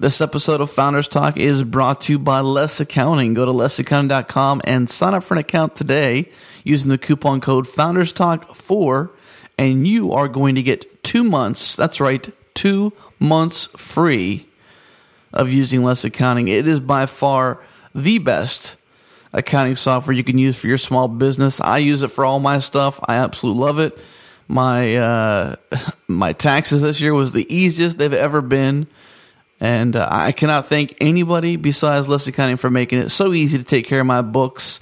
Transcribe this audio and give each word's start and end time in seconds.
This 0.00 0.22
episode 0.22 0.62
of 0.62 0.70
Founders 0.70 1.08
Talk 1.08 1.36
is 1.36 1.62
brought 1.62 2.00
to 2.00 2.14
you 2.14 2.18
by 2.18 2.40
Less 2.40 2.80
Accounting. 2.80 3.34
Go 3.34 3.44
to 3.44 3.52
lessaccounting.com 3.52 4.62
and 4.64 4.88
sign 4.88 5.12
up 5.12 5.22
for 5.22 5.34
an 5.34 5.40
account 5.40 5.76
today 5.76 6.30
using 6.64 6.88
the 6.88 6.96
coupon 6.96 7.42
code 7.42 7.68
Founders 7.68 8.10
Talk 8.10 8.54
4 8.54 9.10
and 9.58 9.86
you 9.86 10.12
are 10.12 10.26
going 10.26 10.54
to 10.54 10.62
get 10.62 11.04
2 11.04 11.22
months. 11.22 11.76
That's 11.76 12.00
right, 12.00 12.26
2 12.54 12.94
months 13.18 13.66
free 13.76 14.46
of 15.34 15.52
using 15.52 15.84
Less 15.84 16.02
Accounting. 16.02 16.48
It 16.48 16.66
is 16.66 16.80
by 16.80 17.04
far 17.04 17.62
the 17.94 18.16
best 18.16 18.76
accounting 19.34 19.76
software 19.76 20.16
you 20.16 20.24
can 20.24 20.38
use 20.38 20.56
for 20.56 20.66
your 20.66 20.78
small 20.78 21.08
business. 21.08 21.60
I 21.60 21.76
use 21.76 22.02
it 22.02 22.08
for 22.08 22.24
all 22.24 22.40
my 22.40 22.60
stuff. 22.60 22.98
I 23.06 23.16
absolutely 23.16 23.60
love 23.60 23.78
it. 23.78 23.98
My 24.48 24.96
uh, 24.96 25.56
my 26.08 26.32
taxes 26.32 26.80
this 26.80 27.02
year 27.02 27.12
was 27.12 27.32
the 27.32 27.54
easiest 27.54 27.98
they've 27.98 28.14
ever 28.14 28.40
been. 28.40 28.86
And 29.60 29.94
uh, 29.94 30.08
I 30.10 30.32
cannot 30.32 30.66
thank 30.66 30.96
anybody 31.00 31.56
besides 31.56 32.08
Less 32.08 32.26
Accounting 32.26 32.56
for 32.56 32.70
making 32.70 32.98
it 33.00 33.10
so 33.10 33.34
easy 33.34 33.58
to 33.58 33.64
take 33.64 33.86
care 33.86 34.00
of 34.00 34.06
my 34.06 34.22
books. 34.22 34.80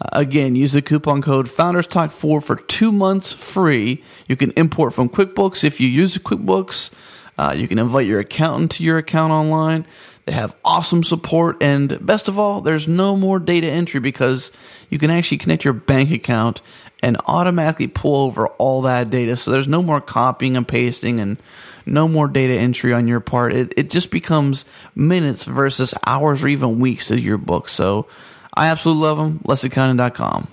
Uh, 0.00 0.08
again, 0.12 0.56
use 0.56 0.72
the 0.72 0.80
coupon 0.80 1.20
code 1.20 1.50
Founders 1.50 1.86
Talk 1.86 2.10
4 2.10 2.40
for 2.40 2.56
two 2.56 2.92
months 2.92 3.34
free. 3.34 4.02
You 4.26 4.36
can 4.36 4.52
import 4.52 4.94
from 4.94 5.10
QuickBooks 5.10 5.64
if 5.64 5.80
you 5.80 5.88
use 5.88 6.16
QuickBooks. 6.16 6.90
Uh, 7.38 7.54
you 7.54 7.68
can 7.68 7.78
invite 7.78 8.06
your 8.06 8.20
accountant 8.20 8.70
to 8.72 8.84
your 8.84 8.96
account 8.96 9.32
online. 9.32 9.86
They 10.24 10.32
have 10.32 10.56
awesome 10.64 11.04
support. 11.04 11.62
And 11.62 12.04
best 12.04 12.28
of 12.28 12.38
all, 12.38 12.60
there's 12.62 12.88
no 12.88 13.16
more 13.16 13.38
data 13.38 13.68
entry 13.68 14.00
because 14.00 14.50
you 14.90 14.98
can 14.98 15.10
actually 15.10 15.38
connect 15.38 15.64
your 15.64 15.74
bank 15.74 16.10
account 16.10 16.62
and 17.02 17.16
automatically 17.26 17.86
pull 17.86 18.24
over 18.26 18.48
all 18.48 18.82
that 18.82 19.10
data. 19.10 19.36
So 19.36 19.50
there's 19.50 19.68
no 19.68 19.82
more 19.82 20.00
copying 20.00 20.56
and 20.56 20.66
pasting 20.66 21.20
and 21.20 21.36
no 21.86 22.08
more 22.08 22.28
data 22.28 22.54
entry 22.54 22.92
on 22.92 23.08
your 23.08 23.20
part. 23.20 23.52
It, 23.52 23.72
it 23.76 23.90
just 23.90 24.10
becomes 24.10 24.64
minutes 24.94 25.44
versus 25.44 25.94
hours 26.06 26.42
or 26.42 26.48
even 26.48 26.80
weeks 26.80 27.10
of 27.10 27.20
your 27.20 27.38
book. 27.38 27.68
So 27.68 28.06
I 28.54 28.66
absolutely 28.66 29.04
love 29.04 29.18
them. 29.18 29.38
LessAccounting.com. 29.44 30.48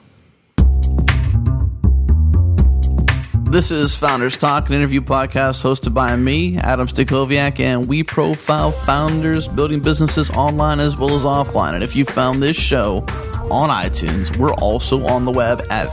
This 3.53 3.69
is 3.69 3.95
Founders 3.97 4.35
Talk, 4.35 4.69
an 4.69 4.75
interview 4.75 5.01
podcast 5.01 5.61
hosted 5.61 5.93
by 5.93 6.15
me, 6.15 6.57
Adam 6.57 6.87
Stacoviak, 6.87 7.59
and 7.59 7.87
we 7.87 8.01
profile 8.01 8.71
founders 8.71 9.47
building 9.47 9.79
businesses 9.79 10.31
online 10.31 10.79
as 10.79 10.97
well 10.97 11.15
as 11.15 11.21
offline. 11.21 11.75
And 11.75 11.83
if 11.83 11.95
you 11.95 12.03
found 12.03 12.41
this 12.41 12.57
show 12.57 13.05
on 13.51 13.69
iTunes, 13.69 14.35
we're 14.37 14.53
also 14.53 15.05
on 15.05 15.25
the 15.25 15.31
web 15.31 15.63
at 15.69 15.85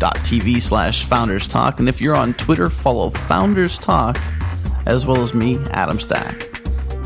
5by5.tv 0.00 0.62
slash 0.62 1.04
Founders 1.04 1.46
Talk. 1.46 1.78
And 1.78 1.88
if 1.88 2.00
you're 2.00 2.16
on 2.16 2.34
Twitter, 2.34 2.70
follow 2.70 3.10
Founders 3.10 3.78
Talk 3.78 4.18
as 4.86 5.06
well 5.06 5.22
as 5.22 5.34
me, 5.34 5.58
Adam 5.70 6.00
Stack. 6.00 6.48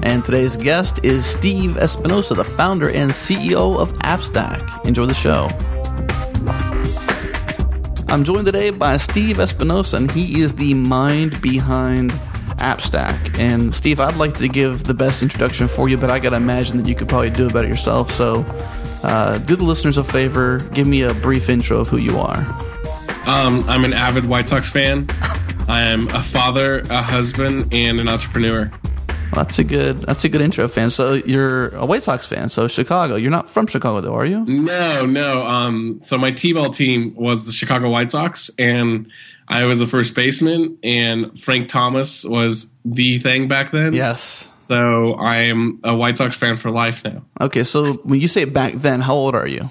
And 0.03 0.25
today's 0.25 0.57
guest 0.57 1.01
is 1.03 1.25
Steve 1.27 1.77
Espinosa, 1.77 2.35
the 2.35 2.45
founder 2.45 2.91
and 2.91 3.11
CEO 3.11 3.79
of 3.79 3.93
AppStack. 4.01 4.87
Enjoy 4.87 5.07
the 5.07 5.15
show. 5.15 5.49
I'm 8.09 8.23
joined 8.23 8.47
today 8.47 8.71
by 8.71 8.97
Steve 8.99 9.41
Espinosa, 9.41 9.97
and 9.97 10.11
he 10.11 10.43
is 10.43 10.55
the 10.55 10.75
mind 10.75 11.41
behind 11.41 12.11
AppStack. 12.59 13.39
And 13.39 13.75
Steve, 13.75 13.99
I'd 13.99 14.17
like 14.17 14.35
to 14.35 14.49
give 14.49 14.85
the 14.85 14.95
best 14.95 15.23
introduction 15.23 15.67
for 15.69 15.89
you, 15.89 15.97
but 15.97 16.11
I 16.11 16.19
gotta 16.21 16.37
imagine 16.37 16.77
that 16.77 16.89
you 16.89 16.95
could 16.95 17.09
probably 17.09 17.31
do 17.31 17.47
it 17.47 17.53
better 17.53 17.67
yourself. 17.67 18.11
So, 18.11 18.43
uh, 19.03 19.39
do 19.39 19.57
the 19.57 19.65
listeners 19.65 19.97
a 19.97 20.05
favor, 20.05 20.61
give 20.73 20.87
me 20.87 21.03
a 21.03 21.13
brief 21.15 21.49
intro 21.49 21.79
of 21.79 21.89
who 21.89 21.97
you 21.97 22.19
are. 22.19 22.74
Um, 23.27 23.65
I'm 23.71 23.85
an 23.87 23.95
avid 23.95 24.27
White 24.27 24.49
Sox 24.49 24.71
fan. 24.71 25.07
I 25.67 25.89
am 25.89 26.09
a 26.09 26.23
father, 26.23 26.81
a 26.91 27.01
husband, 27.01 27.73
and 27.73 27.99
an 27.99 28.07
entrepreneur. 28.07 28.71
Well, 29.33 29.45
that's 29.45 29.59
a 29.59 29.65
good. 29.65 30.01
That's 30.01 30.25
a 30.25 30.29
good 30.29 30.43
intro, 30.43 30.69
fan. 30.69 30.91
So 30.91 31.15
you're 31.15 31.69
a 31.75 31.87
White 31.87 32.03
Sox 32.03 32.29
fan. 32.29 32.51
So 32.51 32.69
Chicago. 32.69 33.17
You're 33.17 33.31
not 33.31 33.49
from 33.49 33.67
Chicago, 33.67 34.03
though, 34.03 34.15
are 34.15 34.27
you? 34.27 34.45
No, 34.45 35.07
no. 35.07 35.47
Um, 35.47 36.01
so 36.03 36.19
my 36.19 36.33
T-ball 36.33 36.69
team 36.69 37.15
was 37.15 37.47
the 37.47 37.53
Chicago 37.53 37.89
White 37.89 38.11
Sox, 38.11 38.51
and 38.59 39.11
I 39.49 39.67
was 39.67 39.81
a 39.81 39.87
first 39.87 40.15
baseman, 40.15 40.77
and 40.85 41.39
Frank 41.39 41.71
Thomas 41.71 42.25
was 42.25 42.71
the 42.85 43.19
thing 43.21 43.49
back 43.49 43.71
then. 43.71 43.95
Yes. 43.95 44.23
So 44.55 45.15
I 45.15 45.37
am 45.37 45.81
a 45.83 45.97
White 45.97 46.19
Sox 46.19 46.37
fan 46.37 46.57
for 46.57 46.71
life 46.71 47.03
now. 47.05 47.25
Okay. 47.41 47.65
So 47.65 47.95
when 48.05 48.21
you 48.21 48.29
say 48.29 48.45
back 48.45 48.75
then, 48.75 49.01
how 49.01 49.15
old 49.15 49.35
are 49.35 49.49
you? 49.49 49.71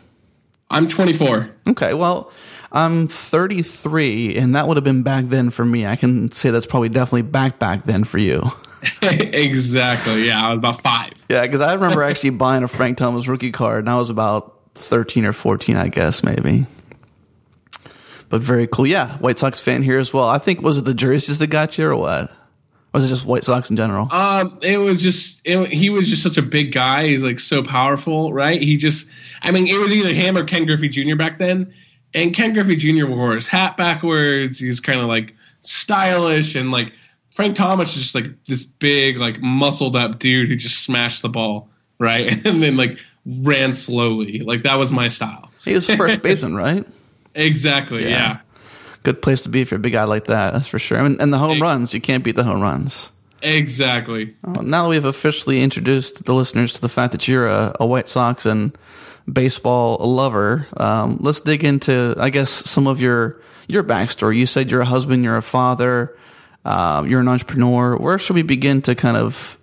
I'm 0.71 0.87
24. 0.87 1.51
Okay. 1.69 1.93
Well. 1.93 2.31
I'm 2.73 3.07
33, 3.07 4.35
and 4.35 4.55
that 4.55 4.67
would 4.67 4.77
have 4.77 4.83
been 4.83 5.03
back 5.03 5.25
then 5.25 5.51
for 5.51 5.63
me. 5.63 5.85
I 5.85 5.95
can 5.95 6.31
say 6.31 6.49
that's 6.49 6.65
probably 6.65 6.89
definitely 6.89 7.21
back 7.21 7.59
back 7.59 7.85
then 7.85 8.03
for 8.03 8.17
you. 8.17 8.51
exactly. 9.01 10.25
Yeah, 10.27 10.47
I 10.47 10.49
was 10.49 10.57
about 10.57 10.81
five. 10.81 11.13
Yeah, 11.29 11.43
because 11.43 11.61
I 11.61 11.73
remember 11.73 12.01
actually 12.01 12.29
buying 12.31 12.63
a 12.63 12.67
Frank 12.67 12.97
Thomas 12.97 13.27
rookie 13.27 13.51
card, 13.51 13.81
and 13.81 13.89
I 13.89 13.97
was 13.97 14.09
about 14.09 14.59
13 14.75 15.25
or 15.25 15.33
14, 15.33 15.77
I 15.77 15.87
guess, 15.87 16.23
maybe. 16.23 16.65
But 18.29 18.41
very 18.41 18.65
cool. 18.65 18.87
Yeah, 18.87 19.17
White 19.19 19.37
Sox 19.37 19.59
fan 19.59 19.83
here 19.83 19.99
as 19.99 20.11
well. 20.11 20.27
I 20.27 20.39
think, 20.39 20.63
was 20.63 20.79
it 20.79 20.85
the 20.85 20.95
jerseys 20.95 21.37
that 21.37 21.47
got 21.47 21.77
you, 21.77 21.85
or 21.85 21.95
what? 21.95 22.31
Or 22.31 22.37
was 22.93 23.05
it 23.05 23.09
just 23.09 23.25
White 23.25 23.43
Sox 23.43 23.69
in 23.69 23.75
general? 23.75 24.07
Um, 24.11 24.57
it 24.63 24.79
was 24.79 25.03
just 25.03 25.41
it, 25.45 25.67
he 25.67 25.91
was 25.91 26.09
just 26.09 26.23
such 26.23 26.37
a 26.39 26.41
big 26.41 26.71
guy. 26.71 27.05
He's 27.05 27.23
like 27.23 27.39
so 27.39 27.61
powerful, 27.61 28.33
right? 28.33 28.59
He 28.59 28.77
just, 28.77 29.07
I 29.43 29.51
mean, 29.51 29.67
it 29.67 29.79
was 29.79 29.93
either 29.93 30.11
him 30.11 30.35
or 30.35 30.43
Ken 30.43 30.65
Griffey 30.65 30.89
Jr. 30.89 31.15
back 31.15 31.37
then. 31.37 31.73
And 32.13 32.33
Ken 32.33 32.53
Griffey 32.53 32.75
Jr. 32.75 33.07
wore 33.07 33.33
his 33.33 33.47
hat 33.47 33.77
backwards. 33.77 34.59
He's 34.59 34.79
kind 34.79 34.99
of 34.99 35.07
like 35.07 35.35
stylish 35.61 36.55
and 36.55 36.71
like 36.71 36.93
Frank 37.31 37.55
Thomas 37.55 37.95
is 37.95 38.03
just 38.03 38.15
like 38.15 38.43
this 38.45 38.63
big, 38.63 39.17
like 39.17 39.41
muscled 39.41 39.95
up 39.95 40.19
dude 40.19 40.49
who 40.49 40.55
just 40.55 40.83
smashed 40.83 41.21
the 41.21 41.29
ball, 41.29 41.69
right? 41.97 42.31
And 42.45 42.61
then 42.61 42.77
like 42.77 42.99
ran 43.25 43.73
slowly. 43.73 44.39
Like 44.39 44.63
that 44.63 44.75
was 44.75 44.91
my 44.91 45.07
style. 45.07 45.49
He 45.63 45.73
was 45.73 45.89
first 45.89 46.21
baseman, 46.21 46.55
right? 46.55 46.85
Exactly. 47.35 48.03
Yeah. 48.03 48.09
yeah. 48.09 48.39
Good 49.01 49.23
place 49.23 49.41
to 49.41 49.49
be 49.49 49.61
if 49.61 49.71
you're 49.71 49.79
a 49.79 49.81
big 49.81 49.93
guy 49.93 50.03
like 50.03 50.25
that. 50.25 50.53
That's 50.53 50.67
for 50.67 50.77
sure. 50.77 50.99
I 50.99 51.01
mean, 51.01 51.19
and 51.19 51.33
the 51.33 51.39
home 51.39 51.59
runs, 51.59 51.95
you 51.95 51.99
can't 51.99 52.23
beat 52.23 52.35
the 52.35 52.43
home 52.43 52.61
runs. 52.61 53.11
Exactly. 53.41 54.35
Well, 54.43 54.63
now 54.63 54.83
that 54.83 54.89
we've 54.89 55.03
officially 55.03 55.63
introduced 55.63 56.25
the 56.25 56.33
listeners 56.33 56.73
to 56.73 56.81
the 56.81 56.89
fact 56.89 57.11
that 57.11 57.27
you're 57.27 57.47
a, 57.47 57.75
a 57.79 57.87
White 57.87 58.07
Sox 58.07 58.45
and 58.45 58.77
baseball 59.31 59.97
lover, 59.97 60.67
um, 60.77 61.17
let's 61.19 61.39
dig 61.39 61.63
into, 61.63 62.15
I 62.17 62.29
guess, 62.29 62.49
some 62.49 62.87
of 62.87 63.01
your 63.01 63.41
your 63.67 63.83
backstory. 63.83 64.37
You 64.37 64.45
said 64.45 64.69
you're 64.69 64.81
a 64.81 64.85
husband, 64.85 65.23
you're 65.23 65.37
a 65.37 65.41
father, 65.41 66.17
uh, 66.65 67.03
you're 67.07 67.21
an 67.21 67.27
entrepreneur. 67.27 67.97
Where 67.97 68.17
should 68.17 68.35
we 68.35 68.43
begin 68.43 68.81
to 68.83 68.95
kind 68.95 69.17
of 69.17 69.57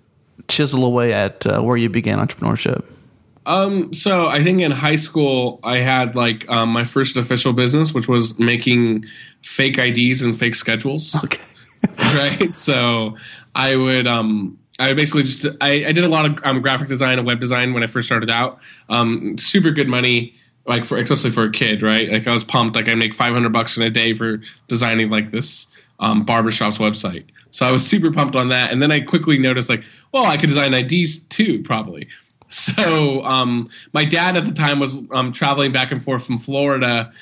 chisel 0.48 0.84
away 0.84 1.12
at 1.12 1.46
uh, 1.46 1.60
where 1.60 1.76
you 1.76 1.88
began 1.88 2.18
entrepreneurship? 2.18 2.84
Um, 3.46 3.92
so 3.92 4.28
I 4.28 4.44
think 4.44 4.60
in 4.60 4.70
high 4.70 4.96
school 4.96 5.60
I 5.64 5.78
had 5.78 6.14
like 6.14 6.48
um, 6.48 6.70
my 6.70 6.84
first 6.84 7.16
official 7.16 7.52
business, 7.52 7.92
which 7.92 8.06
was 8.06 8.38
making 8.38 9.06
fake 9.42 9.78
IDs 9.78 10.22
and 10.22 10.38
fake 10.38 10.54
schedules. 10.54 11.16
Okay. 11.24 11.40
right. 11.98 12.52
So 12.52 13.16
I 13.54 13.76
would 13.76 14.06
um, 14.06 14.58
I 14.80 14.94
basically 14.94 15.22
just 15.22 15.46
I, 15.60 15.86
I 15.86 15.92
did 15.92 16.04
a 16.04 16.08
lot 16.08 16.26
of 16.26 16.38
um, 16.44 16.60
graphic 16.60 16.88
design 16.88 17.18
and 17.18 17.26
web 17.26 17.40
design 17.40 17.74
when 17.74 17.82
I 17.82 17.86
first 17.86 18.08
started 18.08 18.30
out. 18.30 18.58
Um, 18.88 19.36
super 19.38 19.70
good 19.70 19.88
money, 19.88 20.34
like 20.66 20.84
for 20.84 20.98
especially 20.98 21.30
for 21.30 21.44
a 21.44 21.52
kid, 21.52 21.82
right? 21.82 22.10
Like 22.10 22.26
I 22.26 22.32
was 22.32 22.44
pumped. 22.44 22.76
Like 22.76 22.88
I 22.88 22.94
make 22.94 23.14
five 23.14 23.32
hundred 23.32 23.52
bucks 23.52 23.76
in 23.76 23.82
a 23.82 23.90
day 23.90 24.14
for 24.14 24.40
designing 24.68 25.10
like 25.10 25.30
this 25.30 25.66
um, 26.00 26.24
barbershop's 26.24 26.78
website. 26.78 27.24
So 27.50 27.66
I 27.66 27.72
was 27.72 27.86
super 27.86 28.10
pumped 28.10 28.36
on 28.36 28.48
that. 28.48 28.72
And 28.72 28.82
then 28.82 28.90
I 28.90 29.00
quickly 29.00 29.38
noticed, 29.38 29.68
like, 29.68 29.84
well, 30.12 30.24
I 30.24 30.36
could 30.36 30.48
design 30.48 30.72
IDs 30.74 31.18
too, 31.18 31.62
probably. 31.62 32.08
So 32.52 33.24
um, 33.24 33.68
my 33.92 34.04
dad 34.04 34.36
at 34.36 34.44
the 34.44 34.50
time 34.50 34.80
was 34.80 35.00
um, 35.12 35.30
traveling 35.30 35.70
back 35.70 35.92
and 35.92 36.02
forth 36.02 36.26
from 36.26 36.36
Florida, 36.36 37.12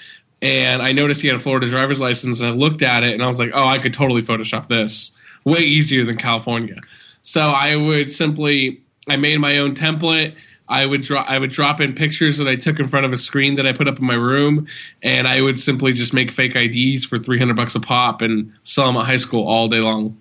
and 0.40 0.80
I 0.80 0.92
noticed 0.92 1.20
he 1.20 1.26
had 1.26 1.36
a 1.36 1.38
Florida 1.38 1.66
driver's 1.66 2.00
license. 2.00 2.40
And 2.40 2.48
I 2.48 2.52
looked 2.52 2.80
at 2.80 3.02
it, 3.02 3.12
and 3.12 3.22
I 3.22 3.26
was 3.26 3.38
like, 3.38 3.50
oh, 3.52 3.66
I 3.66 3.76
could 3.76 3.92
totally 3.92 4.22
Photoshop 4.22 4.68
this 4.68 5.14
way 5.44 5.60
easier 5.60 6.06
than 6.06 6.16
California. 6.16 6.80
So 7.22 7.40
I 7.40 7.76
would 7.76 8.10
simply, 8.10 8.82
I 9.08 9.16
made 9.16 9.38
my 9.38 9.58
own 9.58 9.74
template. 9.74 10.34
I 10.68 10.84
would 10.84 11.02
draw 11.02 11.22
I 11.22 11.38
would 11.38 11.50
drop 11.50 11.80
in 11.80 11.94
pictures 11.94 12.36
that 12.38 12.46
I 12.46 12.54
took 12.54 12.78
in 12.78 12.88
front 12.88 13.06
of 13.06 13.12
a 13.12 13.16
screen 13.16 13.56
that 13.56 13.66
I 13.66 13.72
put 13.72 13.88
up 13.88 13.98
in 13.98 14.04
my 14.04 14.14
room, 14.14 14.66
and 15.02 15.26
I 15.26 15.40
would 15.40 15.58
simply 15.58 15.92
just 15.92 16.12
make 16.12 16.30
fake 16.30 16.54
IDs 16.54 17.04
for 17.06 17.16
three 17.16 17.38
hundred 17.38 17.56
bucks 17.56 17.74
a 17.74 17.80
pop 17.80 18.20
and 18.20 18.52
sell 18.64 18.86
them 18.86 18.96
at 18.96 19.06
high 19.06 19.16
school 19.16 19.46
all 19.46 19.68
day 19.68 19.78
long. 19.78 20.16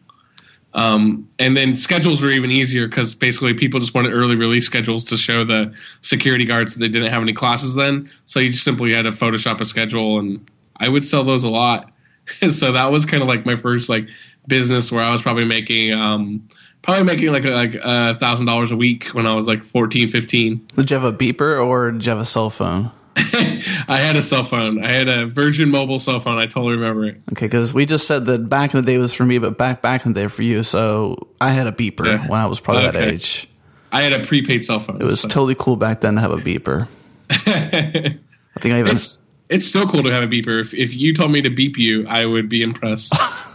Um, 0.74 1.28
and 1.40 1.58
then 1.58 1.76
schedules 1.76 2.22
were 2.22 2.30
even 2.30 2.52
easier 2.52 2.88
because 2.88 3.16
basically 3.16 3.54
people 3.54 3.80
just 3.80 3.96
wanted 3.96 4.14
early 4.14 4.36
release 4.36 4.66
schedules 4.66 5.06
to 5.06 5.18
show 5.18 5.44
the 5.44 5.74
security 6.02 6.46
guards 6.46 6.74
that 6.74 6.80
they 6.80 6.90
didn't 6.90 7.10
have 7.10 7.22
any 7.22 7.34
classes 7.34 7.74
then. 7.74 8.10
So 8.26 8.40
you 8.40 8.50
just 8.50 8.64
simply 8.64 8.94
had 8.94 9.04
to 9.04 9.10
Photoshop 9.10 9.60
a 9.60 9.66
schedule, 9.66 10.20
and 10.20 10.50
I 10.78 10.88
would 10.88 11.04
sell 11.04 11.24
those 11.24 11.44
a 11.44 11.50
lot. 11.50 11.92
so 12.52 12.72
that 12.72 12.92
was 12.92 13.06
kind 13.06 13.22
of 13.22 13.28
like 13.28 13.46
my 13.46 13.56
first 13.56 13.90
like 13.90 14.08
business 14.48 14.92
where 14.92 15.04
I 15.04 15.12
was 15.12 15.22
probably 15.22 15.46
making. 15.46 15.94
Um, 15.94 16.48
probably 16.88 17.04
making 17.04 17.32
like 17.32 17.46
a, 17.46 17.50
like 17.52 17.76
a 17.76 18.16
thousand 18.16 18.46
dollars 18.48 18.72
a 18.72 18.78
week 18.78 19.08
when 19.10 19.28
I 19.28 19.36
was 19.36 19.48
like 19.48 19.64
14, 19.64 20.08
15. 20.08 20.68
Did 20.78 20.90
you 20.90 20.96
have 20.98 21.04
a 21.04 21.12
beeper 21.16 21.64
or 21.64 21.92
did 21.92 22.06
you 22.06 22.10
have 22.10 22.20
a 22.20 22.26
cell 22.26 22.50
phone? 22.50 22.92
I 23.18 23.98
had 23.98 24.16
a 24.16 24.22
cell 24.22 24.44
phone. 24.44 24.84
I 24.84 24.94
had 24.94 25.08
a 25.08 25.26
Virgin 25.26 25.70
Mobile 25.70 26.00
cell 26.00 26.20
phone. 26.20 26.38
I 26.38 26.46
totally 26.46 26.74
remember 26.74 27.06
it. 27.06 27.22
Okay, 27.34 27.48
because 27.48 27.74
we 27.74 27.86
just 27.86 28.08
said 28.08 28.26
that 28.28 28.48
back 28.48 28.74
in 28.74 28.80
the 28.84 28.90
day 28.92 28.98
was 29.00 29.14
for 29.14 29.26
me, 29.26 29.38
but 29.38 29.58
back 29.58 29.82
back 29.82 30.06
in 30.06 30.14
the 30.14 30.22
day 30.22 30.28
for 30.28 30.44
you. 30.44 30.64
So 30.64 31.28
I 31.42 31.50
had 31.50 31.68
a 31.68 31.72
beeper 31.72 32.06
Yeah. 32.06 32.26
when 32.28 32.40
I 32.40 32.46
was 32.46 32.60
probably 32.60 32.84
that 32.84 32.96
age. 32.96 33.50
I 33.92 34.02
had 34.04 34.14
a 34.14 34.24
prepaid 34.26 34.64
cell 34.64 34.80
phone. 34.80 35.02
It 35.02 35.06
was 35.06 35.22
so- 35.22 35.28
totally 35.28 35.56
cool 35.56 35.76
back 35.78 36.02
then 36.02 36.16
to 36.16 36.22
have 36.22 36.32
a 36.32 36.38
beeper. 36.38 36.88
I 37.30 38.20
think 38.60 38.74
I 38.74 38.80
even 38.80 38.92
it's 38.94 39.24
it's 39.50 39.66
still 39.66 39.88
cool 39.88 40.04
to 40.04 40.12
have 40.14 40.24
a 40.24 40.28
beeper. 40.28 40.60
If 40.60 40.74
if 40.74 40.94
you 40.94 41.14
told 41.14 41.32
me 41.32 41.42
to 41.42 41.50
beep 41.50 41.78
you, 41.78 42.08
I 42.08 42.26
would 42.26 42.48
be 42.50 42.62
impressed. 42.62 43.14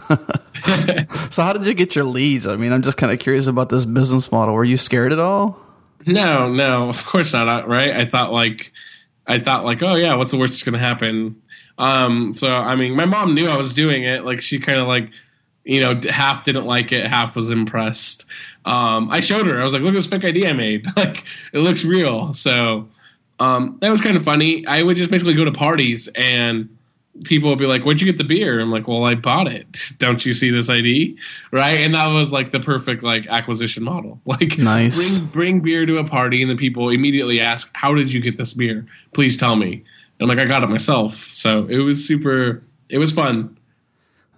So 1.29 1.41
how 1.41 1.53
did 1.53 1.65
you 1.65 1.73
get 1.73 1.95
your 1.95 2.05
leads? 2.05 2.45
I 2.45 2.57
mean, 2.57 2.71
I'm 2.71 2.83
just 2.83 2.97
kind 2.97 3.11
of 3.11 3.17
curious 3.17 3.47
about 3.47 3.69
this 3.69 3.85
business 3.85 4.31
model. 4.31 4.53
Were 4.53 4.63
you 4.63 4.77
scared 4.77 5.11
at 5.11 5.19
all? 5.19 5.59
no, 6.05 6.47
no, 6.51 6.89
of 6.89 7.05
course 7.05 7.33
not. 7.33 7.67
Right? 7.67 7.91
I 7.91 8.05
thought 8.05 8.31
like 8.31 8.71
I 9.25 9.39
thought 9.39 9.65
like, 9.65 9.81
oh 9.81 9.95
yeah, 9.95 10.15
what's 10.15 10.31
the 10.31 10.37
worst 10.37 10.53
that's 10.53 10.63
gonna 10.63 10.79
happen? 10.79 11.41
Um, 11.77 12.33
so 12.33 12.53
I 12.53 12.75
mean, 12.75 12.95
my 12.95 13.05
mom 13.05 13.33
knew 13.33 13.47
I 13.47 13.57
was 13.57 13.73
doing 13.73 14.03
it. 14.03 14.25
Like 14.25 14.41
she 14.41 14.59
kind 14.59 14.79
of 14.79 14.87
like 14.87 15.11
you 15.63 15.81
know 15.81 15.99
half 16.09 16.43
didn't 16.43 16.65
like 16.65 16.91
it, 16.91 17.07
half 17.07 17.35
was 17.35 17.49
impressed. 17.49 18.25
Um, 18.65 19.09
I 19.09 19.19
showed 19.19 19.47
her. 19.47 19.59
I 19.59 19.63
was 19.63 19.73
like, 19.73 19.81
look 19.81 19.93
at 19.93 19.95
this 19.95 20.07
fake 20.07 20.25
ID 20.25 20.47
I 20.47 20.53
made. 20.53 20.85
like 20.95 21.23
it 21.51 21.59
looks 21.59 21.83
real. 21.83 22.33
So 22.33 22.89
um, 23.39 23.77
that 23.81 23.89
was 23.89 24.01
kind 24.01 24.17
of 24.17 24.23
funny. 24.23 24.65
I 24.67 24.83
would 24.83 24.97
just 24.97 25.11
basically 25.11 25.33
go 25.33 25.45
to 25.45 25.51
parties 25.51 26.07
and 26.15 26.77
people 27.25 27.49
will 27.49 27.55
be 27.55 27.65
like, 27.67 27.83
"Where'd 27.85 28.01
you 28.01 28.07
get 28.07 28.17
the 28.17 28.23
beer?" 28.23 28.59
I'm 28.59 28.71
like, 28.71 28.87
"Well, 28.87 29.03
I 29.05 29.15
bought 29.15 29.47
it. 29.47 29.77
Don't 29.99 30.25
you 30.25 30.33
see 30.33 30.49
this 30.49 30.69
ID?" 30.69 31.17
Right? 31.51 31.79
And 31.81 31.93
that 31.95 32.07
was 32.13 32.31
like 32.31 32.51
the 32.51 32.59
perfect 32.59 33.03
like 33.03 33.27
acquisition 33.27 33.83
model. 33.83 34.19
Like, 34.25 34.57
Nice. 34.57 35.19
bring 35.19 35.29
bring 35.31 35.59
beer 35.61 35.85
to 35.85 35.97
a 35.97 36.03
party, 36.03 36.41
and 36.41 36.49
the 36.51 36.55
people 36.55 36.89
immediately 36.89 37.39
ask, 37.39 37.69
"How 37.73 37.93
did 37.93 38.11
you 38.11 38.19
get 38.21 38.37
this 38.37 38.53
beer? 38.53 38.85
Please 39.13 39.37
tell 39.37 39.55
me." 39.55 39.83
And 40.19 40.21
I'm 40.21 40.27
like, 40.27 40.39
"I 40.39 40.45
got 40.47 40.63
it 40.63 40.69
myself." 40.69 41.15
So 41.15 41.65
it 41.67 41.79
was 41.79 42.05
super. 42.05 42.63
It 42.89 42.97
was 42.97 43.11
fun. 43.11 43.57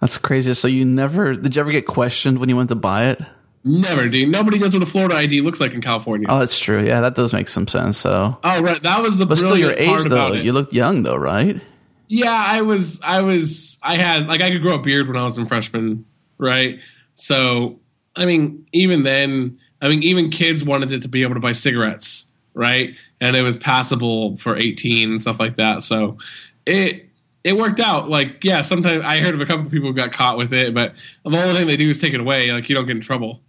That's 0.00 0.18
crazy. 0.18 0.52
So 0.54 0.68
you 0.68 0.84
never 0.84 1.34
did 1.34 1.56
you 1.56 1.60
ever 1.60 1.72
get 1.72 1.86
questioned 1.86 2.38
when 2.38 2.48
you 2.48 2.56
went 2.56 2.68
to 2.68 2.74
buy 2.74 3.06
it? 3.06 3.20
Never, 3.64 4.08
dude. 4.08 4.28
Nobody 4.28 4.58
knows 4.60 4.74
what 4.74 4.82
a 4.82 4.86
Florida 4.86 5.16
ID 5.16 5.40
looks 5.40 5.58
like 5.58 5.72
in 5.72 5.80
California. 5.80 6.28
Oh, 6.30 6.38
that's 6.38 6.60
true. 6.60 6.84
Yeah, 6.86 7.00
that 7.00 7.16
does 7.16 7.32
make 7.32 7.48
some 7.48 7.66
sense. 7.66 7.98
So, 7.98 8.38
oh, 8.44 8.62
right. 8.62 8.80
That 8.82 9.02
was 9.02 9.18
the 9.18 9.26
but 9.26 9.38
still, 9.38 9.56
your 9.56 9.70
brilliant 9.72 9.80
age 9.80 9.88
part 10.02 10.08
though, 10.10 10.26
about 10.26 10.36
it. 10.36 10.44
you 10.44 10.52
looked 10.52 10.72
young 10.72 11.02
though, 11.02 11.16
right? 11.16 11.60
Yeah, 12.08 12.30
I 12.30 12.62
was, 12.62 13.00
I 13.02 13.22
was, 13.22 13.78
I 13.82 13.96
had 13.96 14.28
like 14.28 14.40
I 14.40 14.50
could 14.50 14.62
grow 14.62 14.74
a 14.74 14.80
beard 14.80 15.08
when 15.08 15.16
I 15.16 15.24
was 15.24 15.38
in 15.38 15.46
freshman, 15.46 16.04
right? 16.38 16.78
So, 17.14 17.80
I 18.14 18.26
mean, 18.26 18.66
even 18.72 19.02
then, 19.02 19.58
I 19.80 19.88
mean, 19.88 20.02
even 20.02 20.30
kids 20.30 20.64
wanted 20.64 20.92
it 20.92 21.02
to 21.02 21.08
be 21.08 21.22
able 21.22 21.34
to 21.34 21.40
buy 21.40 21.52
cigarettes, 21.52 22.26
right? 22.54 22.94
And 23.20 23.36
it 23.36 23.42
was 23.42 23.56
passable 23.56 24.36
for 24.36 24.56
eighteen 24.56 25.10
and 25.10 25.20
stuff 25.22 25.40
like 25.40 25.56
that. 25.56 25.82
So, 25.82 26.18
it 26.66 27.08
it 27.44 27.56
worked 27.56 27.80
out. 27.80 28.08
Like, 28.08 28.42
yeah, 28.44 28.60
sometimes 28.62 29.04
I 29.04 29.18
heard 29.18 29.34
of 29.34 29.40
a 29.40 29.46
couple 29.46 29.70
people 29.70 29.88
who 29.88 29.94
got 29.94 30.12
caught 30.12 30.36
with 30.36 30.52
it, 30.52 30.74
but 30.74 30.94
the 31.24 31.40
only 31.40 31.54
thing 31.54 31.66
they 31.68 31.76
do 31.76 31.90
is 31.90 32.00
take 32.00 32.12
it 32.12 32.20
away. 32.20 32.50
Like, 32.52 32.68
you 32.68 32.74
don't 32.74 32.86
get 32.86 32.96
in 32.96 33.02
trouble, 33.02 33.40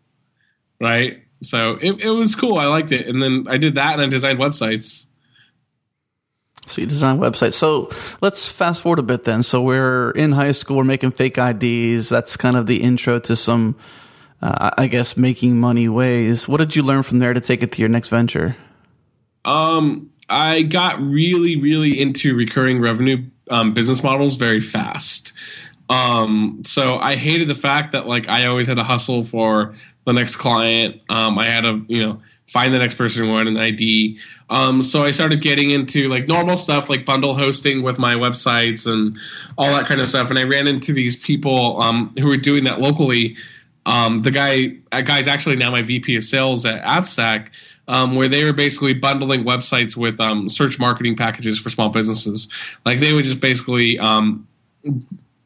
right? 0.79 1.23
So 1.41 1.77
it 1.81 2.01
it 2.01 2.09
was 2.09 2.35
cool. 2.35 2.57
I 2.57 2.67
liked 2.67 2.91
it, 2.91 3.07
and 3.07 3.21
then 3.21 3.45
I 3.47 3.57
did 3.57 3.75
that, 3.75 3.93
and 3.93 4.01
I 4.01 4.07
designed 4.07 4.39
websites. 4.39 5.06
So 6.67 6.81
you 6.81 6.87
design 6.87 7.19
websites. 7.19 7.53
So 7.53 7.89
let's 8.21 8.49
fast 8.49 8.81
forward 8.81 8.99
a 8.99 9.03
bit 9.03 9.23
then. 9.23 9.43
So 9.43 9.61
we're 9.61 10.11
in 10.11 10.33
high 10.33 10.51
school. 10.51 10.77
We're 10.77 10.83
making 10.83 11.11
fake 11.11 11.37
IDs. 11.37 12.09
That's 12.09 12.37
kind 12.37 12.55
of 12.55 12.67
the 12.67 12.81
intro 12.81 13.19
to 13.19 13.35
some, 13.35 13.75
uh, 14.41 14.71
I 14.77 14.87
guess, 14.87 15.17
making 15.17 15.59
money 15.59 15.89
ways. 15.89 16.47
What 16.47 16.57
did 16.57 16.75
you 16.75 16.83
learn 16.83 17.03
from 17.03 17.19
there 17.19 17.33
to 17.33 17.41
take 17.41 17.63
it 17.63 17.71
to 17.73 17.81
your 17.81 17.89
next 17.89 18.09
venture? 18.09 18.55
Um, 19.45 20.11
I 20.29 20.63
got 20.63 21.01
really, 21.01 21.59
really 21.59 21.99
into 22.01 22.35
recurring 22.35 22.81
revenue 22.81 23.25
um, 23.49 23.73
business 23.73 24.03
models 24.03 24.35
very 24.35 24.61
fast. 24.61 25.33
Um, 25.89 26.63
so 26.65 26.97
I 26.97 27.15
hated 27.15 27.47
the 27.47 27.55
fact 27.55 27.93
that 27.93 28.07
like 28.07 28.27
I 28.27 28.45
always 28.47 28.67
had 28.67 28.75
to 28.75 28.83
hustle 28.83 29.23
for 29.23 29.73
the 30.05 30.13
next 30.13 30.35
client. 30.35 31.01
Um, 31.09 31.39
I 31.39 31.45
had 31.45 31.61
to, 31.61 31.85
you 31.87 32.01
know, 32.01 32.21
find 32.47 32.73
the 32.73 32.79
next 32.79 32.95
person 32.95 33.25
who 33.25 33.37
had 33.37 33.47
an 33.47 33.57
ID. 33.57 34.19
Um, 34.49 34.81
so 34.81 35.03
I 35.03 35.11
started 35.11 35.41
getting 35.41 35.69
into 35.69 36.07
like 36.07 36.27
normal 36.27 36.57
stuff 36.57 36.89
like 36.89 37.05
bundle 37.05 37.35
hosting 37.35 37.83
with 37.83 37.99
my 37.99 38.15
websites 38.15 38.91
and 38.91 39.17
all 39.57 39.71
that 39.73 39.85
kind 39.85 39.99
of 39.99 40.07
stuff. 40.07 40.29
And 40.29 40.39
I 40.39 40.45
ran 40.45 40.67
into 40.67 40.93
these 40.93 41.15
people 41.15 41.81
um, 41.81 42.13
who 42.17 42.27
were 42.27 42.37
doing 42.37 42.63
that 42.63 42.79
locally. 42.79 43.35
Um, 43.85 44.21
the 44.21 44.31
guy, 44.31 44.77
a 44.91 45.03
guy's 45.03 45.27
actually 45.27 45.57
now 45.57 45.71
my 45.71 45.81
VP 45.81 46.15
of 46.15 46.23
sales 46.23 46.65
at 46.65 46.81
AppStack, 46.83 47.49
um, 47.87 48.15
where 48.15 48.27
they 48.27 48.43
were 48.43 48.53
basically 48.53 48.93
bundling 48.93 49.43
websites 49.43 49.95
with 49.95 50.19
um, 50.19 50.49
search 50.49 50.79
marketing 50.79 51.15
packages 51.15 51.59
for 51.59 51.69
small 51.69 51.89
businesses. 51.89 52.47
Like 52.85 52.99
they 52.99 53.13
would 53.13 53.23
just 53.25 53.39
basically 53.39 53.99
um, 53.99 54.47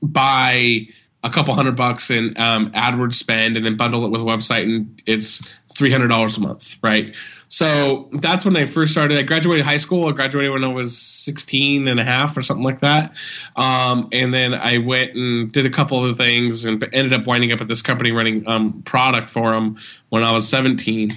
buy 0.01 0.87
a 1.23 1.29
couple 1.29 1.53
hundred 1.53 1.75
bucks 1.75 2.09
in 2.09 2.35
um, 2.37 2.71
AdWords 2.71 3.15
spend 3.15 3.57
and 3.57 3.65
then 3.65 3.77
bundle 3.77 4.05
it 4.05 4.09
with 4.09 4.21
a 4.21 4.25
website, 4.25 4.63
and 4.63 5.01
it's 5.05 5.47
three 5.75 5.91
hundred 5.91 6.09
dollars 6.09 6.37
a 6.37 6.41
month, 6.41 6.77
right? 6.83 7.13
So 7.51 8.07
that's 8.13 8.45
when 8.45 8.55
I 8.55 8.63
first 8.63 8.93
started. 8.93 9.19
I 9.19 9.23
graduated 9.23 9.65
high 9.65 9.75
school. 9.75 10.07
I 10.07 10.13
graduated 10.13 10.53
when 10.53 10.63
I 10.63 10.69
was 10.69 10.97
16 10.97 11.89
and 11.89 11.99
a 11.99 12.03
half 12.03 12.37
or 12.37 12.41
something 12.41 12.63
like 12.63 12.79
that. 12.79 13.17
Um, 13.57 14.07
and 14.13 14.33
then 14.33 14.53
I 14.53 14.77
went 14.77 15.15
and 15.15 15.51
did 15.51 15.65
a 15.65 15.69
couple 15.69 16.05
of 16.05 16.15
things 16.15 16.63
and 16.63 16.81
ended 16.93 17.11
up 17.11 17.27
winding 17.27 17.51
up 17.51 17.59
at 17.59 17.67
this 17.67 17.81
company 17.81 18.13
running 18.13 18.47
um, 18.47 18.81
product 18.83 19.29
for 19.29 19.51
them 19.51 19.77
when 20.07 20.23
I 20.23 20.31
was 20.31 20.47
17 20.47 21.11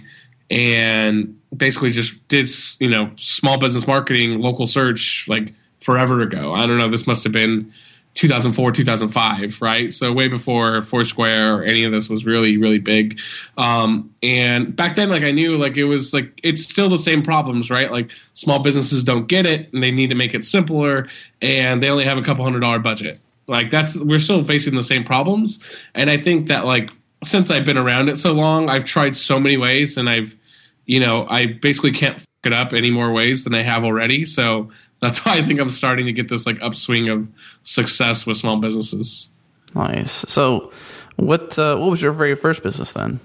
and 0.50 1.40
basically 1.56 1.90
just 1.90 2.26
did, 2.26 2.48
you 2.80 2.90
know, 2.90 3.12
small 3.14 3.56
business 3.56 3.86
marketing, 3.86 4.40
local 4.40 4.66
search 4.66 5.28
like 5.28 5.54
forever 5.82 6.20
ago. 6.20 6.52
I 6.52 6.66
don't 6.66 6.78
know. 6.78 6.88
This 6.88 7.06
must 7.06 7.22
have 7.22 7.32
been 7.32 7.72
2004 8.14 8.72
2005 8.72 9.60
right? 9.60 9.92
So 9.92 10.12
way 10.12 10.28
before 10.28 10.82
foursquare 10.82 11.56
or 11.56 11.62
any 11.62 11.84
of 11.84 11.92
this 11.92 12.08
was 12.08 12.24
really 12.24 12.56
really 12.56 12.78
big. 12.78 13.20
Um, 13.56 14.14
and 14.22 14.74
back 14.74 14.96
then 14.96 15.10
like 15.10 15.22
i 15.22 15.30
knew 15.30 15.56
like 15.58 15.76
it 15.76 15.84
was 15.84 16.14
like 16.14 16.40
it's 16.42 16.64
still 16.64 16.88
the 16.88 16.98
same 16.98 17.22
problems 17.22 17.70
right? 17.70 17.90
Like 17.90 18.12
small 18.32 18.60
businesses 18.60 19.04
don't 19.04 19.26
get 19.26 19.46
it 19.46 19.72
and 19.72 19.82
they 19.82 19.90
need 19.90 20.08
to 20.08 20.14
make 20.14 20.34
it 20.34 20.44
simpler 20.44 21.08
and 21.42 21.82
they 21.82 21.88
only 21.88 22.04
have 22.04 22.18
a 22.18 22.22
couple 22.22 22.44
hundred 22.44 22.60
dollar 22.60 22.78
budget. 22.78 23.18
Like 23.46 23.70
that's 23.70 23.96
we're 23.96 24.18
still 24.18 24.42
facing 24.44 24.74
the 24.74 24.82
same 24.82 25.04
problems. 25.04 25.58
And 25.94 26.10
i 26.10 26.16
think 26.16 26.48
that 26.48 26.64
like 26.64 26.90
since 27.22 27.50
i've 27.50 27.64
been 27.64 27.78
around 27.78 28.08
it 28.08 28.16
so 28.16 28.32
long 28.32 28.68
i've 28.68 28.84
tried 28.84 29.16
so 29.16 29.40
many 29.40 29.56
ways 29.56 29.96
and 29.96 30.10
i've 30.10 30.36
you 30.84 31.00
know 31.00 31.26
i 31.30 31.46
basically 31.46 31.90
can't 31.90 32.22
it 32.46 32.52
up 32.52 32.72
any 32.72 32.90
more 32.90 33.12
ways 33.12 33.44
than 33.44 33.54
i 33.54 33.62
have 33.62 33.84
already. 33.84 34.24
So 34.24 34.70
that's 35.04 35.24
why 35.24 35.34
I 35.34 35.42
think 35.42 35.60
I'm 35.60 35.70
starting 35.70 36.06
to 36.06 36.12
get 36.12 36.28
this 36.28 36.46
like 36.46 36.60
upswing 36.60 37.08
of 37.08 37.28
success 37.62 38.26
with 38.26 38.36
small 38.36 38.56
businesses. 38.58 39.30
Nice. 39.74 40.24
So, 40.28 40.72
what 41.16 41.58
uh, 41.58 41.76
what 41.76 41.90
was 41.90 42.02
your 42.02 42.12
very 42.12 42.34
first 42.34 42.62
business 42.62 42.92
then? 42.92 43.20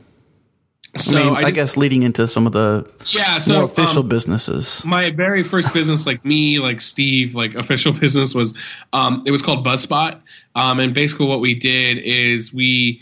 So 0.98 1.18
I, 1.18 1.24
mean, 1.24 1.36
I, 1.36 1.44
did- 1.46 1.56
guess 1.56 1.78
leading 1.78 2.02
into 2.02 2.28
some 2.28 2.48
of 2.48 2.54
the 2.54 2.90
yeah. 3.08 3.38
So 3.38 3.54
more 3.54 3.64
official 3.66 4.02
um, 4.02 4.10
businesses. 4.10 4.84
my 4.86 5.12
very 5.12 5.44
first 5.44 5.72
business, 5.72 6.08
like 6.08 6.26
me, 6.26 6.60
like 6.60 6.82
Steve, 6.82 7.36
like 7.36 7.54
official 7.54 7.94
business 8.00 8.34
was 8.34 8.56
um, 8.92 9.24
it 9.26 9.32
was 9.32 9.42
called 9.42 9.66
BuzzSpot, 9.66 10.20
um, 10.56 10.80
and 10.80 10.94
basically 10.94 11.28
what 11.28 11.42
we 11.42 11.54
did 11.54 12.00
is 12.00 12.52
we 12.52 13.02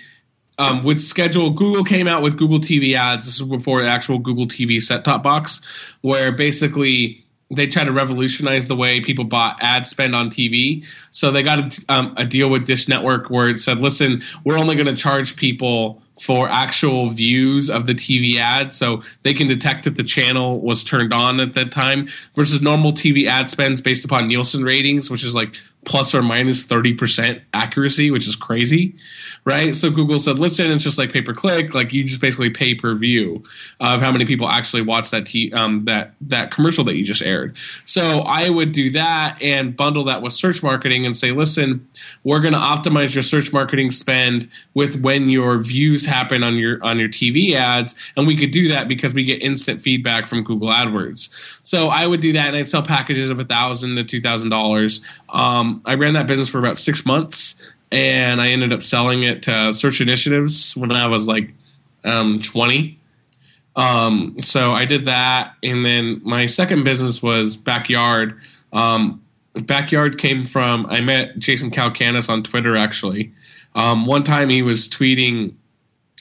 um, 0.60 0.84
would 0.84 1.00
schedule. 1.00 1.50
Google 1.50 1.86
came 1.86 2.07
out 2.10 2.22
with 2.22 2.38
Google 2.38 2.60
TV 2.60 2.96
ads. 2.96 3.25
This 3.25 3.39
is 3.39 3.48
before 3.48 3.81
the 3.81 3.88
actual 3.88 4.19
Google 4.19 4.48
TV 4.48 4.81
set 4.81 5.05
top 5.05 5.24
box, 5.24 5.62
where 6.01 6.34
basically 6.34 7.24
they 7.50 7.68
tried 7.68 7.86
to 7.86 7.92
revolutionize 7.92 8.68
the 8.68 8.75
way 8.75 9.00
people 9.00 9.24
bought 9.24 9.58
ad 9.62 9.88
spend 9.88 10.16
on 10.16 10.30
TV. 10.30 10.86
So 11.12 11.32
they 11.32 11.44
got 11.44 11.60
a, 11.60 11.82
um, 11.94 12.13
a 12.18 12.25
deal 12.25 12.50
with 12.50 12.66
Dish 12.66 12.88
Network 12.88 13.30
where 13.30 13.48
it 13.48 13.60
said, 13.60 13.80
"Listen, 13.80 14.22
we're 14.44 14.58
only 14.58 14.75
going 14.75 14.88
to 14.88 14.96
charge 14.96 15.36
people." 15.36 16.01
For 16.20 16.50
actual 16.50 17.12
views 17.12 17.70
of 17.70 17.86
the 17.86 17.94
TV 17.94 18.39
ad, 18.39 18.74
so 18.74 19.04
they 19.22 19.36
can 19.36 19.48
detect 19.48 19.84
that 19.84 19.98
the 19.98 20.04
channel 20.04 20.60
was 20.60 20.84
turned 20.84 21.13
on 21.13 21.39
at 21.39 21.54
that 21.54 21.72
time, 21.72 22.08
versus 22.36 22.60
normal 22.60 22.92
TV 22.92 23.27
ad 23.27 23.51
spends 23.51 23.82
based 23.82 24.04
upon 24.04 24.27
Nielsen 24.27 24.63
ratings, 24.63 25.12
which 25.12 25.24
is 25.24 25.36
like 25.36 25.56
plus 25.88 26.13
or 26.13 26.22
minus 26.22 26.65
30% 26.65 27.41
accuracy, 27.53 28.12
which 28.12 28.27
is 28.27 28.36
crazy, 28.36 28.94
right? 29.46 29.74
So 29.74 29.89
Google 29.89 30.20
said, 30.20 30.38
listen, 30.38 30.70
it's 30.70 30.84
just 30.84 30.98
like 30.98 31.13
pay 31.13 31.22
per 31.22 31.34
click, 31.34 31.74
like 31.74 31.94
you 31.94 32.03
just 32.03 32.20
basically 32.20 32.50
pay 32.50 32.75
per 32.75 32.94
view 32.94 33.41
of 33.79 34.01
how 34.01 34.12
many 34.12 34.25
people 34.25 34.50
actually 34.50 34.82
watch 34.82 35.12
that 35.12 35.25
t- 35.25 35.51
um, 35.53 35.86
that 35.86 36.13
that 36.20 36.51
commercial 36.51 36.84
that 36.84 36.96
you 36.96 37.06
just 37.06 37.22
aired. 37.22 37.56
So 37.86 38.20
I 38.25 38.50
would 38.50 38.74
do 38.74 38.89
that 38.91 39.38
and 39.41 39.77
bundle 39.77 40.03
that 40.06 40.22
with 40.22 40.34
search 40.34 40.62
marketing 40.62 41.06
and 41.06 41.15
say, 41.15 41.32
listen, 41.32 41.88
we're 42.25 42.41
going 42.41 42.53
to 42.53 42.60
optimize 42.60 43.15
your 43.15 43.24
search 43.24 43.53
marketing 43.53 43.89
spend 43.91 44.50
with 44.74 45.00
when 45.01 45.29
your 45.29 45.58
views 45.58 46.06
happen 46.06 46.44
on 46.44 46.58
your 46.58 46.84
on 46.84 47.00
your 47.00 47.10
TV 47.10 47.53
ads, 47.53 47.96
and 48.17 48.27
we 48.27 48.36
could 48.36 48.51
do 48.51 48.67
that 48.67 48.89
because 48.89 49.13
we 49.13 49.24
get 49.24 49.41
instant 49.41 49.79
feedback 49.79 50.27
from 50.27 50.44
Google 50.44 50.67
AdWords. 50.67 51.29
So 51.62 51.88
I 51.88 52.06
would 52.06 52.20
do 52.20 52.34
that, 52.34 52.48
and 52.50 52.58
I'd 52.58 52.67
sell 52.67 52.84
packages 52.84 53.29
of 53.29 53.39
a 53.39 53.46
thousand 53.46 53.96
to 53.96 54.03
two 54.03 54.20
thousand 54.20 54.50
dollars. 54.50 55.00
I 55.86 55.96
ran 55.96 56.13
that 56.13 56.27
business 56.27 56.50
for 56.50 56.60
about 56.60 56.77
six 56.77 57.05
months, 57.05 57.55
and 57.91 58.41
I 58.41 58.50
ended 58.50 58.74
up 58.74 58.84
selling 58.84 59.24
it 59.24 59.43
to 59.43 59.74
Search 59.74 60.01
Initiatives 60.01 60.75
when 60.75 60.91
I 60.91 61.07
was 61.07 61.27
like 61.27 61.53
um, 62.03 62.39
twenty. 62.41 63.00
Um, 63.75 64.36
so 64.41 64.74
I 64.74 64.86
did 64.86 65.05
that, 65.05 65.53
and 65.62 65.86
then 65.86 66.22
my 66.24 66.48
second 66.48 66.84
business 66.84 67.22
was 67.22 67.57
Backyard. 67.57 68.39
Um, 68.74 69.22
backyard 69.62 70.17
came 70.17 70.43
from 70.43 70.86
I 70.88 71.01
met 71.01 71.38
Jason 71.38 71.72
Calacanis 71.72 72.29
on 72.29 72.43
Twitter 72.43 72.75
actually. 72.75 73.34
Um, 73.75 74.05
one 74.05 74.24
time 74.24 74.50
he 74.50 74.62
was 74.62 74.88
tweeting, 74.89 75.53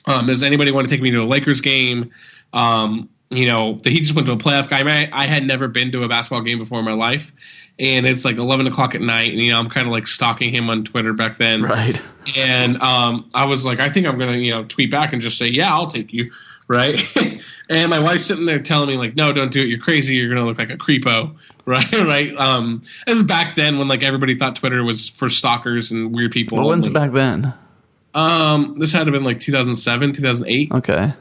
um, 0.07 0.27
"Does 0.27 0.43
anybody 0.43 0.71
want 0.71 0.89
to 0.89 0.95
take 0.95 1.03
me 1.03 1.11
to 1.11 1.23
a 1.23 1.25
Lakers 1.25 1.61
game?" 1.61 2.11
Um, 2.53 3.09
you 3.31 3.47
know, 3.47 3.81
he 3.85 4.01
just 4.01 4.15
went 4.15 4.27
to 4.27 4.33
a 4.33 4.37
playoff 4.37 4.69
game. 4.71 4.87
I, 4.87 5.09
I 5.13 5.27
had 5.27 5.45
never 5.45 5.67
been 5.69 5.91
to 5.93 6.03
a 6.05 6.09
basketball 6.09 6.43
game 6.43 6.59
before 6.59 6.79
in 6.79 6.85
my 6.85 6.93
life, 6.93 7.33
and 7.79 8.07
it's 8.07 8.25
like 8.25 8.37
eleven 8.37 8.67
o'clock 8.67 8.95
at 8.95 9.01
night, 9.01 9.31
and 9.31 9.41
you 9.41 9.51
know 9.51 9.59
I'm 9.59 9.69
kind 9.71 9.87
of 9.87 9.93
like 9.93 10.07
stalking 10.07 10.55
him 10.55 10.71
on 10.71 10.85
Twitter 10.85 11.13
back 11.13 11.37
then, 11.37 11.63
Right. 11.63 12.01
and 12.39 12.81
um, 12.83 13.29
I 13.35 13.47
was 13.47 13.65
like, 13.65 13.81
I 13.81 13.89
think 13.89 14.07
I'm 14.07 14.19
gonna 14.19 14.37
you 14.37 14.53
know 14.53 14.65
tweet 14.65 14.91
back 14.91 15.13
and 15.13 15.21
just 15.21 15.39
say, 15.39 15.47
yeah, 15.49 15.73
I'll 15.73 15.89
take 15.91 16.13
you, 16.13 16.31
right? 16.69 17.05
and 17.69 17.91
my 17.91 17.99
wife's 17.99 18.27
sitting 18.27 18.47
there 18.47 18.61
telling 18.61 18.89
me 18.89 18.97
like, 18.97 19.17
no, 19.17 19.33
don't 19.33 19.51
do 19.51 19.61
it. 19.61 19.67
You're 19.69 19.81
crazy. 19.81 20.15
You're 20.15 20.29
gonna 20.33 20.47
look 20.47 20.59
like 20.59 20.71
a 20.71 20.77
creepo, 20.77 21.35
right? 21.67 21.93
right. 21.93 22.33
Um, 22.37 22.83
this 23.07 23.17
is 23.19 23.25
back 23.25 23.57
then 23.57 23.77
when 23.79 23.89
like 23.89 24.03
everybody 24.05 24.37
thought 24.37 24.55
Twitter 24.55 24.85
was 24.85 25.09
for 25.09 25.29
stalkers 25.29 25.91
and 25.91 26.15
weird 26.15 26.31
people. 26.31 26.59
Well, 26.59 26.69
when's 26.69 26.89
back 26.89 27.11
then? 27.13 27.53
Um, 28.15 28.79
this 28.79 28.93
had 28.93 29.01
to 29.01 29.05
have 29.07 29.13
been 29.13 29.25
like 29.25 29.41
2007, 29.41 30.13
2008 30.15 30.73
Okay. 30.73 31.13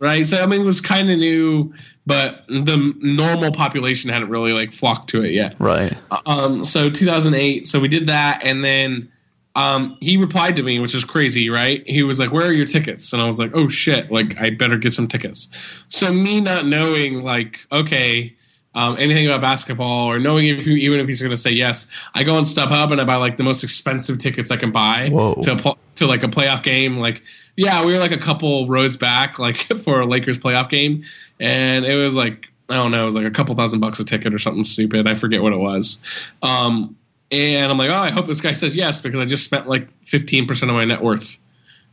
Right? 0.00 0.26
So 0.26 0.42
I 0.42 0.46
mean, 0.46 0.62
it 0.62 0.64
was 0.64 0.80
kind 0.80 1.10
of 1.10 1.18
new, 1.18 1.72
but 2.06 2.44
the 2.48 2.94
normal 3.00 3.52
population 3.52 4.10
hadn't 4.10 4.30
really 4.30 4.52
like 4.52 4.72
flocked 4.72 5.10
to 5.10 5.22
it 5.22 5.30
yet. 5.30 5.54
Right. 5.60 5.96
Um, 6.26 6.64
so 6.64 6.90
2008, 6.90 7.66
so 7.68 7.78
we 7.78 7.88
did 7.88 8.06
that, 8.08 8.40
and 8.42 8.64
then 8.64 9.12
um, 9.54 9.96
he 10.00 10.16
replied 10.16 10.56
to 10.56 10.62
me, 10.62 10.80
which 10.80 10.94
is 10.94 11.04
crazy, 11.04 11.50
right? 11.50 11.82
He 11.86 12.02
was 12.02 12.18
like, 12.18 12.32
"Where 12.32 12.46
are 12.46 12.52
your 12.52 12.66
tickets?" 12.66 13.12
And 13.12 13.20
I 13.22 13.26
was 13.26 13.38
like, 13.38 13.50
"Oh 13.54 13.68
shit! 13.68 14.10
Like, 14.10 14.40
I 14.40 14.50
better 14.50 14.78
get 14.78 14.92
some 14.92 15.06
tickets." 15.06 15.48
So 15.88 16.12
me 16.12 16.40
not 16.40 16.66
knowing, 16.66 17.22
like, 17.22 17.60
okay. 17.70 18.36
Um, 18.72 18.96
anything 19.00 19.26
about 19.26 19.40
basketball 19.40 20.06
or 20.06 20.20
knowing 20.20 20.46
if 20.46 20.64
you, 20.64 20.76
even 20.76 21.00
if 21.00 21.08
he's 21.08 21.20
going 21.20 21.32
to 21.32 21.36
say 21.36 21.50
yes, 21.50 21.88
I 22.14 22.22
go 22.22 22.36
on 22.36 22.44
StubHub 22.44 22.92
and 22.92 23.00
I 23.00 23.04
buy 23.04 23.16
like 23.16 23.36
the 23.36 23.42
most 23.42 23.64
expensive 23.64 24.18
tickets 24.18 24.52
I 24.52 24.56
can 24.56 24.70
buy 24.70 25.08
Whoa. 25.10 25.34
to 25.42 25.76
to 25.96 26.06
like 26.06 26.22
a 26.22 26.28
playoff 26.28 26.62
game. 26.62 26.98
Like, 26.98 27.24
yeah, 27.56 27.84
we 27.84 27.92
were 27.92 27.98
like 27.98 28.12
a 28.12 28.18
couple 28.18 28.68
rows 28.68 28.96
back, 28.96 29.40
like 29.40 29.56
for 29.84 30.00
a 30.00 30.06
Lakers 30.06 30.38
playoff 30.38 30.68
game, 30.68 31.02
and 31.40 31.84
it 31.84 31.96
was 31.96 32.14
like 32.14 32.46
I 32.68 32.74
don't 32.76 32.92
know, 32.92 33.02
it 33.02 33.06
was 33.06 33.16
like 33.16 33.26
a 33.26 33.32
couple 33.32 33.56
thousand 33.56 33.80
bucks 33.80 33.98
a 33.98 34.04
ticket 34.04 34.32
or 34.32 34.38
something 34.38 34.62
stupid. 34.62 35.08
I 35.08 35.14
forget 35.14 35.42
what 35.42 35.52
it 35.52 35.58
was. 35.58 35.98
Um, 36.40 36.96
and 37.32 37.72
I'm 37.72 37.76
like, 37.78 37.90
oh, 37.90 37.96
I 37.96 38.10
hope 38.10 38.28
this 38.28 38.40
guy 38.40 38.52
says 38.52 38.76
yes 38.76 39.00
because 39.00 39.18
I 39.18 39.24
just 39.24 39.44
spent 39.44 39.68
like 39.68 39.90
15 40.04 40.46
percent 40.46 40.70
of 40.70 40.76
my 40.76 40.84
net 40.84 41.02
worth. 41.02 41.39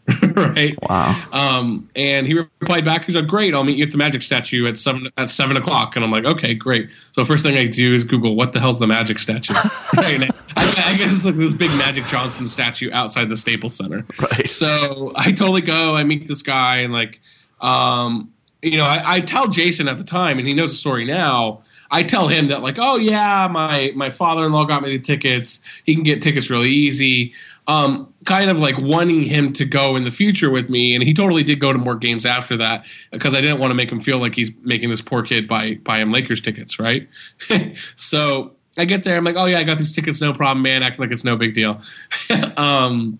right. 0.36 0.78
Wow. 0.90 1.22
Um, 1.32 1.90
and 1.96 2.26
he 2.26 2.34
replied 2.34 2.86
back, 2.86 3.06
he's 3.06 3.16
like, 3.16 3.28
"Great, 3.28 3.54
I'll 3.54 3.64
meet 3.64 3.78
you 3.78 3.84
at 3.84 3.92
the 3.92 3.98
Magic 3.98 4.22
statue 4.22 4.66
at 4.66 4.78
seven 4.78 5.10
at 5.18 5.30
seven 5.30 5.58
o'clock." 5.58 5.96
And 5.96 6.06
I'm 6.06 6.12
like, 6.12 6.24
"Okay, 6.24 6.54
great." 6.54 6.90
So 7.12 7.26
first 7.26 7.44
thing 7.44 7.58
I 7.58 7.68
do 7.68 7.94
is 7.94 8.06
Google 8.06 8.36
what 8.36 8.54
the 8.54 8.60
hell's 8.60 8.80
the 8.80 8.88
Magic 8.88 9.20
statue. 9.20 9.54
right? 9.98 10.30
I, 10.56 10.84
I 10.86 10.98
guess 10.98 11.14
it's 11.14 11.26
like 11.26 11.36
this 11.36 11.54
big 11.54 11.72
Magic 11.72 12.06
Johnson 12.06 12.48
statue 12.48 12.90
outside 12.94 13.28
the 13.28 13.38
Staples 13.38 13.76
Center. 13.76 14.06
Right. 14.20 14.50
So 14.50 15.12
I 15.16 15.32
totally 15.32 15.62
go. 15.62 15.96
I 15.96 16.04
meet 16.04 16.28
this 16.28 16.42
guy, 16.42 16.78
and 16.78 16.94
like, 16.94 17.20
um, 17.60 18.32
you 18.62 18.78
know, 18.78 18.86
I, 18.86 19.02
I 19.06 19.20
tell 19.20 19.48
Jason 19.48 19.90
at 19.90 19.98
the 19.98 20.06
time, 20.06 20.40
and 20.40 20.48
he 20.48 20.54
knows 20.54 20.72
the 20.72 20.78
story 20.78 21.04
now. 21.04 21.64
I 21.92 22.04
tell 22.04 22.28
him 22.28 22.48
that, 22.48 22.62
like, 22.62 22.78
oh 22.80 22.98
yeah, 22.98 23.48
my 23.52 23.92
my 23.96 24.10
father 24.10 24.46
in 24.46 24.52
law 24.52 24.66
got 24.66 24.84
me 24.84 24.90
the 24.90 25.04
tickets. 25.04 25.62
He 25.86 25.96
can 25.96 26.04
get 26.04 26.22
tickets 26.22 26.50
really 26.50 26.70
easy. 26.70 27.34
Um, 27.68 28.14
kind 28.26 28.50
of 28.50 28.60
like 28.60 28.78
wanting 28.78 29.24
him 29.24 29.52
to 29.54 29.66
go 29.66 29.98
in 29.98 30.06
the 30.06 30.12
future 30.12 30.50
with 30.50 30.70
me, 30.70 30.96
and 30.96 31.04
he 31.04 31.14
totally 31.14 31.44
did 31.44 31.60
go 31.60 31.74
to 31.74 31.78
more 31.78 31.96
games 31.96 32.26
after 32.26 32.56
that 32.58 32.88
because 33.12 33.34
I 33.34 33.42
didn't 33.42 33.60
want 33.60 33.72
to 33.72 33.76
make 33.76 33.92
him 33.92 34.00
feel 34.00 34.20
like 34.20 34.36
he's 34.36 34.52
making 34.62 34.90
this 34.90 35.02
poor 35.02 35.22
kid 35.22 35.48
buy 35.48 35.76
buy 35.84 36.00
him 36.00 36.12
Lakers 36.12 36.40
tickets, 36.40 36.80
right? 36.80 37.10
so 37.96 38.56
I 38.78 38.86
get 38.86 39.04
there, 39.04 39.18
I'm 39.18 39.24
like, 39.24 39.36
oh 39.36 39.46
yeah, 39.46 39.60
I 39.60 39.64
got 39.64 39.78
these 39.78 39.92
tickets, 39.92 40.22
no 40.22 40.34
problem, 40.34 40.62
man. 40.62 40.84
Acting 40.84 41.02
like 41.02 41.12
it's 41.12 41.24
no 41.24 41.36
big 41.36 41.54
deal. 41.54 41.82
um, 42.58 43.20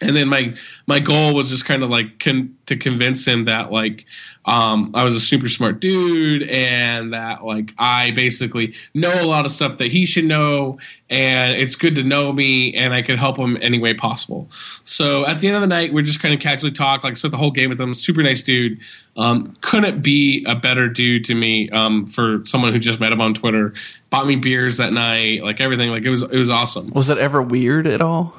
and 0.00 0.16
then 0.16 0.28
my 0.28 0.54
my 0.86 0.98
goal 0.98 1.34
was 1.34 1.48
just 1.48 1.64
kind 1.64 1.82
of 1.82 1.90
like 1.90 2.18
con- 2.18 2.56
to 2.66 2.76
convince 2.76 3.26
him 3.26 3.44
that 3.44 3.70
like 3.70 4.06
um, 4.44 4.90
I 4.94 5.04
was 5.04 5.14
a 5.14 5.20
super 5.20 5.48
smart 5.48 5.80
dude 5.80 6.42
and 6.42 7.14
that 7.14 7.44
like 7.44 7.72
I 7.78 8.10
basically 8.10 8.74
know 8.92 9.12
a 9.22 9.24
lot 9.24 9.46
of 9.46 9.52
stuff 9.52 9.78
that 9.78 9.88
he 9.88 10.04
should 10.04 10.24
know 10.24 10.78
and 11.08 11.54
it's 11.54 11.76
good 11.76 11.94
to 11.94 12.02
know 12.02 12.32
me 12.32 12.74
and 12.74 12.92
I 12.92 13.02
could 13.02 13.18
help 13.18 13.38
him 13.38 13.56
any 13.62 13.78
way 13.78 13.94
possible. 13.94 14.50
So 14.82 15.24
at 15.26 15.38
the 15.38 15.46
end 15.46 15.56
of 15.56 15.62
the 15.62 15.68
night, 15.68 15.94
we're 15.94 16.02
just 16.02 16.20
kind 16.20 16.34
of 16.34 16.40
casually 16.40 16.72
talk 16.72 17.04
like 17.04 17.16
spent 17.16 17.32
the 17.32 17.38
whole 17.38 17.52
game 17.52 17.70
with 17.70 17.80
him. 17.80 17.94
Super 17.94 18.22
nice 18.22 18.42
dude. 18.42 18.80
Um, 19.16 19.56
couldn't 19.60 20.02
be 20.02 20.44
a 20.46 20.56
better 20.56 20.88
dude 20.88 21.24
to 21.26 21.34
me 21.34 21.70
um, 21.70 22.06
for 22.06 22.44
someone 22.44 22.72
who 22.72 22.78
just 22.80 22.98
met 22.98 23.12
him 23.12 23.20
on 23.20 23.32
Twitter. 23.32 23.72
Bought 24.10 24.26
me 24.26 24.36
beers 24.36 24.78
that 24.78 24.92
night, 24.92 25.42
like 25.44 25.60
everything. 25.60 25.90
Like 25.90 26.02
it 26.02 26.10
was 26.10 26.22
it 26.22 26.36
was 26.36 26.50
awesome. 26.50 26.90
Was 26.90 27.08
it 27.08 27.18
ever 27.18 27.40
weird 27.40 27.86
at 27.86 28.00
all? 28.00 28.34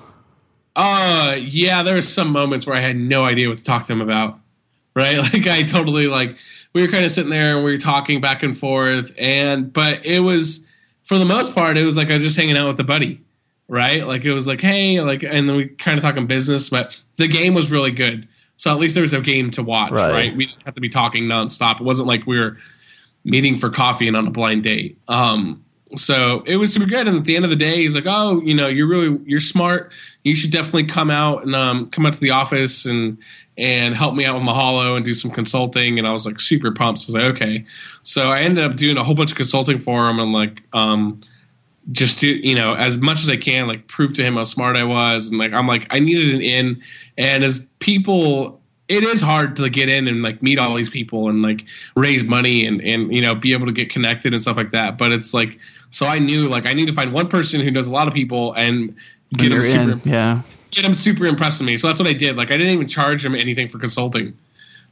Uh, 0.75 1.37
yeah, 1.39 1.83
there 1.83 1.95
were 1.95 2.01
some 2.01 2.31
moments 2.31 2.67
where 2.67 2.75
I 2.75 2.81
had 2.81 2.97
no 2.97 3.23
idea 3.23 3.47
what 3.49 3.57
to 3.59 3.63
talk 3.63 3.85
to 3.87 3.93
him 3.93 4.01
about. 4.01 4.39
Right, 4.93 5.17
like 5.33 5.47
I 5.47 5.63
totally 5.63 6.07
like 6.07 6.37
we 6.73 6.81
were 6.81 6.87
kind 6.87 7.03
of 7.05 7.11
sitting 7.11 7.29
there 7.29 7.55
and 7.55 7.65
we 7.65 7.71
were 7.71 7.77
talking 7.77 8.21
back 8.21 8.43
and 8.43 8.57
forth, 8.57 9.13
and 9.17 9.71
but 9.73 10.05
it 10.05 10.21
was 10.21 10.65
for 11.03 11.17
the 11.17 11.25
most 11.25 11.53
part 11.53 11.77
it 11.77 11.85
was 11.85 11.97
like 11.97 12.09
I 12.09 12.13
was 12.15 12.23
just 12.23 12.37
hanging 12.37 12.57
out 12.57 12.69
with 12.69 12.79
a 12.79 12.83
buddy, 12.85 13.21
right? 13.67 14.07
Like 14.07 14.23
it 14.23 14.33
was 14.33 14.47
like 14.47 14.61
hey, 14.61 15.01
like 15.01 15.21
and 15.23 15.49
then 15.49 15.55
we 15.57 15.67
kind 15.67 15.97
of 15.97 16.01
talking 16.03 16.27
business, 16.27 16.69
but 16.69 17.01
the 17.17 17.27
game 17.27 17.53
was 17.53 17.71
really 17.71 17.91
good, 17.91 18.25
so 18.55 18.71
at 18.71 18.77
least 18.77 18.93
there 18.95 19.01
was 19.01 19.11
a 19.11 19.19
game 19.19 19.51
to 19.51 19.63
watch, 19.63 19.91
Right. 19.91 20.11
right? 20.11 20.35
We 20.35 20.45
didn't 20.45 20.63
have 20.65 20.75
to 20.75 20.81
be 20.81 20.87
talking 20.89 21.25
nonstop. 21.25 21.81
It 21.81 21.83
wasn't 21.83 22.07
like 22.07 22.25
we 22.25 22.39
were 22.39 22.57
meeting 23.25 23.57
for 23.57 23.69
coffee 23.69 24.07
and 24.07 24.15
on 24.15 24.27
a 24.27 24.31
blind 24.31 24.63
date. 24.63 24.97
Um, 25.09 25.64
so 25.95 26.43
it 26.45 26.57
was 26.57 26.73
super 26.73 26.85
good. 26.85 27.07
And 27.07 27.17
at 27.17 27.25
the 27.25 27.35
end 27.35 27.45
of 27.45 27.51
the 27.51 27.55
day, 27.55 27.77
he's 27.77 27.93
like, 27.93 28.05
"Oh, 28.07 28.41
you 28.41 28.53
know, 28.53 28.67
you're 28.67 28.87
really 28.87 29.19
you're 29.25 29.39
smart. 29.39 29.93
You 30.23 30.35
should 30.35 30.51
definitely 30.51 30.85
come 30.85 31.11
out 31.11 31.43
and 31.43 31.55
um, 31.55 31.87
come 31.87 32.05
out 32.05 32.13
to 32.13 32.19
the 32.19 32.31
office 32.31 32.85
and 32.85 33.17
and 33.57 33.95
help 33.95 34.15
me 34.15 34.25
out 34.25 34.35
with 34.35 34.43
Mahalo 34.43 34.95
and 34.95 35.05
do 35.05 35.13
some 35.13 35.31
consulting." 35.31 35.99
And 35.99 36.07
I 36.07 36.11
was 36.11 36.25
like 36.25 36.39
super 36.39 36.71
pumped. 36.71 37.01
So 37.01 37.13
I 37.13 37.15
was 37.15 37.23
like, 37.23 37.35
"Okay." 37.35 37.65
So 38.03 38.31
I 38.31 38.39
ended 38.39 38.63
up 38.63 38.75
doing 38.75 38.97
a 38.97 39.03
whole 39.03 39.15
bunch 39.15 39.31
of 39.31 39.37
consulting 39.37 39.77
for 39.77 40.09
him 40.09 40.19
and 40.19 40.33
like 40.33 40.63
um, 40.73 41.19
just 41.91 42.19
do 42.19 42.27
you 42.27 42.55
know 42.55 42.73
as 42.73 42.97
much 42.97 43.21
as 43.21 43.29
I 43.29 43.37
can, 43.37 43.67
like 43.67 43.87
prove 43.87 44.15
to 44.15 44.23
him 44.23 44.35
how 44.35 44.43
smart 44.43 44.75
I 44.75 44.83
was. 44.83 45.29
And 45.29 45.39
like 45.39 45.53
I'm 45.53 45.67
like 45.67 45.87
I 45.93 45.99
needed 45.99 46.33
an 46.33 46.41
in. 46.41 46.81
And 47.17 47.43
as 47.43 47.59
people 47.79 48.59
it 48.87 49.03
is 49.03 49.19
hard 49.19 49.55
to 49.55 49.69
get 49.69 49.89
in 49.89 50.07
and 50.07 50.21
like 50.21 50.43
meet 50.43 50.59
all 50.59 50.75
these 50.75 50.89
people 50.89 51.29
and 51.29 51.41
like 51.41 51.65
raise 51.95 52.23
money 52.23 52.65
and 52.65 52.81
and 52.81 53.11
you 53.13 53.21
know 53.21 53.33
be 53.33 53.53
able 53.53 53.65
to 53.65 53.71
get 53.71 53.89
connected 53.89 54.33
and 54.33 54.41
stuff 54.41 54.57
like 54.57 54.71
that. 54.71 54.97
But 54.97 55.11
it's 55.11 55.33
like 55.33 55.59
so 55.89 56.05
I 56.05 56.19
knew 56.19 56.49
like 56.49 56.65
I 56.65 56.73
need 56.73 56.85
to 56.87 56.93
find 56.93 57.11
one 57.11 57.27
person 57.27 57.61
who 57.61 57.71
knows 57.71 57.87
a 57.87 57.91
lot 57.91 58.07
of 58.07 58.13
people 58.13 58.53
and 58.53 58.95
get 59.33 59.49
them 59.49 59.61
in. 59.61 59.99
super 59.99 60.09
Yeah. 60.09 60.41
get 60.71 60.85
him 60.85 60.93
super 60.93 61.25
impressed 61.25 61.59
with 61.59 61.67
me. 61.67 61.77
So 61.77 61.87
that's 61.87 61.99
what 61.99 62.07
I 62.07 62.13
did. 62.13 62.37
Like 62.37 62.49
I 62.49 62.57
didn't 62.57 62.73
even 62.73 62.87
charge 62.87 63.25
him 63.25 63.35
anything 63.35 63.67
for 63.67 63.79
consulting. 63.79 64.35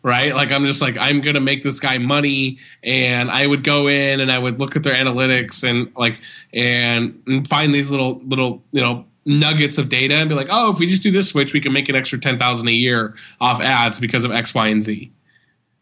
Right? 0.01 0.35
Like 0.35 0.51
I'm 0.51 0.65
just 0.65 0.81
like 0.81 0.97
I'm 0.99 1.21
going 1.21 1.35
to 1.35 1.39
make 1.41 1.63
this 1.63 1.79
guy 1.79 1.97
money 1.97 2.57
and 2.83 3.31
I 3.31 3.47
would 3.47 3.63
go 3.63 3.87
in 3.87 4.19
and 4.19 4.29
I 4.31 4.37
would 4.37 4.59
look 4.59 4.75
at 4.75 4.83
their 4.83 4.93
analytics 4.93 5.63
and 5.63 5.93
like 5.95 6.19
and, 6.53 7.21
and 7.25 7.47
find 7.47 7.73
these 7.73 7.89
little 7.89 8.19
little, 8.25 8.61
you 8.73 8.81
know, 8.81 9.05
nuggets 9.25 9.77
of 9.77 9.89
data 9.89 10.15
and 10.15 10.29
be 10.29 10.35
like, 10.35 10.47
"Oh, 10.49 10.71
if 10.71 10.79
we 10.79 10.87
just 10.87 11.03
do 11.03 11.11
this 11.11 11.29
switch, 11.29 11.53
we 11.53 11.61
can 11.61 11.73
make 11.73 11.89
an 11.89 11.95
extra 11.95 12.19
10,000 12.19 12.67
a 12.67 12.71
year 12.71 13.15
off 13.39 13.61
ads 13.61 13.99
because 13.99 14.23
of 14.23 14.31
X, 14.31 14.53
Y, 14.53 14.67
and 14.67 14.81
Z." 14.81 15.11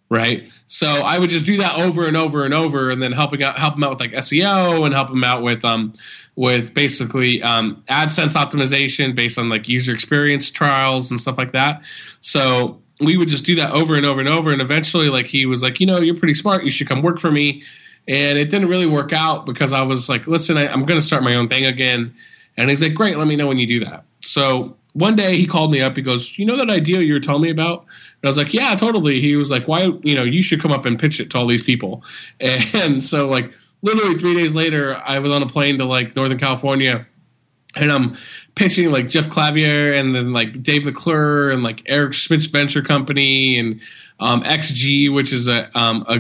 Right? 0.10 0.52
So 0.68 0.88
I 0.88 1.20
would 1.20 1.30
just 1.30 1.46
do 1.46 1.58
that 1.58 1.80
over 1.80 2.06
and 2.06 2.18
over 2.18 2.44
and 2.44 2.54
over 2.54 2.90
and 2.90 3.02
then 3.02 3.14
helping 3.14 3.42
out 3.44 3.58
help 3.58 3.76
them 3.76 3.84
out 3.86 3.92
with 3.92 4.00
like 4.02 4.12
SEO 4.12 4.86
and 4.86 4.94
help 4.94 5.08
them 5.08 5.24
out 5.24 5.42
with 5.42 5.64
um 5.64 5.94
with 6.36 6.74
basically 6.74 7.42
um, 7.44 7.84
AdSense 7.90 8.34
optimization 8.34 9.14
based 9.14 9.38
on 9.38 9.50
like 9.50 9.68
user 9.68 9.94
experience 9.94 10.50
trials 10.50 11.12
and 11.12 11.20
stuff 11.20 11.38
like 11.38 11.52
that. 11.52 11.84
So 12.22 12.82
we 13.00 13.18
would 13.18 13.28
just 13.28 13.46
do 13.46 13.56
that 13.56 13.72
over 13.72 13.96
and 13.96 14.06
over 14.06 14.20
and 14.20 14.30
over. 14.30 14.52
And 14.52 14.62
eventually, 14.62 15.10
like 15.10 15.28
he 15.28 15.46
was 15.46 15.62
like, 15.62 15.80
you 15.80 15.86
know, 15.86 16.00
you're 16.00 16.18
pretty 16.18 16.34
smart. 16.34 16.64
You 16.64 16.72
should 16.72 16.88
come 16.88 17.02
work 17.02 17.20
for 17.20 17.32
me. 17.32 17.64
And 18.08 18.38
it 18.38 18.50
didn't 18.50 18.70
really 18.70 18.88
work 18.88 19.14
out 19.14 19.46
because 19.46 19.74
I 19.74 19.82
was 19.82 20.10
like, 20.10 20.28
listen, 20.28 20.58
I, 20.58 20.68
I'm 20.68 20.86
going 20.86 21.00
to 21.00 21.06
start 21.06 21.24
my 21.24 21.36
own 21.36 21.48
thing 21.48 21.66
again. 21.66 22.16
And 22.62 22.70
he's 22.70 22.82
like, 22.82 22.94
great, 22.94 23.18
let 23.18 23.28
me 23.28 23.36
know 23.36 23.48
when 23.48 23.58
you 23.58 23.68
do 23.68 23.84
that. 23.86 24.06
So 24.22 24.78
one 24.94 25.16
day 25.16 25.38
he 25.38 25.46
called 25.46 25.72
me 25.72 25.82
up. 25.82 25.96
He 25.96 26.02
goes, 26.02 26.38
you 26.38 26.46
know 26.46 26.56
that 26.58 26.70
idea 26.70 27.02
you 27.02 27.14
were 27.14 27.20
telling 27.20 27.44
me 27.44 27.50
about? 27.50 27.82
And 27.82 28.26
I 28.26 28.28
was 28.28 28.38
like, 28.38 28.54
yeah, 28.54 28.76
totally. 28.76 29.22
He 29.22 29.36
was 29.36 29.50
like, 29.50 29.68
why, 29.68 29.86
you 30.04 30.16
know, 30.16 30.24
you 30.24 30.44
should 30.44 30.62
come 30.62 30.72
up 30.72 30.86
and 30.86 31.00
pitch 31.00 31.20
it 31.20 31.30
to 31.32 31.38
all 31.38 31.48
these 31.48 31.64
people. 31.64 32.04
And 32.40 33.04
so, 33.04 33.28
like, 33.28 33.52
literally 33.82 34.16
three 34.16 34.36
days 34.36 34.56
later, 34.56 34.96
I 34.96 35.20
was 35.20 35.32
on 35.32 35.42
a 35.42 35.48
plane 35.48 35.78
to 35.78 35.86
like 35.86 36.16
Northern 36.16 36.38
California 36.38 37.08
and 37.76 37.92
I'm 37.92 38.16
pitching 38.56 38.92
like 38.92 39.08
Jeff 39.10 39.30
Clavier 39.30 39.94
and 39.94 40.16
then 40.16 40.34
like 40.34 40.62
Dave 40.62 40.86
McClure 40.86 41.50
and 41.50 41.64
like 41.64 41.84
Eric 41.86 42.14
Schmidt's 42.14 42.48
venture 42.48 42.82
company 42.82 43.60
and 43.60 43.82
um, 44.20 44.44
XG, 44.44 45.14
which 45.14 45.32
is 45.32 45.48
a 45.48 45.76
um, 45.78 46.06
a 46.08 46.20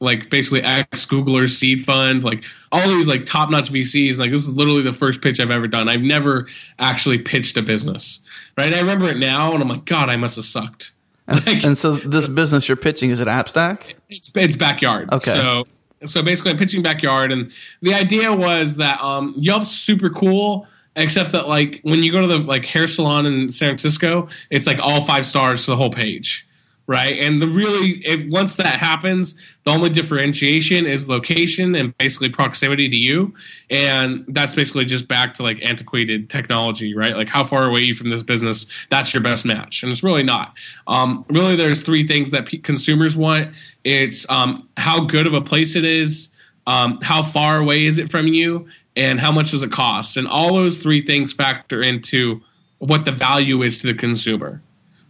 like 0.00 0.30
basically 0.30 0.62
ex 0.62 1.06
Googler 1.06 1.48
seed 1.48 1.84
fund, 1.84 2.24
like 2.24 2.44
all 2.72 2.86
these 2.88 3.08
like 3.08 3.26
top 3.26 3.50
notch 3.50 3.72
VCs. 3.72 4.18
Like 4.18 4.30
this 4.30 4.44
is 4.44 4.52
literally 4.52 4.82
the 4.82 4.92
first 4.92 5.22
pitch 5.22 5.40
I've 5.40 5.50
ever 5.50 5.68
done. 5.68 5.88
I've 5.88 6.02
never 6.02 6.46
actually 6.78 7.18
pitched 7.18 7.56
a 7.56 7.62
business, 7.62 8.20
right? 8.58 8.72
I 8.72 8.80
remember 8.80 9.06
it 9.06 9.16
now, 9.16 9.52
and 9.52 9.62
I'm 9.62 9.68
like, 9.68 9.84
God, 9.84 10.08
I 10.08 10.16
must 10.16 10.36
have 10.36 10.44
sucked. 10.44 10.92
Like, 11.28 11.64
And 11.64 11.76
so 11.76 11.96
this 11.96 12.28
business 12.28 12.68
you're 12.68 12.76
pitching 12.76 13.10
is 13.10 13.18
it 13.18 13.26
AppStack? 13.26 13.94
it's 14.08 14.30
it's 14.36 14.54
backyard. 14.54 15.12
Okay. 15.12 15.32
So 15.32 15.66
so 16.04 16.22
basically, 16.22 16.52
I'm 16.52 16.56
pitching 16.58 16.82
backyard, 16.82 17.32
and 17.32 17.50
the 17.80 17.94
idea 17.94 18.32
was 18.32 18.76
that 18.76 19.00
um, 19.00 19.34
Yelp's 19.36 19.70
super 19.70 20.10
cool, 20.10 20.66
except 20.94 21.32
that 21.32 21.48
like 21.48 21.80
when 21.82 22.02
you 22.02 22.12
go 22.12 22.20
to 22.20 22.26
the 22.26 22.38
like 22.38 22.64
hair 22.64 22.86
salon 22.86 23.26
in 23.26 23.50
San 23.50 23.70
Francisco, 23.70 24.28
it's 24.50 24.66
like 24.66 24.78
all 24.80 25.02
five 25.02 25.24
stars 25.24 25.64
for 25.64 25.72
the 25.72 25.76
whole 25.76 25.90
page, 25.90 26.45
right? 26.86 27.18
And 27.18 27.42
the 27.42 27.48
really, 27.48 28.00
if 28.04 28.26
once 28.30 28.56
that 28.56 28.74
happens, 28.78 29.34
the 29.64 29.70
only 29.70 29.90
differentiation 29.90 30.86
is 30.86 31.08
location 31.08 31.74
and 31.74 31.96
basically 31.98 32.28
proximity 32.28 32.88
to 32.88 32.96
you, 32.96 33.34
and 33.70 34.24
that's 34.28 34.54
basically 34.54 34.84
just 34.84 35.08
back 35.08 35.34
to 35.34 35.42
like 35.42 35.64
antiquated 35.64 36.30
technology, 36.30 36.94
right? 36.94 37.16
Like 37.16 37.28
how 37.28 37.42
far 37.44 37.64
away 37.64 37.80
you 37.80 37.94
from 37.94 38.10
this 38.10 38.22
business? 38.22 38.66
That's 38.88 39.12
your 39.12 39.22
best 39.22 39.44
match, 39.44 39.82
and 39.82 39.90
it's 39.90 40.02
really 40.02 40.22
not. 40.22 40.56
Um, 40.86 41.24
really, 41.28 41.56
there's 41.56 41.82
three 41.82 42.06
things 42.06 42.30
that 42.30 42.46
p- 42.46 42.58
consumers 42.58 43.16
want. 43.16 43.54
It's 43.84 44.28
um, 44.30 44.68
how 44.76 45.04
good 45.04 45.26
of 45.26 45.34
a 45.34 45.40
place 45.40 45.76
it 45.76 45.84
is. 45.84 46.30
Um, 46.68 46.98
how 47.00 47.22
far 47.22 47.58
away 47.58 47.84
is 47.84 47.98
it 47.98 48.10
from 48.10 48.26
you 48.26 48.66
and 48.96 49.20
how 49.20 49.30
much 49.30 49.52
does 49.52 49.62
it 49.62 49.70
cost 49.70 50.16
and 50.16 50.26
all 50.26 50.54
those 50.54 50.80
three 50.80 51.00
things 51.00 51.32
factor 51.32 51.80
into 51.80 52.42
what 52.78 53.04
the 53.04 53.12
value 53.12 53.62
is 53.62 53.78
to 53.78 53.86
the 53.86 53.94
consumer 53.94 54.60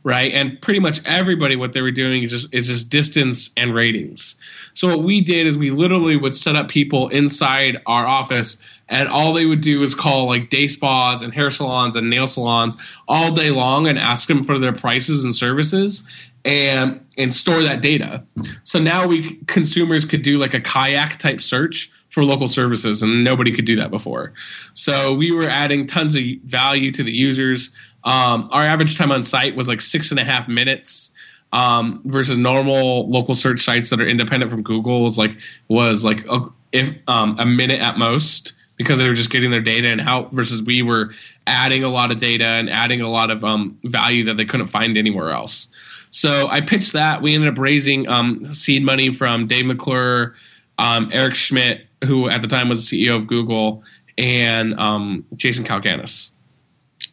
right 0.07 0.33
and 0.33 0.63
pretty 0.63 0.79
much 0.79 1.05
everybody 1.05 1.57
what 1.57 1.73
they 1.73 1.83
were 1.83 1.91
doing 1.91 2.23
is 2.23 2.31
just 2.31 2.47
is 2.53 2.69
just 2.69 2.89
distance 2.89 3.51
and 3.57 3.75
ratings 3.75 4.37
so 4.73 4.87
what 4.87 5.03
we 5.03 5.21
did 5.21 5.47
is 5.47 5.59
we 5.59 5.71
literally 5.71 6.17
would 6.17 6.35
set 6.35 6.55
up 6.55 6.69
people 6.69 7.09
inside 7.09 7.83
our 7.87 8.07
office 8.07 8.57
and 8.89 9.09
all 9.09 9.33
they 9.33 9.47
would 9.47 9.61
do 9.61 9.83
is 9.83 9.95
call 9.97 10.27
like 10.27 10.49
day 10.49 10.69
spas 10.69 11.23
and 11.23 11.35
hair 11.35 11.51
salons 11.51 11.97
and 11.97 12.09
nail 12.09 12.29
salons 12.29 12.77
all 13.09 13.33
day 13.33 13.51
long 13.51 13.89
and 13.89 13.99
ask 13.99 14.29
them 14.29 14.45
for 14.45 14.59
their 14.59 14.73
prices 14.73 15.25
and 15.25 15.35
services 15.35 16.07
and 16.47 17.05
and 17.19 17.35
store 17.35 17.63
that 17.63 17.83
data. 17.83 18.23
So 18.63 18.79
now 18.79 19.07
we 19.07 19.35
consumers 19.47 20.05
could 20.05 20.23
do 20.23 20.39
like 20.39 20.55
a 20.55 20.61
kayak 20.61 21.19
type 21.19 21.41
search 21.41 21.91
for 22.11 22.25
local 22.25 22.49
services, 22.49 23.03
and 23.03 23.25
nobody 23.25 23.53
could 23.53 23.65
do 23.67 23.77
that 23.77 23.91
before. 23.91 24.33
So 24.73 25.13
we 25.13 25.33
were 25.33 25.49
adding 25.49 25.87
tons 25.87 26.15
of 26.15 26.23
value 26.45 26.93
to 26.93 27.03
the 27.03 27.13
users. 27.13 27.71
Um, 28.07 28.49
our 28.53 28.63
average 28.63 28.97
time 28.97 29.13
on 29.13 29.23
site 29.23 29.55
was 29.55 29.69
like 29.69 29.83
six 29.83 30.11
and 30.11 30.19
a 30.19 30.25
half 30.25 30.49
minutes. 30.49 31.11
Um, 31.53 32.03
versus 32.05 32.37
normal 32.37 33.09
local 33.09 33.35
search 33.35 33.61
sites 33.61 33.91
that 33.91 34.01
are 34.01 34.07
independent 34.07 34.51
from 34.51 34.65
Google 34.65 35.05
was 35.05 35.17
like 35.17 35.39
was 35.69 36.05
like 36.05 36.27
a, 36.29 36.41
if 36.73 36.91
um, 37.07 37.37
a 37.39 37.47
minute 37.47 37.81
at 37.81 37.99
most 37.99 38.53
because 38.77 38.99
they 38.99 39.09
were 39.09 39.15
just 39.15 39.31
getting 39.31 39.51
their 39.53 39.61
data 39.61 39.89
and 39.89 40.01
how 40.01 40.25
versus 40.33 40.63
we 40.63 40.83
were 40.83 41.13
adding 41.47 41.85
a 41.85 41.89
lot 41.89 42.11
of 42.11 42.19
data 42.19 42.45
and 42.45 42.69
adding 42.69 43.01
a 43.01 43.09
lot 43.09 43.31
of 43.31 43.45
um, 43.45 43.79
value 43.85 44.25
that 44.25 44.37
they 44.37 44.45
couldn't 44.45 44.67
find 44.67 44.99
anywhere 44.99 45.31
else. 45.31 45.69
So 46.11 46.49
I 46.49 46.61
pitched 46.61 46.93
that. 46.93 47.23
We 47.23 47.35
ended 47.35 47.51
up 47.51 47.59
raising 47.59 48.09
um, 48.09 48.45
seed 48.45 48.83
money 48.83 49.13
from 49.13 49.47
Dave 49.47 49.67
McClure, 49.67 50.35
um, 50.79 51.11
Eric 51.13 51.35
Schmidt, 51.35 51.87
who 52.05 52.29
at 52.29 52.43
the 52.43 52.49
time 52.49 52.69
was 52.69 52.89
the 52.89 53.07
CEO 53.07 53.17
of 53.17 53.27
Google, 53.27 53.83
and 54.19 54.79
um, 54.79 55.25
Jason 55.37 55.65
Calacanis. 55.65 56.33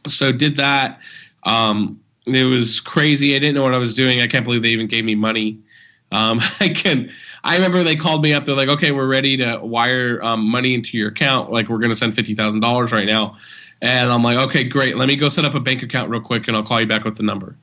So 0.07 0.31
did 0.31 0.57
that. 0.57 1.00
Um, 1.43 2.00
it 2.25 2.45
was 2.45 2.79
crazy. 2.79 3.36
I 3.36 3.39
didn't 3.39 3.55
know 3.55 3.63
what 3.63 3.74
I 3.74 3.77
was 3.77 3.93
doing. 3.93 4.22
I 4.22 4.27
can't 4.27 4.45
believe 4.45 4.62
they 4.62 4.69
even 4.69 4.88
gave 4.88 5.03
me 5.03 5.15
money. 5.15 5.60
Um, 6.12 6.39
I 6.60 6.69
can. 6.69 7.10
I 7.43 7.55
remember 7.55 7.83
they 7.83 7.95
called 7.95 8.24
me 8.24 8.33
up. 8.33 8.45
They're 8.45 8.55
like, 8.55 8.69
"Okay, 8.69 8.91
we're 8.91 9.07
ready 9.07 9.38
to 9.38 9.57
wire 9.57 10.24
um, 10.24 10.48
money 10.48 10.74
into 10.74 10.98
your 10.98 11.10
account. 11.10 11.51
Like, 11.51 11.67
we're 11.67 11.79
going 11.79 11.91
to 11.91 11.98
send 11.98 12.15
fifty 12.15 12.36
thousand 12.36 12.62
dollars 12.62 12.91
right 12.91 13.05
now." 13.05 13.36
And 13.81 14.10
I'm 14.10 14.24
like, 14.24 14.38
"Okay, 14.48 14.63
great. 14.63 14.95
Let 14.95 15.07
me 15.07 15.15
go 15.15 15.29
set 15.29 15.43
up 15.43 15.55
a 15.55 15.60
bank 15.60 15.83
account 15.83 16.10
real 16.10 16.22
quick, 16.22 16.48
and 16.48 16.55
I'll 16.55 16.63
call 16.63 16.79
you 16.79 16.88
back 16.88 17.03
with 17.03 17.17
the 17.17 17.24
number." 17.24 17.57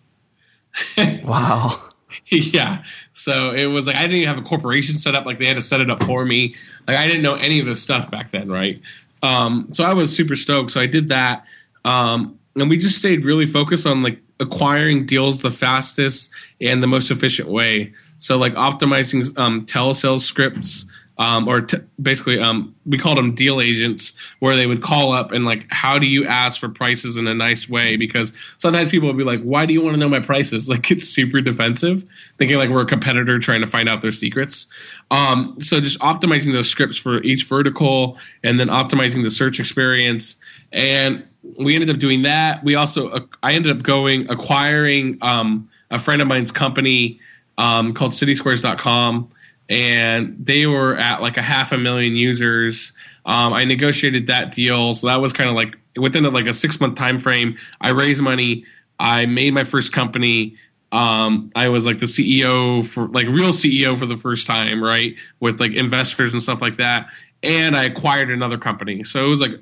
wow. 1.24 1.80
yeah. 2.26 2.84
So 3.12 3.52
it 3.52 3.66
was 3.66 3.86
like 3.86 3.96
I 3.96 4.02
didn't 4.02 4.16
even 4.16 4.28
have 4.28 4.38
a 4.38 4.46
corporation 4.46 4.98
set 4.98 5.14
up. 5.14 5.24
Like 5.24 5.38
they 5.38 5.46
had 5.46 5.56
to 5.56 5.62
set 5.62 5.80
it 5.80 5.90
up 5.90 6.02
for 6.02 6.24
me. 6.24 6.54
Like 6.86 6.98
I 6.98 7.06
didn't 7.06 7.22
know 7.22 7.34
any 7.34 7.60
of 7.60 7.66
this 7.66 7.82
stuff 7.82 8.10
back 8.10 8.30
then, 8.30 8.48
right? 8.50 8.78
Um, 9.22 9.68
so 9.72 9.84
I 9.84 9.94
was 9.94 10.14
super 10.14 10.34
stoked. 10.34 10.70
So 10.70 10.80
I 10.80 10.86
did 10.86 11.08
that, 11.08 11.46
um, 11.84 12.38
and 12.56 12.68
we 12.68 12.78
just 12.78 12.98
stayed 12.98 13.24
really 13.24 13.46
focused 13.46 13.86
on 13.86 14.02
like 14.02 14.18
acquiring 14.40 15.06
deals 15.06 15.42
the 15.42 15.50
fastest 15.50 16.30
and 16.60 16.82
the 16.82 16.86
most 16.86 17.10
efficient 17.10 17.48
way. 17.48 17.92
So 18.18 18.36
like 18.36 18.54
optimizing 18.54 19.36
um, 19.38 19.66
telesales 19.66 20.20
scripts 20.20 20.86
um, 21.20 21.46
or 21.46 21.60
t- 21.60 21.76
basically 22.00 22.40
um, 22.40 22.74
we 22.86 22.96
called 22.96 23.18
them 23.18 23.34
deal 23.34 23.60
agents 23.60 24.14
where 24.38 24.56
they 24.56 24.66
would 24.66 24.82
call 24.82 25.12
up 25.12 25.32
and 25.32 25.44
like 25.44 25.66
how 25.70 25.98
do 25.98 26.06
you 26.06 26.26
ask 26.26 26.58
for 26.58 26.70
prices 26.70 27.18
in 27.18 27.28
a 27.28 27.34
nice 27.34 27.68
way? 27.68 27.96
Because 27.96 28.32
sometimes 28.56 28.90
people 28.90 29.06
would 29.06 29.18
be 29.18 29.24
like 29.24 29.42
why 29.42 29.66
do 29.66 29.74
you 29.74 29.82
want 29.82 29.94
to 29.94 30.00
know 30.00 30.08
my 30.08 30.20
prices? 30.20 30.68
Like 30.80 30.88
it's 30.92 31.04
super 31.04 31.40
defensive 31.40 32.04
thinking 32.38 32.56
like 32.56 32.70
we're 32.70 32.82
a 32.82 32.86
competitor 32.86 33.40
trying 33.40 33.60
to 33.60 33.66
find 33.66 33.88
out 33.88 34.02
their 34.02 34.12
secrets. 34.12 34.68
Um, 35.10 35.56
so 35.60 35.80
just 35.80 35.98
optimizing 35.98 36.52
those 36.52 36.70
scripts 36.70 36.96
for 36.96 37.20
each 37.22 37.44
vertical 37.44 38.16
and 38.44 38.58
then 38.58 38.68
optimizing 38.68 39.24
the 39.24 39.30
search 39.30 39.58
experience. 39.58 40.36
And 40.70 41.26
we 41.58 41.74
ended 41.74 41.90
up 41.90 41.98
doing 41.98 42.22
that. 42.22 42.62
We 42.62 42.76
also 42.76 43.10
uh, 43.10 43.20
i 43.42 43.52
ended 43.52 43.76
up 43.76 43.82
going 43.82 44.30
acquiring 44.30 45.18
um, 45.22 45.68
a 45.90 45.98
friend 45.98 46.22
of 46.22 46.28
mine's 46.28 46.52
company 46.52 47.18
um, 47.58 47.92
called 47.92 48.12
citysquares.com 48.12 49.28
and 49.70 50.34
they 50.38 50.66
were 50.66 50.96
at 50.96 51.22
like 51.22 51.36
a 51.36 51.42
half 51.42 51.70
a 51.70 51.78
million 51.78 52.16
users. 52.16 52.92
Um, 53.24 53.52
I 53.52 53.64
negotiated 53.64 54.26
that 54.26 54.52
deal, 54.52 54.92
so 54.92 55.06
that 55.06 55.20
was 55.20 55.32
kind 55.32 55.48
of 55.48 55.54
like 55.54 55.78
within 55.96 56.24
like 56.24 56.46
a 56.46 56.52
six 56.52 56.80
month 56.80 56.96
time 56.96 57.18
frame. 57.18 57.56
I 57.80 57.90
raised 57.90 58.20
money. 58.20 58.64
I 58.98 59.26
made 59.26 59.54
my 59.54 59.64
first 59.64 59.92
company. 59.92 60.56
Um, 60.92 61.52
I 61.54 61.68
was 61.68 61.86
like 61.86 61.98
the 61.98 62.06
CEO 62.06 62.84
for 62.84 63.06
like 63.08 63.28
real 63.28 63.52
CEO 63.52 63.96
for 63.96 64.06
the 64.06 64.16
first 64.16 64.46
time, 64.46 64.82
right? 64.82 65.14
With 65.38 65.60
like 65.60 65.72
investors 65.72 66.32
and 66.32 66.42
stuff 66.42 66.60
like 66.60 66.76
that. 66.76 67.08
And 67.42 67.76
I 67.76 67.84
acquired 67.84 68.30
another 68.30 68.58
company. 68.58 69.04
So 69.04 69.24
it 69.24 69.28
was 69.28 69.40
like 69.40 69.52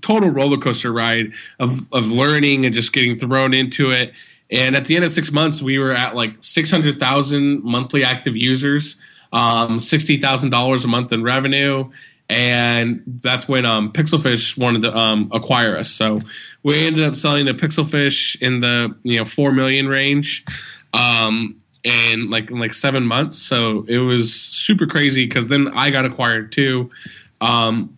total 0.00 0.30
roller 0.30 0.56
coaster 0.56 0.92
ride 0.92 1.34
of, 1.60 1.92
of 1.92 2.06
learning 2.06 2.64
and 2.64 2.74
just 2.74 2.92
getting 2.94 3.16
thrown 3.16 3.52
into 3.52 3.90
it. 3.90 4.14
And 4.50 4.74
at 4.74 4.86
the 4.86 4.96
end 4.96 5.04
of 5.04 5.10
six 5.10 5.30
months, 5.30 5.60
we 5.60 5.78
were 5.78 5.92
at 5.92 6.16
like 6.16 6.36
600,000 6.40 7.62
monthly 7.62 8.02
active 8.02 8.34
users 8.34 8.96
um, 9.32 9.78
sixty 9.78 10.16
thousand 10.16 10.50
dollars 10.50 10.84
a 10.84 10.88
month 10.88 11.12
in 11.12 11.22
revenue, 11.22 11.90
and 12.28 13.02
that's 13.06 13.48
when 13.48 13.64
um, 13.64 13.92
Pixelfish 13.92 14.58
wanted 14.58 14.82
to 14.82 14.96
um, 14.96 15.30
acquire 15.32 15.76
us. 15.76 15.90
So 15.90 16.20
we 16.62 16.86
ended 16.86 17.04
up 17.04 17.16
selling 17.16 17.46
to 17.46 17.54
Pixelfish 17.54 18.40
in 18.40 18.60
the 18.60 18.94
you 19.02 19.16
know 19.16 19.24
four 19.24 19.52
million 19.52 19.88
range, 19.88 20.44
um, 20.92 21.60
in 21.84 22.30
like 22.30 22.50
in 22.50 22.58
like 22.58 22.74
seven 22.74 23.06
months. 23.06 23.38
So 23.38 23.84
it 23.88 23.98
was 23.98 24.34
super 24.34 24.86
crazy 24.86 25.26
because 25.26 25.48
then 25.48 25.68
I 25.68 25.90
got 25.90 26.04
acquired 26.04 26.52
too. 26.52 26.90
Um, 27.40 27.96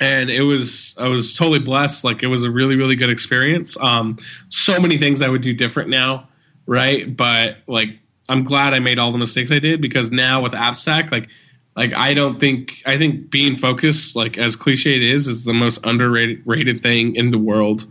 and 0.00 0.30
it 0.30 0.42
was 0.42 0.94
I 0.98 1.08
was 1.08 1.34
totally 1.34 1.58
blessed. 1.58 2.04
Like 2.04 2.22
it 2.22 2.28
was 2.28 2.44
a 2.44 2.50
really 2.50 2.76
really 2.76 2.96
good 2.96 3.10
experience. 3.10 3.76
Um, 3.80 4.18
so 4.48 4.80
many 4.80 4.98
things 4.98 5.22
I 5.22 5.28
would 5.28 5.42
do 5.42 5.52
different 5.52 5.90
now, 5.90 6.28
right? 6.66 7.16
But 7.16 7.58
like 7.66 7.98
I'm 8.28 8.44
glad 8.44 8.74
I 8.74 8.78
made 8.78 8.98
all 8.98 9.12
the 9.12 9.18
mistakes 9.18 9.50
I 9.50 9.58
did 9.58 9.80
because 9.80 10.10
now 10.10 10.42
with 10.42 10.52
AppStack, 10.52 11.10
like 11.10 11.30
like 11.76 11.94
I 11.94 12.12
don't 12.12 12.40
think 12.40 12.82
I 12.86 12.98
think 12.98 13.30
being 13.30 13.54
focused, 13.54 14.16
like 14.16 14.36
as 14.36 14.56
cliche 14.56 14.96
it 14.96 15.02
is, 15.02 15.28
is 15.28 15.44
the 15.44 15.54
most 15.54 15.78
underrated 15.84 16.42
rated 16.44 16.82
thing 16.82 17.14
in 17.14 17.30
the 17.30 17.38
world. 17.38 17.86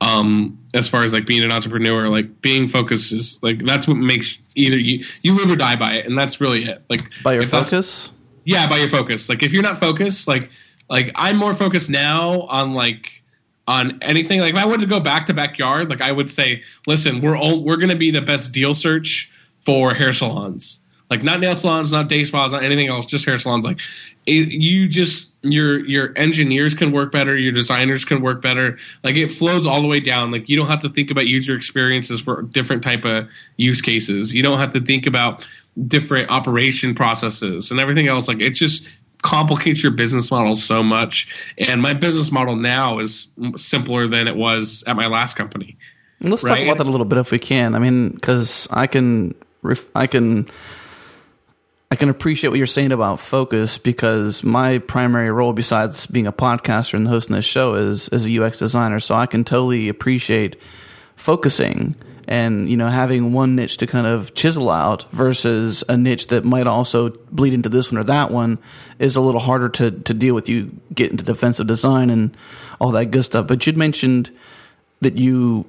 Um, 0.00 0.58
as 0.74 0.88
far 0.88 1.02
as 1.02 1.12
like 1.12 1.26
being 1.26 1.42
an 1.42 1.52
entrepreneur, 1.52 2.08
like 2.08 2.42
being 2.42 2.68
focused 2.68 3.12
is 3.12 3.38
like 3.42 3.64
that's 3.64 3.86
what 3.86 3.96
makes 3.96 4.36
either 4.54 4.76
you 4.76 5.04
you 5.22 5.36
live 5.36 5.50
or 5.50 5.56
die 5.56 5.76
by 5.76 5.92
it, 5.92 6.06
and 6.06 6.18
that's 6.18 6.40
really 6.40 6.64
it. 6.64 6.82
Like 6.90 7.08
by 7.22 7.34
your 7.34 7.46
focus. 7.46 8.12
Yeah, 8.44 8.66
by 8.66 8.78
your 8.78 8.88
focus. 8.88 9.28
Like 9.28 9.42
if 9.42 9.52
you're 9.52 9.62
not 9.62 9.78
focused, 9.78 10.26
like 10.26 10.50
like 10.90 11.12
I'm 11.14 11.36
more 11.36 11.54
focused 11.54 11.90
now 11.90 12.42
on 12.42 12.72
like 12.72 13.22
on 13.68 13.98
anything. 14.02 14.40
Like 14.40 14.54
if 14.54 14.58
I 14.58 14.64
wanted 14.64 14.80
to 14.80 14.86
go 14.86 14.98
back 14.98 15.26
to 15.26 15.34
backyard, 15.34 15.90
like 15.90 16.00
I 16.00 16.10
would 16.10 16.28
say, 16.28 16.62
listen, 16.86 17.20
we're 17.20 17.36
all, 17.36 17.62
we're 17.62 17.76
going 17.76 17.90
to 17.90 17.96
be 17.96 18.10
the 18.10 18.22
best 18.22 18.50
deal 18.50 18.72
search 18.74 19.30
for 19.60 19.94
hair 19.94 20.12
salons. 20.12 20.80
Like 21.10 21.22
not 21.22 21.40
nail 21.40 21.56
salons, 21.56 21.90
not 21.90 22.08
day 22.08 22.24
spas, 22.24 22.52
not 22.52 22.62
anything 22.62 22.88
else, 22.88 23.06
just 23.06 23.24
hair 23.24 23.38
salons. 23.38 23.64
Like 23.64 23.80
it, 24.26 24.48
you 24.48 24.88
just 24.88 25.32
your 25.42 25.84
your 25.86 26.12
engineers 26.16 26.74
can 26.74 26.92
work 26.92 27.12
better, 27.12 27.36
your 27.36 27.52
designers 27.52 28.04
can 28.04 28.20
work 28.20 28.42
better. 28.42 28.78
Like 29.02 29.16
it 29.16 29.32
flows 29.32 29.66
all 29.66 29.80
the 29.80 29.88
way 29.88 30.00
down. 30.00 30.30
Like 30.30 30.48
you 30.50 30.56
don't 30.56 30.66
have 30.66 30.82
to 30.82 30.90
think 30.90 31.10
about 31.10 31.26
user 31.26 31.56
experiences 31.56 32.20
for 32.20 32.42
different 32.42 32.82
type 32.82 33.06
of 33.06 33.26
use 33.56 33.80
cases. 33.80 34.34
You 34.34 34.42
don't 34.42 34.58
have 34.58 34.72
to 34.72 34.80
think 34.80 35.06
about 35.06 35.48
different 35.86 36.30
operation 36.30 36.94
processes 36.94 37.70
and 37.70 37.80
everything 37.80 38.08
else. 38.08 38.28
Like 38.28 38.42
it 38.42 38.50
just 38.50 38.86
complicates 39.22 39.82
your 39.82 39.92
business 39.92 40.30
model 40.30 40.56
so 40.56 40.82
much. 40.82 41.54
And 41.56 41.80
my 41.80 41.94
business 41.94 42.30
model 42.30 42.54
now 42.54 42.98
is 42.98 43.28
simpler 43.56 44.06
than 44.06 44.28
it 44.28 44.36
was 44.36 44.84
at 44.86 44.94
my 44.94 45.06
last 45.06 45.36
company. 45.36 45.78
Let's 46.20 46.42
right? 46.42 46.56
talk 46.56 46.64
about 46.64 46.78
that 46.78 46.86
a 46.86 46.90
little 46.90 47.06
bit 47.06 47.18
if 47.18 47.30
we 47.30 47.38
can. 47.38 47.74
I 47.74 47.78
mean, 47.78 48.10
because 48.10 48.68
I 48.70 48.86
can 48.86 49.34
I 49.94 50.06
can 50.06 50.48
I 51.90 51.96
can 51.96 52.10
appreciate 52.10 52.50
what 52.50 52.58
you're 52.58 52.66
saying 52.66 52.92
about 52.92 53.18
focus 53.18 53.78
because 53.78 54.44
my 54.44 54.78
primary 54.78 55.30
role, 55.30 55.52
besides 55.52 56.06
being 56.06 56.26
a 56.26 56.32
podcaster 56.32 56.94
and 56.94 57.08
hosting 57.08 57.34
this 57.34 57.46
show, 57.46 57.74
is 57.74 58.08
as 58.08 58.28
a 58.28 58.42
UX 58.42 58.58
designer. 58.58 59.00
So 59.00 59.14
I 59.14 59.26
can 59.26 59.42
totally 59.42 59.88
appreciate 59.88 60.56
focusing 61.16 61.96
and 62.28 62.68
you 62.68 62.76
know 62.76 62.88
having 62.88 63.32
one 63.32 63.56
niche 63.56 63.78
to 63.78 63.86
kind 63.86 64.06
of 64.06 64.34
chisel 64.34 64.68
out 64.68 65.10
versus 65.10 65.82
a 65.88 65.96
niche 65.96 66.26
that 66.26 66.44
might 66.44 66.66
also 66.66 67.08
bleed 67.32 67.54
into 67.54 67.70
this 67.70 67.90
one 67.90 67.98
or 67.98 68.04
that 68.04 68.30
one 68.30 68.58
is 68.98 69.16
a 69.16 69.20
little 69.20 69.40
harder 69.40 69.70
to 69.70 69.90
to 69.90 70.12
deal 70.12 70.34
with. 70.34 70.48
You 70.48 70.70
get 70.94 71.10
into 71.10 71.24
defensive 71.24 71.66
design 71.66 72.10
and 72.10 72.36
all 72.80 72.92
that 72.92 73.06
good 73.06 73.24
stuff. 73.24 73.46
But 73.46 73.66
you'd 73.66 73.78
mentioned 73.78 74.30
that 75.00 75.16
you 75.16 75.64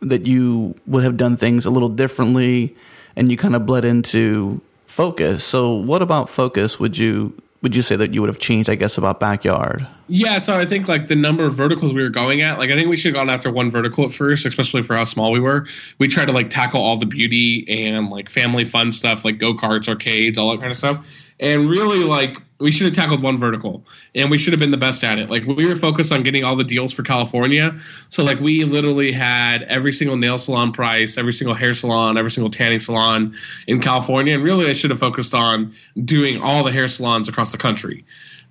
that 0.00 0.26
you 0.26 0.74
would 0.86 1.04
have 1.04 1.16
done 1.16 1.36
things 1.36 1.64
a 1.64 1.70
little 1.70 1.88
differently, 1.88 2.76
and 3.16 3.30
you 3.30 3.36
kind 3.36 3.54
of 3.54 3.66
bled 3.66 3.84
into 3.84 4.60
focus. 4.86 5.44
So, 5.44 5.74
what 5.74 6.02
about 6.02 6.28
focus 6.28 6.78
would 6.78 6.98
you 6.98 7.34
would 7.62 7.76
you 7.76 7.82
say 7.82 7.94
that 7.94 8.12
you 8.12 8.20
would 8.20 8.28
have 8.28 8.40
changed? 8.40 8.68
I 8.68 8.74
guess 8.74 8.98
about 8.98 9.20
backyard. 9.20 9.86
Yeah, 10.08 10.38
so 10.38 10.54
I 10.54 10.66
think 10.66 10.88
like 10.88 11.06
the 11.06 11.16
number 11.16 11.46
of 11.46 11.54
verticals 11.54 11.94
we 11.94 12.02
were 12.02 12.08
going 12.08 12.42
at, 12.42 12.58
like 12.58 12.70
I 12.70 12.76
think 12.76 12.88
we 12.88 12.96
should 12.96 13.14
have 13.14 13.20
gone 13.20 13.30
after 13.30 13.50
one 13.50 13.70
vertical 13.70 14.04
at 14.04 14.12
first, 14.12 14.44
especially 14.44 14.82
for 14.82 14.96
how 14.96 15.04
small 15.04 15.30
we 15.30 15.40
were. 15.40 15.66
We 15.98 16.08
tried 16.08 16.26
to 16.26 16.32
like 16.32 16.50
tackle 16.50 16.82
all 16.82 16.96
the 16.98 17.06
beauty 17.06 17.64
and 17.68 18.10
like 18.10 18.28
family 18.28 18.64
fun 18.64 18.90
stuff, 18.90 19.24
like 19.24 19.38
go 19.38 19.54
karts, 19.54 19.88
arcades, 19.88 20.38
all 20.38 20.50
that 20.50 20.58
kind 20.58 20.72
of 20.72 20.76
stuff. 20.76 21.06
And 21.38 21.70
really, 21.70 22.04
like 22.04 22.36
we 22.62 22.72
should 22.72 22.86
have 22.86 22.94
tackled 22.94 23.22
one 23.22 23.36
vertical, 23.38 23.84
and 24.14 24.30
we 24.30 24.38
should 24.38 24.52
have 24.52 24.60
been 24.60 24.70
the 24.70 24.76
best 24.76 25.04
at 25.04 25.18
it. 25.18 25.28
Like 25.28 25.44
we 25.46 25.66
were 25.66 25.76
focused 25.76 26.12
on 26.12 26.22
getting 26.22 26.44
all 26.44 26.56
the 26.56 26.64
deals 26.64 26.92
for 26.92 27.02
California, 27.02 27.76
so 28.08 28.22
like 28.22 28.40
we 28.40 28.64
literally 28.64 29.12
had 29.12 29.62
every 29.64 29.92
single 29.92 30.16
nail 30.16 30.38
salon 30.38 30.72
price, 30.72 31.18
every 31.18 31.32
single 31.32 31.54
hair 31.54 31.74
salon, 31.74 32.16
every 32.16 32.30
single 32.30 32.50
tanning 32.50 32.80
salon 32.80 33.34
in 33.66 33.80
California. 33.80 34.34
And 34.34 34.42
really, 34.42 34.70
I 34.70 34.72
should 34.72 34.90
have 34.90 35.00
focused 35.00 35.34
on 35.34 35.74
doing 36.04 36.40
all 36.40 36.64
the 36.64 36.72
hair 36.72 36.88
salons 36.88 37.28
across 37.28 37.52
the 37.52 37.58
country 37.58 38.04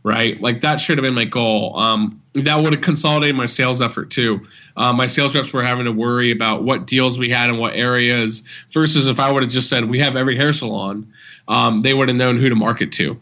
right? 0.03 0.41
Like 0.41 0.61
that 0.61 0.79
should 0.79 0.97
have 0.97 1.03
been 1.03 1.13
my 1.13 1.25
goal. 1.25 1.77
Um, 1.77 2.21
that 2.33 2.61
would 2.61 2.73
have 2.73 2.81
consolidated 2.81 3.35
my 3.35 3.45
sales 3.45 3.81
effort 3.81 4.09
too. 4.09 4.41
Uh, 4.75 4.93
my 4.93 5.05
sales 5.05 5.35
reps 5.35 5.53
were 5.53 5.63
having 5.63 5.85
to 5.85 5.91
worry 5.91 6.31
about 6.31 6.63
what 6.63 6.87
deals 6.87 7.19
we 7.19 7.29
had 7.29 7.49
in 7.49 7.57
what 7.57 7.75
areas 7.75 8.43
versus 8.71 9.07
if 9.07 9.19
I 9.19 9.31
would 9.31 9.43
have 9.43 9.51
just 9.51 9.69
said 9.69 9.89
we 9.89 9.99
have 9.99 10.15
every 10.15 10.35
hair 10.35 10.53
salon, 10.53 11.11
um, 11.47 11.81
they 11.81 11.93
would 11.93 12.07
have 12.07 12.17
known 12.17 12.37
who 12.37 12.49
to 12.49 12.55
market 12.55 12.91
to. 12.93 13.19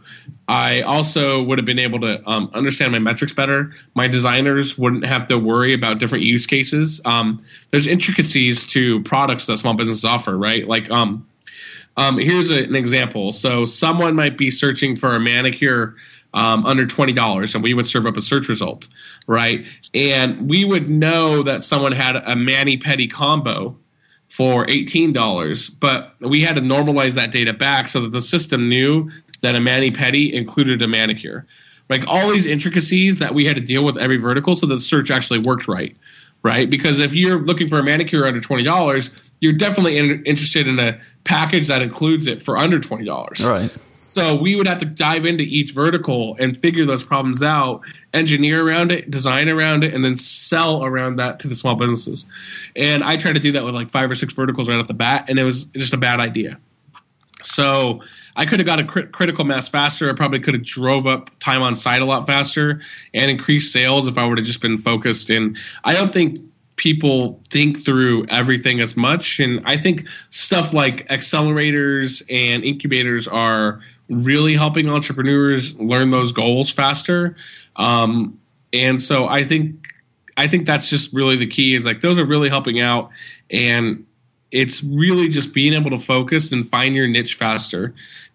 I 0.49 0.81
also 0.81 1.43
would 1.43 1.59
have 1.59 1.65
been 1.65 1.77
able 1.77 1.99
to 1.99 2.27
um, 2.27 2.49
understand 2.55 2.91
my 2.91 2.97
metrics 2.97 3.31
better. 3.31 3.71
My 3.93 4.07
designers 4.07 4.79
wouldn't 4.79 5.05
have 5.05 5.27
to 5.27 5.38
worry 5.38 5.73
about 5.73 5.99
different 5.99 6.23
use 6.23 6.47
cases. 6.47 6.99
Um, 7.05 7.39
there's 7.69 7.85
intricacies 7.85 8.65
to 8.67 9.03
products 9.03 9.45
that 9.45 9.57
small 9.57 9.75
businesses 9.75 10.03
offer, 10.03 10.35
right? 10.35 10.67
Like, 10.67 10.89
um, 10.89 11.27
um, 11.97 12.17
here's 12.17 12.49
a, 12.49 12.63
an 12.63 12.75
example. 12.75 13.31
So, 13.31 13.65
someone 13.65 14.15
might 14.15 14.39
be 14.39 14.49
searching 14.49 14.95
for 14.95 15.15
a 15.15 15.19
manicure 15.19 15.95
um, 16.33 16.65
under 16.65 16.88
twenty 16.88 17.13
dollars, 17.13 17.53
and 17.53 17.63
we 17.63 17.75
would 17.75 17.85
serve 17.85 18.07
up 18.07 18.17
a 18.17 18.21
search 18.21 18.49
result, 18.49 18.88
right? 19.27 19.67
And 19.93 20.49
we 20.49 20.65
would 20.65 20.89
know 20.89 21.43
that 21.43 21.62
someone 21.62 21.91
had 21.91 22.15
a 22.15 22.35
mani 22.35 22.77
pedi 22.77 23.12
combo 23.12 23.77
for 24.29 24.69
eighteen 24.69 25.11
dollars, 25.11 25.69
but 25.69 26.15
we 26.19 26.41
had 26.41 26.55
to 26.55 26.61
normalize 26.61 27.15
that 27.15 27.31
data 27.31 27.51
back 27.51 27.87
so 27.87 28.01
that 28.01 28.11
the 28.11 28.21
system 28.21 28.69
knew 28.69 29.09
that 29.41 29.55
a 29.55 29.59
mani 29.59 29.91
pedi 29.91 30.31
included 30.31 30.81
a 30.81 30.87
manicure. 30.87 31.45
Like 31.89 32.03
all 32.07 32.29
these 32.29 32.45
intricacies 32.45 33.17
that 33.17 33.33
we 33.33 33.45
had 33.45 33.55
to 33.55 33.61
deal 33.61 33.83
with 33.83 33.97
every 33.97 34.17
vertical, 34.17 34.53
so 34.53 34.67
that 34.67 34.75
the 34.75 34.81
search 34.81 35.09
actually 35.09 35.39
worked 35.39 35.67
right, 35.67 35.95
right? 36.43 36.69
Because 36.69 36.99
if 36.99 37.13
you're 37.13 37.41
looking 37.41 37.67
for 37.67 37.79
a 37.79 37.83
manicure 37.83 38.27
under 38.27 38.39
twenty 38.39 38.63
dollars, 38.63 39.09
you're 39.39 39.53
definitely 39.53 39.97
in, 39.97 40.23
interested 40.23 40.67
in 40.67 40.77
a 40.77 40.99
package 41.23 41.67
that 41.67 41.81
includes 41.81 42.27
it 42.27 42.43
for 42.43 42.57
under 42.57 42.79
twenty 42.79 43.05
dollars, 43.05 43.43
right? 43.43 43.75
So 44.19 44.36
we 44.36 44.58
would 44.58 44.67
have 44.67 44.79
to 44.79 44.86
dive 44.86 45.25
into 45.25 45.45
each 45.45 45.71
vertical 45.71 46.36
and 46.41 46.60
figure 46.60 46.86
those 46.86 47.05
problems 47.05 47.41
out, 47.41 47.86
engineer 48.13 48.67
around 48.67 48.91
it, 48.91 49.10
design 49.10 49.47
around 49.47 49.86
it, 49.86 49.93
and 49.93 50.03
then 50.03 50.17
sell 50.17 50.84
around 50.84 51.15
that 51.19 51.39
to 51.39 51.47
the 51.47 51.55
small 51.55 51.75
businesses. 51.75 52.27
And 52.75 53.01
I 53.01 53.15
tried 53.15 53.36
to 53.36 53.39
do 53.39 53.53
that 53.53 53.63
with 53.63 53.73
like 53.73 53.89
five 53.89 54.12
or 54.12 54.15
six 54.15 54.34
verticals 54.34 54.67
right 54.67 54.77
off 54.77 54.89
the 54.89 54.93
bat, 54.93 55.27
and 55.29 55.39
it 55.39 55.45
was 55.45 55.63
just 55.63 55.93
a 55.93 55.97
bad 55.97 56.19
idea. 56.19 56.60
So 57.43 58.03
I 58.36 58.45
could 58.45 58.60
have 58.60 58.65
got 58.65 58.79
a 58.79 58.84
crit- 58.84 59.13
critical 59.13 59.45
mass 59.45 59.69
faster. 59.69 60.10
I 60.10 60.13
probably 60.13 60.41
could 60.41 60.53
have 60.53 60.65
drove 60.65 61.08
up 61.08 61.32
time 61.39 61.62
on 61.62 61.77
site 61.77 62.01
a 62.01 62.05
lot 62.05 62.27
faster 62.27 62.82
and 63.13 63.32
increased 63.32 63.71
sales 63.71 64.05
if 64.05 64.17
I 64.17 64.25
would 64.25 64.38
have 64.38 64.45
just 64.45 64.60
been 64.60 64.77
focused. 64.77 65.29
And 65.29 65.58
I 65.86 65.93
don't 65.93 66.12
think 66.12 66.39
people 66.75 67.41
think 67.49 67.86
through 67.86 68.25
everything 68.27 68.82
as 68.82 68.97
much. 68.97 69.39
And 69.39 69.62
I 69.63 69.77
think 69.77 70.10
stuff 70.27 70.73
like 70.73 71.08
accelerators 71.08 72.21
and 72.29 72.65
incubators 72.65 73.25
are 73.25 73.79
really 74.09 74.55
helping 74.55 74.89
entrepreneurs 74.89 75.75
learn 75.75 76.09
those 76.09 76.31
goals 76.31 76.69
faster. 76.69 77.35
Um, 77.75 78.39
and 78.73 79.01
so 79.01 79.27
I 79.27 79.43
think 79.43 79.93
I 80.37 80.47
think 80.47 80.65
that's 80.65 80.89
just 80.89 81.13
really 81.13 81.35
the 81.35 81.47
key 81.47 81.75
is 81.75 81.85
like 81.85 82.01
those 82.01 82.17
are 82.17 82.25
really 82.25 82.49
helping 82.49 82.79
out 82.79 83.11
and 83.51 84.05
it's 84.51 84.83
really 84.83 85.27
just 85.27 85.53
being 85.53 85.73
able 85.73 85.91
to 85.91 85.97
focus 85.97 86.51
and 86.51 86.67
find 86.67 86.95
your 86.95 87.07
niche 87.07 87.35
faster. 87.35 87.93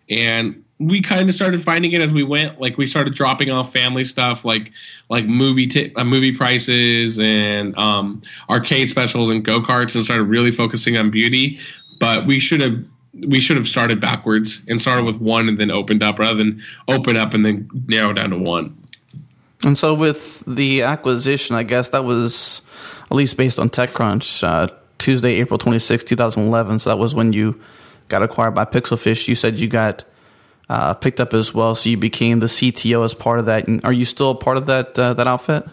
And 0.08 0.64
we 0.78 1.00
kind 1.00 1.28
of 1.28 1.34
started 1.34 1.62
finding 1.62 1.92
it 1.92 2.02
as 2.02 2.12
we 2.12 2.22
went. 2.22 2.60
Like 2.60 2.76
we 2.76 2.86
started 2.86 3.14
dropping 3.14 3.50
off 3.50 3.72
family 3.72 4.04
stuff, 4.04 4.44
like 4.44 4.72
like 5.08 5.26
movie 5.26 5.66
t- 5.66 5.92
uh, 5.94 6.04
movie 6.04 6.32
prices 6.32 7.18
and 7.20 7.76
um, 7.78 8.20
arcade 8.50 8.90
specials 8.90 9.30
and 9.30 9.44
go 9.44 9.60
karts, 9.60 9.94
and 9.94 10.04
started 10.04 10.24
really 10.24 10.50
focusing 10.50 10.96
on 10.96 11.10
beauty. 11.10 11.58
But 12.00 12.26
we 12.26 12.38
should 12.38 12.60
have 12.60 12.84
we 13.20 13.40
should 13.40 13.56
have 13.56 13.68
started 13.68 14.00
backwards 14.00 14.62
and 14.68 14.80
started 14.80 15.04
with 15.04 15.16
one 15.16 15.48
and 15.48 15.58
then 15.58 15.70
opened 15.70 16.02
up 16.02 16.18
rather 16.18 16.36
than 16.36 16.60
open 16.88 17.16
up 17.16 17.34
and 17.34 17.44
then 17.44 17.70
narrow 17.86 18.12
down 18.12 18.30
to 18.30 18.38
one. 18.38 18.76
And 19.62 19.78
so 19.78 19.94
with 19.94 20.42
the 20.46 20.82
acquisition, 20.82 21.56
I 21.56 21.62
guess 21.62 21.90
that 21.90 22.04
was 22.04 22.60
at 23.10 23.16
least 23.16 23.36
based 23.36 23.58
on 23.58 23.70
TechCrunch, 23.70 24.42
uh, 24.42 24.68
Tuesday, 24.98 25.34
April 25.40 25.58
26, 25.58 26.04
2011. 26.04 26.80
So 26.80 26.90
that 26.90 26.96
was 26.96 27.14
when 27.14 27.32
you 27.32 27.60
got 28.08 28.22
acquired 28.22 28.54
by 28.54 28.64
Pixelfish. 28.64 29.28
You 29.28 29.34
said 29.34 29.58
you 29.58 29.68
got 29.68 30.04
uh, 30.68 30.94
picked 30.94 31.20
up 31.20 31.34
as 31.34 31.54
well, 31.54 31.74
so 31.74 31.88
you 31.88 31.96
became 31.96 32.40
the 32.40 32.46
CTO 32.46 33.04
as 33.04 33.14
part 33.14 33.38
of 33.38 33.46
that. 33.46 33.68
And 33.68 33.84
are 33.84 33.92
you 33.92 34.04
still 34.04 34.34
part 34.34 34.56
of 34.56 34.66
that 34.66 34.98
uh, 34.98 35.14
that 35.14 35.26
outfit? 35.26 35.64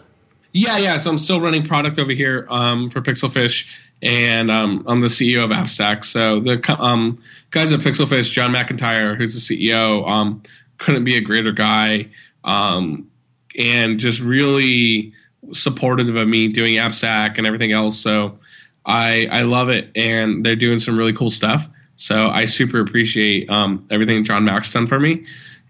Yeah, 0.52 0.78
yeah. 0.78 0.98
So 0.98 1.10
I'm 1.10 1.18
still 1.18 1.40
running 1.40 1.62
product 1.62 1.98
over 1.98 2.12
here 2.12 2.46
um, 2.50 2.88
for 2.88 3.00
Pixelfish, 3.00 3.66
and 4.02 4.50
um, 4.50 4.84
I'm 4.88 5.00
the 5.00 5.06
CEO 5.06 5.44
of 5.44 5.50
AppStack. 5.50 6.04
So 6.04 6.40
the 6.40 6.76
um, 6.78 7.18
guys 7.50 7.72
at 7.72 7.80
Pixelfish, 7.80 8.32
John 8.32 8.52
McIntyre, 8.52 9.16
who's 9.16 9.48
the 9.48 9.70
CEO, 9.70 10.06
um, 10.08 10.42
couldn't 10.78 11.04
be 11.04 11.16
a 11.16 11.20
greater 11.20 11.52
guy, 11.52 12.08
um, 12.42 13.08
and 13.56 14.00
just 14.00 14.20
really 14.20 15.12
supportive 15.52 16.14
of 16.14 16.28
me 16.28 16.48
doing 16.48 16.76
AppStack 16.76 17.38
and 17.38 17.46
everything 17.46 17.72
else. 17.72 17.98
So 17.98 18.38
I 18.84 19.28
I 19.30 19.42
love 19.42 19.68
it, 19.68 19.90
and 19.94 20.44
they're 20.44 20.56
doing 20.56 20.80
some 20.80 20.98
really 20.98 21.12
cool 21.12 21.30
stuff. 21.30 21.68
So 21.94 22.28
I 22.28 22.46
super 22.46 22.80
appreciate 22.80 23.48
um, 23.48 23.86
everything 23.90 24.24
John 24.24 24.44
Mack's 24.44 24.72
done 24.72 24.88
for 24.88 24.98
me, 24.98 25.24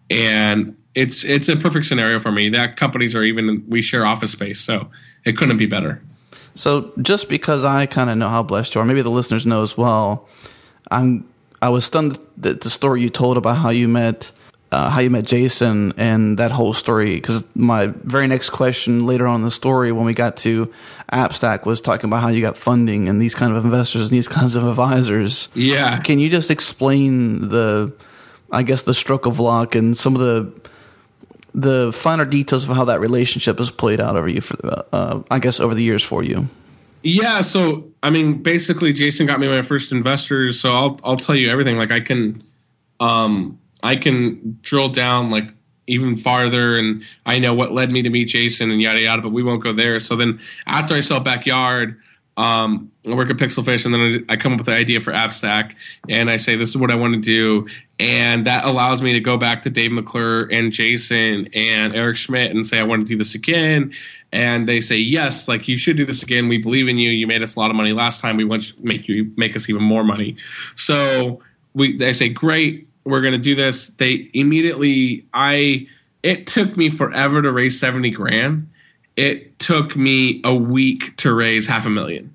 and 0.09 0.75
it's 0.95 1.23
it's 1.25 1.49
a 1.49 1.57
perfect 1.57 1.85
scenario 1.85 2.19
for 2.19 2.33
me. 2.33 2.49
That 2.49 2.77
companies 2.77 3.15
are 3.15 3.23
even 3.23 3.65
we 3.69 3.83
share 3.83 4.07
office 4.07 4.33
space, 4.33 4.61
so 4.61 4.89
it 5.27 5.37
couldn't 5.37 5.59
be 5.59 5.67
better. 5.67 6.03
So 6.55 6.93
just 7.01 7.29
because 7.29 7.65
I 7.65 7.87
kind 7.87 8.11
of 8.11 8.19
know 8.19 8.29
how 8.29 8.43
blessed 8.43 8.75
you 8.75 8.81
are, 8.81 8.85
maybe 8.85 9.03
the 9.03 9.11
listeners 9.11 9.47
know 9.47 9.63
as 9.63 9.77
well. 9.77 10.29
I'm 10.91 11.29
I 11.61 11.69
was 11.69 11.85
stunned 11.85 12.19
that 12.39 12.63
the 12.63 12.71
story 12.71 13.03
you 13.03 13.09
told 13.09 13.37
about 13.37 13.59
how 13.59 13.71
you 13.71 13.89
met 13.89 14.33
uh, 14.73 14.89
how 14.89 15.01
you 15.01 15.11
met 15.11 15.27
Jason 15.27 15.93
and 15.99 16.39
that 16.39 16.51
whole 16.51 16.73
story. 16.73 17.17
Because 17.17 17.45
my 17.55 17.89
very 17.89 18.27
next 18.27 18.51
question 18.51 19.07
later 19.07 19.27
on 19.27 19.41
in 19.41 19.45
the 19.45 19.51
story, 19.51 19.93
when 19.93 20.07
we 20.07 20.15
got 20.15 20.39
to 20.39 20.73
AppStack, 21.13 21.67
was 21.67 21.81
talking 21.81 22.09
about 22.09 22.23
how 22.23 22.29
you 22.29 22.41
got 22.41 22.57
funding 22.57 23.07
and 23.07 23.21
these 23.21 23.35
kind 23.35 23.55
of 23.55 23.65
investors 23.65 24.03
and 24.03 24.11
these 24.11 24.29
kinds 24.41 24.57
of 24.57 24.67
advisors. 24.67 25.49
Yeah. 25.55 25.99
Can 26.01 26.19
you 26.19 26.31
just 26.31 26.51
explain 26.51 27.51
the, 27.51 27.93
I 28.51 28.63
guess, 28.63 28.83
the 28.83 28.95
stroke 28.95 29.27
of 29.27 29.39
luck 29.39 29.75
and 29.75 29.95
some 29.95 30.15
of 30.17 30.23
the 30.23 30.51
the 31.55 31.93
finer 31.93 32.25
details 32.25 32.69
of 32.69 32.75
how 32.75 32.85
that 32.85 33.01
relationship 33.01 33.59
has 33.59 33.71
played 33.71 34.01
out 34.01 34.17
over 34.17 34.29
you 34.29 34.41
for, 34.41 34.57
uh, 34.93 35.23
I 35.31 35.39
guess, 35.39 35.61
over 35.61 35.75
the 35.75 35.83
years 35.83 36.03
for 36.03 36.23
you? 36.23 36.49
Yeah, 37.03 37.41
so 37.41 37.91
I 38.03 38.11
mean, 38.11 38.43
basically, 38.43 38.93
Jason 38.93 39.27
got 39.27 39.41
me 39.41 39.49
my 39.49 39.63
first 39.63 39.93
investors, 39.93 40.61
so 40.61 40.71
I'll 40.71 41.01
I'll 41.03 41.17
tell 41.17 41.35
you 41.35 41.51
everything. 41.51 41.77
Like 41.77 41.91
I 41.91 42.01
can, 42.01 42.43
um, 43.01 43.59
I 43.83 43.97
can 43.97 44.59
drill 44.63 44.89
down 44.89 45.31
like 45.31 45.53
even 45.89 46.17
farther 46.17 46.79
and 46.79 47.03
I 47.27 47.39
know 47.39 47.53
what 47.55 47.73
led 47.73 47.91
me 47.91 48.03
to 48.03 48.11
meet 48.11 48.27
Jason 48.29 48.71
and 48.71 48.81
yada 48.81 49.01
yada, 49.01 49.21
but 49.21 49.31
we 49.31 49.43
won't 49.43 49.63
go 49.63 49.73
there. 49.73 49.99
So 50.01 50.17
then 50.17 50.39
after 50.67 50.95
I 50.95 51.01
sell 51.01 51.21
backyard, 51.21 52.01
um, 52.37 52.91
I 53.07 53.15
work 53.15 53.31
at 53.31 53.37
Pixelfish 53.37 53.85
and 53.85 53.95
then 53.95 54.25
I 54.29 54.37
come 54.37 54.53
up 54.53 54.59
with 54.59 54.67
the 54.67 54.75
idea 54.75 55.01
for 55.01 55.13
AppStack 55.13 55.75
and 56.09 56.31
I 56.31 56.39
say 56.39 56.57
this 56.57 56.71
is 56.71 56.77
what 56.77 56.91
I 56.91 56.95
want 56.95 57.15
to 57.15 57.21
do, 57.21 57.67
and 58.01 58.47
that 58.47 58.65
allows 58.65 59.03
me 59.03 59.13
to 59.13 59.21
go 59.21 59.37
back 59.37 59.63
to 59.63 59.71
Dave 59.71 59.93
McClure 59.93 60.49
and 60.51 60.73
Jason 60.73 61.49
and 61.55 61.95
Eric 61.95 62.17
Schmidt 62.17 62.51
and 62.51 62.67
say 62.67 62.79
I 62.79 62.85
want 62.85 63.03
to 63.03 63.09
do 63.09 63.17
this 63.17 63.35
again, 63.35 63.93
and 64.33 64.69
they 64.69 64.81
say 64.81 64.97
yes, 64.97 65.49
like 65.49 65.69
you 65.69 65.77
should 65.77 65.97
do 65.97 66.07
this 66.07 66.23
again. 66.23 66.49
We 66.49 66.59
believe 66.59 66.89
in 66.89 66.99
you. 66.99 67.11
You 67.11 67.27
made 67.27 67.43
us 67.43 67.57
a 67.57 67.61
lot 67.61 67.71
of 67.71 67.77
money 67.77 67.93
last 67.93 68.21
time. 68.21 68.37
We 68.37 68.45
want 68.45 68.63
to 68.63 68.75
make 68.83 69.09
you 69.09 69.31
make 69.37 69.55
us 69.57 69.69
even 69.69 69.83
more 69.83 70.05
money. 70.05 70.37
So 70.75 71.43
we 71.75 71.97
they 71.97 72.13
say 72.13 72.29
great 72.29 72.89
we're 73.05 73.21
going 73.21 73.33
to 73.33 73.39
do 73.39 73.55
this. 73.55 73.91
They 73.91 74.29
immediately, 74.35 75.27
I, 75.35 75.87
it 76.23 76.47
took 76.47 76.77
me 76.77 76.91
forever 76.91 77.43
to 77.43 77.51
raise 77.51 77.79
70 77.79 78.11
grand. 78.11 78.71
It 79.17 79.59
took 79.59 79.97
me 79.97 80.41
a 80.45 80.55
week 80.55 81.17
to 81.19 81.33
raise 81.35 81.67
half 81.67 81.87
a 81.87 81.91
million. 81.91 82.35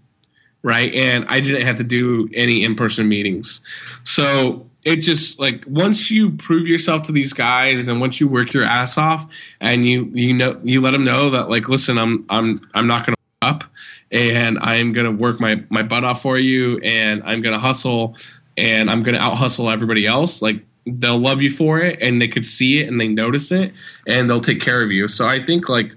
right? 0.63 0.93
And 0.93 1.25
I 1.29 1.39
didn't 1.39 1.61
have 1.65 1.77
to 1.77 1.83
do 1.83 2.29
any 2.33 2.63
in 2.63 2.75
person 2.75 3.07
meetings. 3.07 3.61
So 4.03 4.65
it 4.83 4.97
just 4.97 5.39
like 5.39 5.63
once 5.67 6.11
you 6.11 6.31
prove 6.31 6.67
yourself 6.67 7.03
to 7.03 7.11
these 7.11 7.33
guys 7.33 7.87
and 7.87 7.99
once 8.01 8.19
you 8.19 8.27
work 8.27 8.53
your 8.53 8.63
ass 8.63 8.97
off 8.97 9.31
and 9.59 9.85
you 9.85 10.05
you 10.13 10.33
know 10.33 10.59
you 10.63 10.81
let 10.81 10.91
them 10.91 11.03
know 11.03 11.29
that 11.31 11.49
like 11.49 11.67
listen 11.69 11.97
I'm 11.97 12.25
I'm 12.29 12.61
I'm 12.73 12.87
not 12.87 13.05
going 13.05 13.15
to 13.15 13.47
up 13.47 13.63
and 14.11 14.57
I'm 14.59 14.93
going 14.93 15.05
to 15.05 15.11
work 15.11 15.39
my 15.39 15.63
my 15.69 15.83
butt 15.83 16.03
off 16.03 16.21
for 16.21 16.37
you 16.39 16.79
and 16.79 17.21
I'm 17.23 17.41
going 17.41 17.53
to 17.53 17.59
hustle 17.59 18.15
and 18.57 18.89
I'm 18.89 19.03
going 19.03 19.15
to 19.15 19.21
out 19.21 19.37
hustle 19.37 19.69
everybody 19.69 20.05
else 20.05 20.41
like 20.41 20.63
they'll 20.85 21.19
love 21.19 21.41
you 21.41 21.49
for 21.49 21.79
it 21.79 21.99
and 22.01 22.21
they 22.21 22.27
could 22.27 22.45
see 22.45 22.81
it 22.81 22.87
and 22.87 22.99
they 22.99 23.07
notice 23.09 23.51
it 23.51 23.73
and 24.07 24.29
they'll 24.29 24.41
take 24.41 24.61
care 24.61 24.81
of 24.81 24.91
you. 24.91 25.07
So 25.07 25.27
I 25.27 25.39
think 25.43 25.69
like 25.69 25.93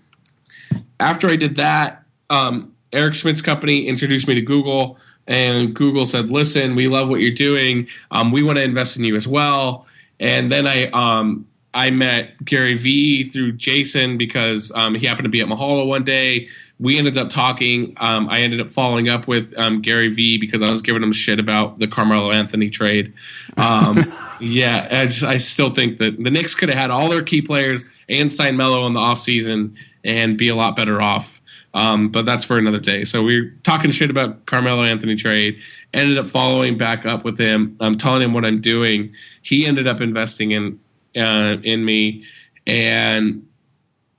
after 0.98 1.28
I 1.28 1.36
did 1.36 1.56
that 1.56 2.04
um 2.28 2.72
Eric 2.92 3.14
Schmidt's 3.14 3.42
company 3.42 3.86
introduced 3.86 4.26
me 4.26 4.34
to 4.34 4.42
Google, 4.42 4.98
and 5.26 5.74
Google 5.74 6.06
said, 6.06 6.30
"Listen, 6.30 6.74
we 6.74 6.88
love 6.88 7.08
what 7.08 7.20
you're 7.20 7.30
doing. 7.30 7.88
Um, 8.10 8.32
we 8.32 8.42
want 8.42 8.58
to 8.58 8.64
invest 8.64 8.96
in 8.96 9.04
you 9.04 9.16
as 9.16 9.28
well." 9.28 9.86
And 10.18 10.50
then 10.50 10.66
I 10.66 10.86
um, 10.88 11.46
I 11.72 11.90
met 11.90 12.44
Gary 12.44 12.74
Vee 12.74 13.22
through 13.22 13.52
Jason 13.52 14.18
because 14.18 14.72
um, 14.74 14.94
he 14.96 15.06
happened 15.06 15.24
to 15.24 15.30
be 15.30 15.40
at 15.40 15.46
Mahalo 15.46 15.86
one 15.86 16.02
day. 16.02 16.48
We 16.80 16.98
ended 16.98 17.16
up 17.16 17.30
talking. 17.30 17.94
Um, 17.98 18.28
I 18.28 18.40
ended 18.40 18.60
up 18.60 18.70
following 18.70 19.08
up 19.08 19.28
with 19.28 19.56
um, 19.56 19.80
Gary 19.80 20.10
Vee 20.10 20.36
because 20.38 20.62
I 20.62 20.70
was 20.70 20.82
giving 20.82 21.02
him 21.02 21.12
shit 21.12 21.38
about 21.38 21.78
the 21.78 21.86
Carmelo 21.86 22.32
Anthony 22.32 22.70
trade. 22.70 23.14
Um, 23.56 24.12
yeah, 24.40 24.88
I, 24.90 25.04
just, 25.04 25.22
I, 25.22 25.36
still 25.36 25.70
think 25.70 25.98
that 25.98 26.16
the 26.22 26.30
Knicks 26.30 26.54
could 26.54 26.70
have 26.70 26.78
had 26.78 26.90
all 26.90 27.08
their 27.08 27.22
key 27.22 27.42
players 27.42 27.84
and 28.08 28.32
signed 28.32 28.56
Melo 28.56 28.86
in 28.86 28.94
the 28.94 29.00
offseason 29.00 29.76
and 30.02 30.36
be 30.36 30.48
a 30.48 30.56
lot 30.56 30.74
better 30.74 31.00
off. 31.00 31.40
Um, 31.72 32.08
but 32.08 32.26
that's 32.26 32.42
for 32.42 32.58
another 32.58 32.80
day. 32.80 33.04
So 33.04 33.22
we 33.22 33.36
are 33.36 33.50
talking 33.62 33.92
shit 33.92 34.10
about 34.10 34.46
Carmelo 34.46 34.82
Anthony 34.82 35.14
trade. 35.14 35.60
Ended 35.94 36.18
up 36.18 36.26
following 36.26 36.76
back 36.76 37.06
up 37.06 37.24
with 37.24 37.38
him. 37.38 37.76
I'm 37.78 37.96
telling 37.96 38.22
him 38.22 38.34
what 38.34 38.44
I'm 38.44 38.60
doing. 38.60 39.12
He 39.42 39.66
ended 39.66 39.86
up 39.86 40.00
investing 40.00 40.50
in 40.50 40.80
uh, 41.16 41.56
in 41.62 41.84
me, 41.84 42.24
and 42.66 43.46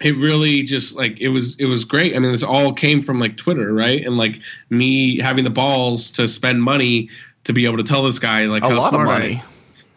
it 0.01 0.15
really 0.15 0.63
just 0.63 0.95
like 0.95 1.19
it 1.19 1.30
was 1.30 1.56
it 1.58 1.65
was 1.65 1.86
great. 1.86 2.15
I 2.15 2.19
mean, 2.19 2.32
this 2.32 2.43
all 2.43 2.73
came 2.73 3.01
from 3.01 3.19
like 3.19 3.38
Twitter, 3.38 3.73
right? 3.73 4.06
And 4.06 4.17
like 4.17 4.36
me 4.69 5.19
having 5.19 5.43
the 5.43 5.49
balls 5.49 6.12
to 6.12 6.27
spend 6.27 6.63
money 6.63 7.10
to 7.43 7.54
be 7.54 7.65
able 7.65 7.77
to 7.77 7.84
tell 7.84 8.04
this 8.04 8.19
guy 8.19 8.45
like 8.45 8.63
a 8.63 8.69
lot 8.69 8.93
of 8.93 9.01
money. 9.01 9.36
I, 9.36 9.43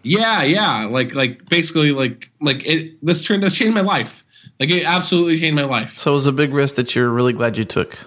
yeah, 0.03 0.43
yeah, 0.43 0.85
like 0.85 1.15
like 1.15 1.49
basically 1.49 1.93
like 1.93 2.31
like 2.41 2.65
it. 2.67 3.05
This 3.05 3.23
turned 3.23 3.43
this 3.43 3.57
changed 3.57 3.75
my 3.75 3.81
life 3.81 4.25
like 4.61 4.71
it 4.71 4.85
absolutely 4.85 5.39
changed 5.39 5.57
my 5.57 5.65
life. 5.65 5.99
So 5.99 6.13
it 6.13 6.15
was 6.15 6.27
a 6.27 6.33
big 6.33 6.53
risk 6.53 6.77
that 6.77 6.95
you're 6.95 7.11
really 7.11 7.33
glad 7.33 7.59
you 7.59 7.65
took. 7.65 7.99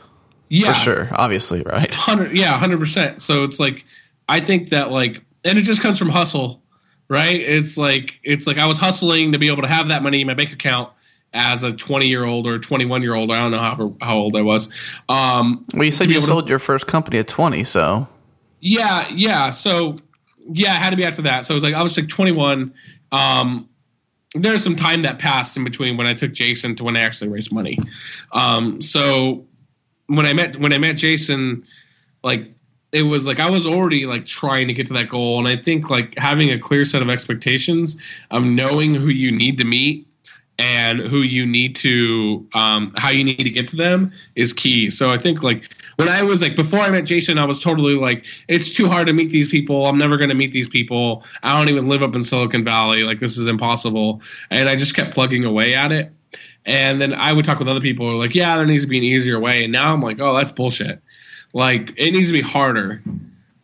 Yeah, 0.50 0.74
for 0.74 0.80
sure. 0.80 1.10
Obviously, 1.12 1.62
right? 1.64 1.94
Hundred, 1.94 2.38
yeah, 2.38 2.58
hundred 2.58 2.80
percent. 2.80 3.22
So 3.22 3.44
it's 3.44 3.60
like 3.60 3.86
I 4.30 4.40
think 4.40 4.70
that 4.70 4.92
like, 4.92 5.24
and 5.44 5.58
it 5.58 5.64
just 5.64 5.82
comes 5.82 6.00
from 6.00 6.10
hustle, 6.10 6.62
right? 7.10 7.36
It's 7.36 7.78
like 7.78 8.20
it's 8.24 8.48
like 8.48 8.58
I 8.58 8.68
was 8.68 8.78
hustling 8.78 9.32
to 9.32 9.40
be 9.40 9.48
able 9.48 9.62
to 9.62 9.68
have 9.68 9.90
that 9.90 10.04
money 10.04 10.22
in 10.22 10.28
my 10.28 10.34
bank 10.34 10.52
account 10.52 10.92
as 11.34 11.64
a 11.64 11.72
20 11.72 12.08
year 12.08 12.24
old 12.24 12.48
or 12.48 12.60
21 12.60 13.02
year 13.02 13.14
old. 13.14 13.32
I 13.32 13.38
don't 13.38 13.52
know 13.52 13.60
how 13.60 13.96
how 14.02 14.18
old 14.18 14.36
I 14.36 14.42
was. 14.42 14.70
Um, 15.10 15.66
well, 15.74 15.84
you 15.84 15.92
said 15.92 16.10
you 16.10 16.20
sold 16.22 16.48
to, 16.48 16.50
your 16.50 16.60
first 16.60 16.88
company 16.88 17.20
at 17.20 17.28
20, 17.28 17.64
so 17.64 18.08
yeah, 18.60 19.08
yeah. 19.14 19.52
So 19.52 19.96
yeah, 20.50 20.76
it 20.76 20.82
had 20.82 20.90
to 20.92 20.98
be 20.98 21.06
after 21.06 21.24
that. 21.24 21.46
So 21.46 21.54
it 21.54 21.58
was 21.58 21.64
like 21.64 21.76
I 21.76 21.84
was 21.84 21.98
like 21.98 22.08
21. 22.08 22.74
Um, 23.12 23.70
there's 24.36 24.64
some 24.64 24.76
time 24.76 25.04
that 25.04 25.20
passed 25.20 25.58
in 25.58 25.64
between 25.64 25.98
when 25.98 26.08
I 26.08 26.14
took 26.14 26.34
Jason 26.34 26.76
to 26.76 26.84
when 26.84 26.98
I 26.98 27.02
actually 27.02 27.30
raised 27.30 27.52
money. 27.52 27.78
Um, 28.34 28.82
so 28.82 29.46
when 30.08 30.26
I 30.26 30.34
met 30.34 30.58
when 30.58 30.74
I 30.74 30.78
met 30.78 30.98
Jason, 30.98 31.66
like 32.24 32.52
it 32.92 33.04
was 33.04 33.28
like 33.28 33.40
I 33.40 33.50
was 33.50 33.66
already 33.66 34.06
like 34.06 34.26
trying 34.26 34.68
to 34.68 34.74
get 34.74 34.88
to 34.88 34.94
that 34.94 35.10
goal, 35.10 35.40
and 35.40 35.48
I 35.48 35.56
think 35.56 35.90
like 35.90 36.18
having 36.18 36.52
a 36.52 36.60
clear 36.60 36.86
set 36.86 37.02
of 37.02 37.10
expectations 37.10 37.98
of 38.32 38.44
knowing 38.44 38.96
who 38.96 39.10
you 39.10 39.32
need 39.32 39.58
to 39.58 39.64
meet 39.64 40.08
and 40.60 41.00
who 41.00 41.20
you 41.20 41.46
need 41.46 41.76
to 41.78 42.48
um, 42.54 42.94
how 42.98 43.10
you 43.10 43.24
need 43.24 43.44
to 43.44 43.50
get 43.50 43.68
to 43.70 43.76
them 43.76 44.12
is 44.36 44.54
key. 44.54 44.90
So 44.90 45.12
i 45.12 45.18
think 45.18 45.44
like 45.44 45.72
when 45.98 46.10
i 46.10 46.24
was 46.24 46.42
like 46.42 46.56
before 46.56 46.80
i 46.80 46.90
met 46.90 47.06
jason 47.06 47.38
i 47.38 47.46
was 47.46 47.60
totally 47.60 47.96
like 47.96 48.26
it's 48.48 48.72
too 48.72 48.88
hard 48.88 49.08
to 49.08 49.14
meet 49.14 49.30
these 49.30 49.50
people. 49.50 49.86
I'm 49.86 49.98
never 49.98 50.18
going 50.18 50.30
to 50.30 50.36
meet 50.36 50.52
these 50.52 50.68
people. 50.68 51.24
I 51.44 51.58
don't 51.58 51.70
even 51.70 51.88
live 51.88 52.04
up 52.04 52.16
in 52.16 52.24
silicon 52.24 52.64
valley. 52.64 53.04
Like 53.04 53.20
this 53.20 53.38
is 53.38 53.48
impossible. 53.48 54.22
And 54.50 54.70
i 54.70 54.76
just 54.76 54.96
kept 54.96 55.14
plugging 55.14 55.46
away 55.46 55.76
at 55.76 55.92
it. 55.92 56.12
And 56.66 57.00
then 57.00 57.14
i 57.14 57.34
would 57.34 57.46
talk 57.46 57.60
with 57.60 57.68
other 57.68 57.82
people 57.82 58.18
like 58.18 58.34
yeah 58.34 58.58
there 58.58 58.66
needs 58.66 58.84
to 58.84 58.90
be 58.90 58.98
an 58.98 59.04
easier 59.04 59.40
way. 59.40 59.64
And 59.64 59.72
now 59.72 59.94
i'm 59.94 60.02
like 60.02 60.20
oh 60.20 60.36
that's 60.36 60.52
bullshit 60.52 61.02
like 61.58 61.94
it 61.98 62.12
needs 62.12 62.28
to 62.28 62.34
be 62.34 62.42
harder 62.42 63.02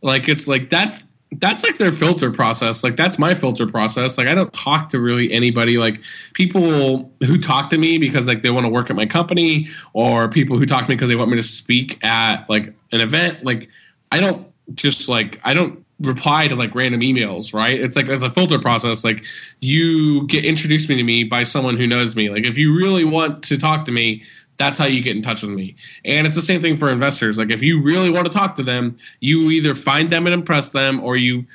like 0.01 0.27
it's 0.27 0.47
like 0.47 0.69
that's 0.69 1.03
that's 1.39 1.63
like 1.63 1.77
their 1.77 1.91
filter 1.91 2.31
process. 2.31 2.83
Like 2.83 2.95
that's 2.95 3.17
my 3.17 3.33
filter 3.33 3.65
process. 3.67 4.17
Like 4.17 4.27
I 4.27 4.35
don't 4.35 4.51
talk 4.53 4.89
to 4.89 4.99
really 4.99 5.31
anybody. 5.31 5.77
Like 5.77 6.03
people 6.33 7.11
who 7.21 7.37
talk 7.37 7.69
to 7.71 7.77
me 7.77 7.97
because 7.97 8.27
like 8.27 8.41
they 8.41 8.51
want 8.51 8.65
to 8.65 8.69
work 8.69 8.89
at 8.89 8.95
my 8.95 9.05
company, 9.05 9.67
or 9.93 10.29
people 10.29 10.57
who 10.57 10.65
talk 10.65 10.83
to 10.83 10.89
me 10.89 10.95
because 10.95 11.09
they 11.09 11.15
want 11.15 11.31
me 11.31 11.37
to 11.37 11.43
speak 11.43 12.03
at 12.03 12.47
like 12.49 12.73
an 12.91 13.01
event. 13.01 13.43
Like 13.43 13.69
I 14.11 14.19
don't 14.19 14.47
just 14.75 15.09
like 15.09 15.39
I 15.43 15.53
don't 15.53 15.83
reply 15.99 16.47
to 16.47 16.55
like 16.55 16.75
random 16.75 17.01
emails, 17.01 17.53
right? 17.53 17.79
It's 17.79 17.95
like 17.95 18.09
as 18.09 18.23
a 18.23 18.29
filter 18.29 18.59
process. 18.59 19.03
Like 19.03 19.25
you 19.61 20.27
get 20.27 20.45
introduced 20.45 20.89
me 20.89 20.95
to 20.95 21.03
me 21.03 21.23
by 21.23 21.43
someone 21.43 21.77
who 21.77 21.87
knows 21.87 22.15
me. 22.15 22.29
Like 22.29 22.45
if 22.45 22.57
you 22.57 22.75
really 22.75 23.05
want 23.05 23.43
to 23.45 23.57
talk 23.57 23.85
to 23.85 23.91
me, 23.91 24.23
that's 24.57 24.77
how 24.77 24.85
you 24.85 25.01
get 25.01 25.15
in 25.15 25.21
touch 25.21 25.41
with 25.41 25.51
me. 25.51 25.75
And 26.05 26.27
it's 26.27 26.35
the 26.35 26.41
same 26.41 26.61
thing 26.61 26.75
for 26.75 26.89
investors. 26.89 27.37
Like 27.37 27.51
if 27.51 27.63
you 27.63 27.81
really 27.81 28.09
want 28.09 28.27
to 28.27 28.31
talk 28.31 28.55
to 28.55 28.63
them, 28.63 28.95
you 29.19 29.49
either 29.51 29.75
find 29.75 30.11
them 30.11 30.25
and 30.25 30.33
impress 30.33 30.69
them 30.69 30.99
or 31.03 31.15
you 31.15 31.45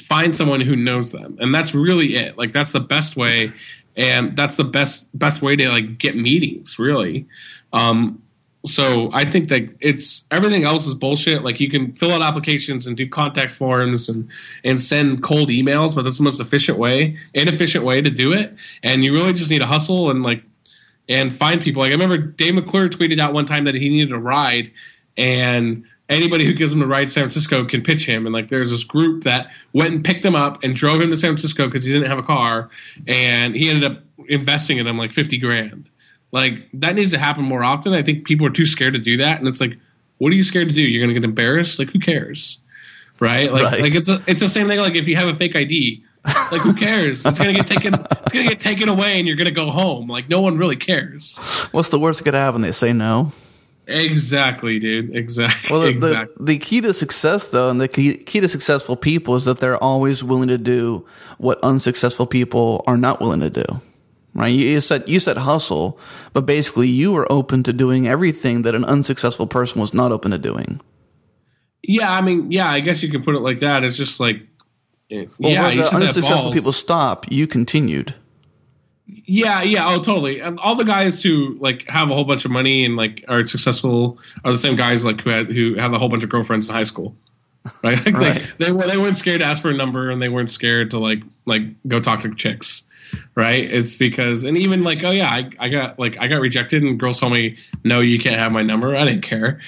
find 0.00 0.34
someone 0.34 0.60
who 0.60 0.76
knows 0.76 1.12
them. 1.12 1.36
And 1.40 1.54
that's 1.54 1.74
really 1.74 2.16
it. 2.16 2.38
Like 2.38 2.52
that's 2.52 2.72
the 2.72 2.80
best 2.80 3.16
way 3.16 3.52
and 3.96 4.36
that's 4.36 4.56
the 4.56 4.64
best 4.64 5.06
best 5.16 5.42
way 5.42 5.56
to 5.56 5.68
like 5.68 5.98
get 5.98 6.16
meetings, 6.16 6.78
really. 6.78 7.26
Um 7.72 8.20
so 8.66 9.10
I 9.12 9.26
think 9.26 9.50
that 9.50 9.76
it's 9.80 10.24
everything 10.30 10.64
else 10.64 10.86
is 10.86 10.94
bullshit. 10.94 11.44
Like 11.44 11.60
you 11.60 11.68
can 11.68 11.92
fill 11.92 12.12
out 12.12 12.22
applications 12.22 12.86
and 12.86 12.96
do 12.96 13.06
contact 13.08 13.50
forms 13.50 14.08
and 14.08 14.28
and 14.64 14.80
send 14.80 15.22
cold 15.22 15.50
emails, 15.50 15.94
but 15.94 16.02
that's 16.02 16.16
the 16.16 16.24
most 16.24 16.40
efficient 16.40 16.78
way, 16.78 17.18
inefficient 17.34 17.84
way 17.84 18.00
to 18.00 18.10
do 18.10 18.32
it. 18.32 18.54
And 18.82 19.04
you 19.04 19.12
really 19.12 19.34
just 19.34 19.50
need 19.50 19.58
to 19.58 19.66
hustle 19.66 20.10
and 20.10 20.22
like 20.22 20.42
and 21.08 21.34
find 21.34 21.60
people. 21.60 21.82
Like 21.82 21.90
I 21.90 21.92
remember 21.92 22.16
Dave 22.16 22.54
McClure 22.54 22.88
tweeted 22.88 23.18
out 23.18 23.32
one 23.32 23.46
time 23.46 23.64
that 23.64 23.74
he 23.74 23.88
needed 23.88 24.12
a 24.12 24.18
ride, 24.18 24.70
and 25.16 25.84
anybody 26.08 26.44
who 26.44 26.52
gives 26.52 26.72
him 26.72 26.82
a 26.82 26.86
ride 26.86 27.04
to 27.04 27.10
San 27.10 27.24
Francisco 27.24 27.64
can 27.64 27.82
pitch 27.82 28.06
him. 28.06 28.26
And 28.26 28.34
like 28.34 28.48
there's 28.48 28.70
this 28.70 28.84
group 28.84 29.24
that 29.24 29.50
went 29.72 29.94
and 29.94 30.04
picked 30.04 30.24
him 30.24 30.34
up 30.34 30.62
and 30.62 30.74
drove 30.74 31.00
him 31.00 31.10
to 31.10 31.16
San 31.16 31.30
Francisco 31.30 31.66
because 31.66 31.84
he 31.84 31.92
didn't 31.92 32.08
have 32.08 32.18
a 32.18 32.22
car, 32.22 32.70
and 33.06 33.54
he 33.54 33.68
ended 33.68 33.90
up 33.90 34.02
investing 34.28 34.78
in 34.78 34.86
him 34.86 34.98
like 34.98 35.12
fifty 35.12 35.38
grand. 35.38 35.90
Like 36.32 36.68
that 36.74 36.94
needs 36.94 37.10
to 37.12 37.18
happen 37.18 37.44
more 37.44 37.62
often. 37.62 37.92
I 37.92 38.02
think 38.02 38.26
people 38.26 38.46
are 38.46 38.50
too 38.50 38.66
scared 38.66 38.94
to 38.94 39.00
do 39.00 39.16
that, 39.18 39.38
and 39.38 39.48
it's 39.48 39.60
like, 39.60 39.78
what 40.18 40.32
are 40.32 40.36
you 40.36 40.42
scared 40.42 40.68
to 40.68 40.74
do? 40.74 40.82
You're 40.82 41.02
gonna 41.02 41.14
get 41.14 41.24
embarrassed? 41.24 41.78
Like 41.78 41.90
who 41.90 41.98
cares? 41.98 42.58
Right? 43.20 43.52
Like 43.52 43.62
right. 43.62 43.80
like 43.80 43.94
it's 43.94 44.08
a, 44.08 44.22
it's 44.26 44.40
the 44.40 44.48
same 44.48 44.66
thing. 44.66 44.80
Like 44.80 44.96
if 44.96 45.06
you 45.06 45.16
have 45.16 45.28
a 45.28 45.34
fake 45.34 45.54
ID 45.54 46.02
like 46.24 46.62
who 46.62 46.74
cares? 46.74 47.24
It's 47.24 47.38
gonna 47.38 47.52
get 47.52 47.66
taken. 47.66 47.94
It's 47.94 48.32
gonna 48.32 48.48
get 48.48 48.60
taken 48.60 48.88
away, 48.88 49.18
and 49.18 49.26
you're 49.26 49.36
gonna 49.36 49.50
go 49.50 49.70
home. 49.70 50.08
Like 50.08 50.28
no 50.28 50.40
one 50.40 50.56
really 50.56 50.76
cares. 50.76 51.36
What's 51.70 51.90
the 51.90 51.98
worst 51.98 52.18
that 52.18 52.24
could 52.24 52.34
happen? 52.34 52.62
They 52.62 52.72
say 52.72 52.92
no. 52.92 53.32
Exactly, 53.86 54.78
dude. 54.78 55.14
Exactly. 55.14 55.70
Well, 55.70 55.80
the, 55.82 55.88
exactly. 55.88 56.34
The, 56.38 56.44
the, 56.44 56.58
key 56.58 56.80
to 56.80 56.94
success, 56.94 57.48
though, 57.48 57.68
and 57.68 57.78
the 57.78 57.88
key, 57.88 58.16
key 58.16 58.40
to 58.40 58.48
successful 58.48 58.96
people 58.96 59.34
is 59.34 59.44
that 59.44 59.58
they're 59.58 59.82
always 59.82 60.24
willing 60.24 60.48
to 60.48 60.56
do 60.56 61.06
what 61.36 61.58
unsuccessful 61.62 62.26
people 62.26 62.82
are 62.86 62.96
not 62.96 63.20
willing 63.20 63.40
to 63.40 63.50
do. 63.50 63.64
Right? 64.32 64.48
You, 64.48 64.66
you 64.66 64.80
said 64.80 65.08
you 65.08 65.20
said 65.20 65.36
hustle, 65.36 65.98
but 66.32 66.46
basically 66.46 66.88
you 66.88 67.12
were 67.12 67.30
open 67.30 67.62
to 67.64 67.72
doing 67.72 68.08
everything 68.08 68.62
that 68.62 68.74
an 68.74 68.84
unsuccessful 68.84 69.46
person 69.46 69.80
was 69.80 69.92
not 69.92 70.12
open 70.12 70.30
to 70.30 70.38
doing. 70.38 70.80
Yeah, 71.82 72.10
I 72.10 72.22
mean, 72.22 72.50
yeah, 72.50 72.70
I 72.70 72.80
guess 72.80 73.02
you 73.02 73.10
could 73.10 73.24
put 73.24 73.34
it 73.34 73.40
like 73.40 73.60
that. 73.60 73.84
It's 73.84 73.96
just 73.96 74.18
like 74.18 74.40
well, 75.10 75.28
yeah, 75.38 75.62
where 75.62 75.76
the 75.76 75.94
unsuccessful 75.94 76.52
people 76.52 76.72
stop, 76.72 77.30
you 77.30 77.46
continued. 77.46 78.14
Yeah, 79.06 79.62
yeah, 79.62 79.86
oh, 79.88 80.02
totally. 80.02 80.40
And 80.40 80.58
all 80.60 80.74
the 80.74 80.84
guys 80.84 81.22
who 81.22 81.58
like 81.60 81.86
have 81.88 82.10
a 82.10 82.14
whole 82.14 82.24
bunch 82.24 82.44
of 82.44 82.50
money 82.50 82.84
and 82.84 82.96
like 82.96 83.24
are 83.28 83.46
successful 83.46 84.18
are 84.44 84.52
the 84.52 84.58
same 84.58 84.76
guys 84.76 85.04
like 85.04 85.20
who 85.20 85.30
had 85.30 85.50
who 85.50 85.74
have 85.74 85.92
a 85.92 85.98
whole 85.98 86.08
bunch 86.08 86.24
of 86.24 86.30
girlfriends 86.30 86.68
in 86.68 86.74
high 86.74 86.84
school, 86.84 87.16
right? 87.82 88.04
Like 88.04 88.16
right. 88.16 88.54
They, 88.58 88.70
they 88.70 88.86
they 88.86 88.96
weren't 88.96 89.16
scared 89.16 89.40
to 89.40 89.46
ask 89.46 89.60
for 89.60 89.70
a 89.70 89.74
number 89.74 90.10
and 90.10 90.22
they 90.22 90.28
weren't 90.28 90.50
scared 90.50 90.90
to 90.92 90.98
like 90.98 91.22
like 91.44 91.62
go 91.86 92.00
talk 92.00 92.20
to 92.20 92.34
chicks, 92.34 92.82
right? 93.34 93.70
It's 93.70 93.94
because 93.94 94.44
and 94.44 94.56
even 94.56 94.82
like 94.82 95.04
oh 95.04 95.10
yeah, 95.10 95.28
I, 95.28 95.50
I 95.58 95.68
got 95.68 95.98
like 95.98 96.18
I 96.18 96.26
got 96.26 96.40
rejected 96.40 96.82
and 96.82 96.98
girls 96.98 97.20
told 97.20 97.32
me 97.32 97.58
no, 97.82 98.00
you 98.00 98.18
can't 98.18 98.36
have 98.36 98.52
my 98.52 98.62
number. 98.62 98.96
I 98.96 99.04
didn't 99.04 99.22
care, 99.22 99.60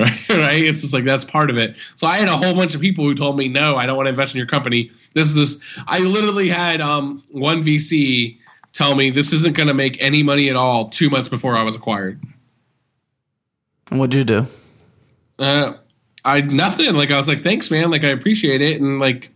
right? 0.00 0.28
right? 0.30 0.62
It's 0.62 0.80
just 0.80 0.94
like 0.94 1.04
that's 1.04 1.24
part 1.24 1.50
of 1.50 1.58
it. 1.58 1.76
So 1.96 2.06
I 2.06 2.16
had 2.16 2.28
a 2.28 2.36
whole 2.36 2.54
bunch 2.54 2.74
of 2.74 2.80
people 2.80 3.04
who 3.04 3.14
told 3.14 3.36
me, 3.36 3.48
"No, 3.48 3.76
I 3.76 3.86
don't 3.86 3.96
want 3.96 4.06
to 4.06 4.10
invest 4.10 4.34
in 4.34 4.38
your 4.38 4.46
company." 4.46 4.90
This 5.12 5.28
is 5.28 5.34
this. 5.34 5.82
I 5.86 6.00
literally 6.00 6.48
had 6.48 6.80
um, 6.80 7.22
one 7.30 7.62
VC 7.62 8.38
tell 8.72 8.94
me 8.94 9.10
this 9.10 9.32
isn't 9.32 9.54
going 9.54 9.68
to 9.68 9.74
make 9.74 10.00
any 10.00 10.22
money 10.22 10.48
at 10.48 10.56
all 10.56 10.88
two 10.88 11.10
months 11.10 11.28
before 11.28 11.56
I 11.56 11.62
was 11.62 11.76
acquired. 11.76 12.20
What'd 13.90 14.14
you 14.14 14.24
do? 14.24 14.46
Uh, 15.38 15.74
I 16.24 16.40
nothing. 16.42 16.94
Like 16.94 17.10
I 17.10 17.16
was 17.16 17.28
like, 17.28 17.40
thanks, 17.40 17.70
man. 17.70 17.90
Like 17.90 18.04
I 18.04 18.08
appreciate 18.08 18.62
it, 18.62 18.80
and 18.80 19.00
like 19.00 19.30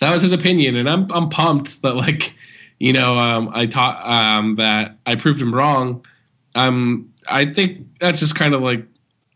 that 0.00 0.12
was 0.12 0.22
his 0.22 0.32
opinion, 0.32 0.76
and 0.76 0.88
I'm 0.88 1.10
I'm 1.12 1.28
pumped 1.28 1.82
that 1.82 1.94
like 1.94 2.34
you 2.78 2.92
know 2.92 3.16
um, 3.16 3.50
I 3.54 3.66
taught 3.66 4.04
um, 4.04 4.56
that 4.56 4.96
I 5.06 5.14
proved 5.14 5.40
him 5.40 5.54
wrong. 5.54 6.04
Um, 6.54 7.12
I 7.28 7.46
think 7.46 7.98
that's 8.00 8.20
just 8.20 8.34
kind 8.34 8.54
of 8.54 8.62
like 8.62 8.86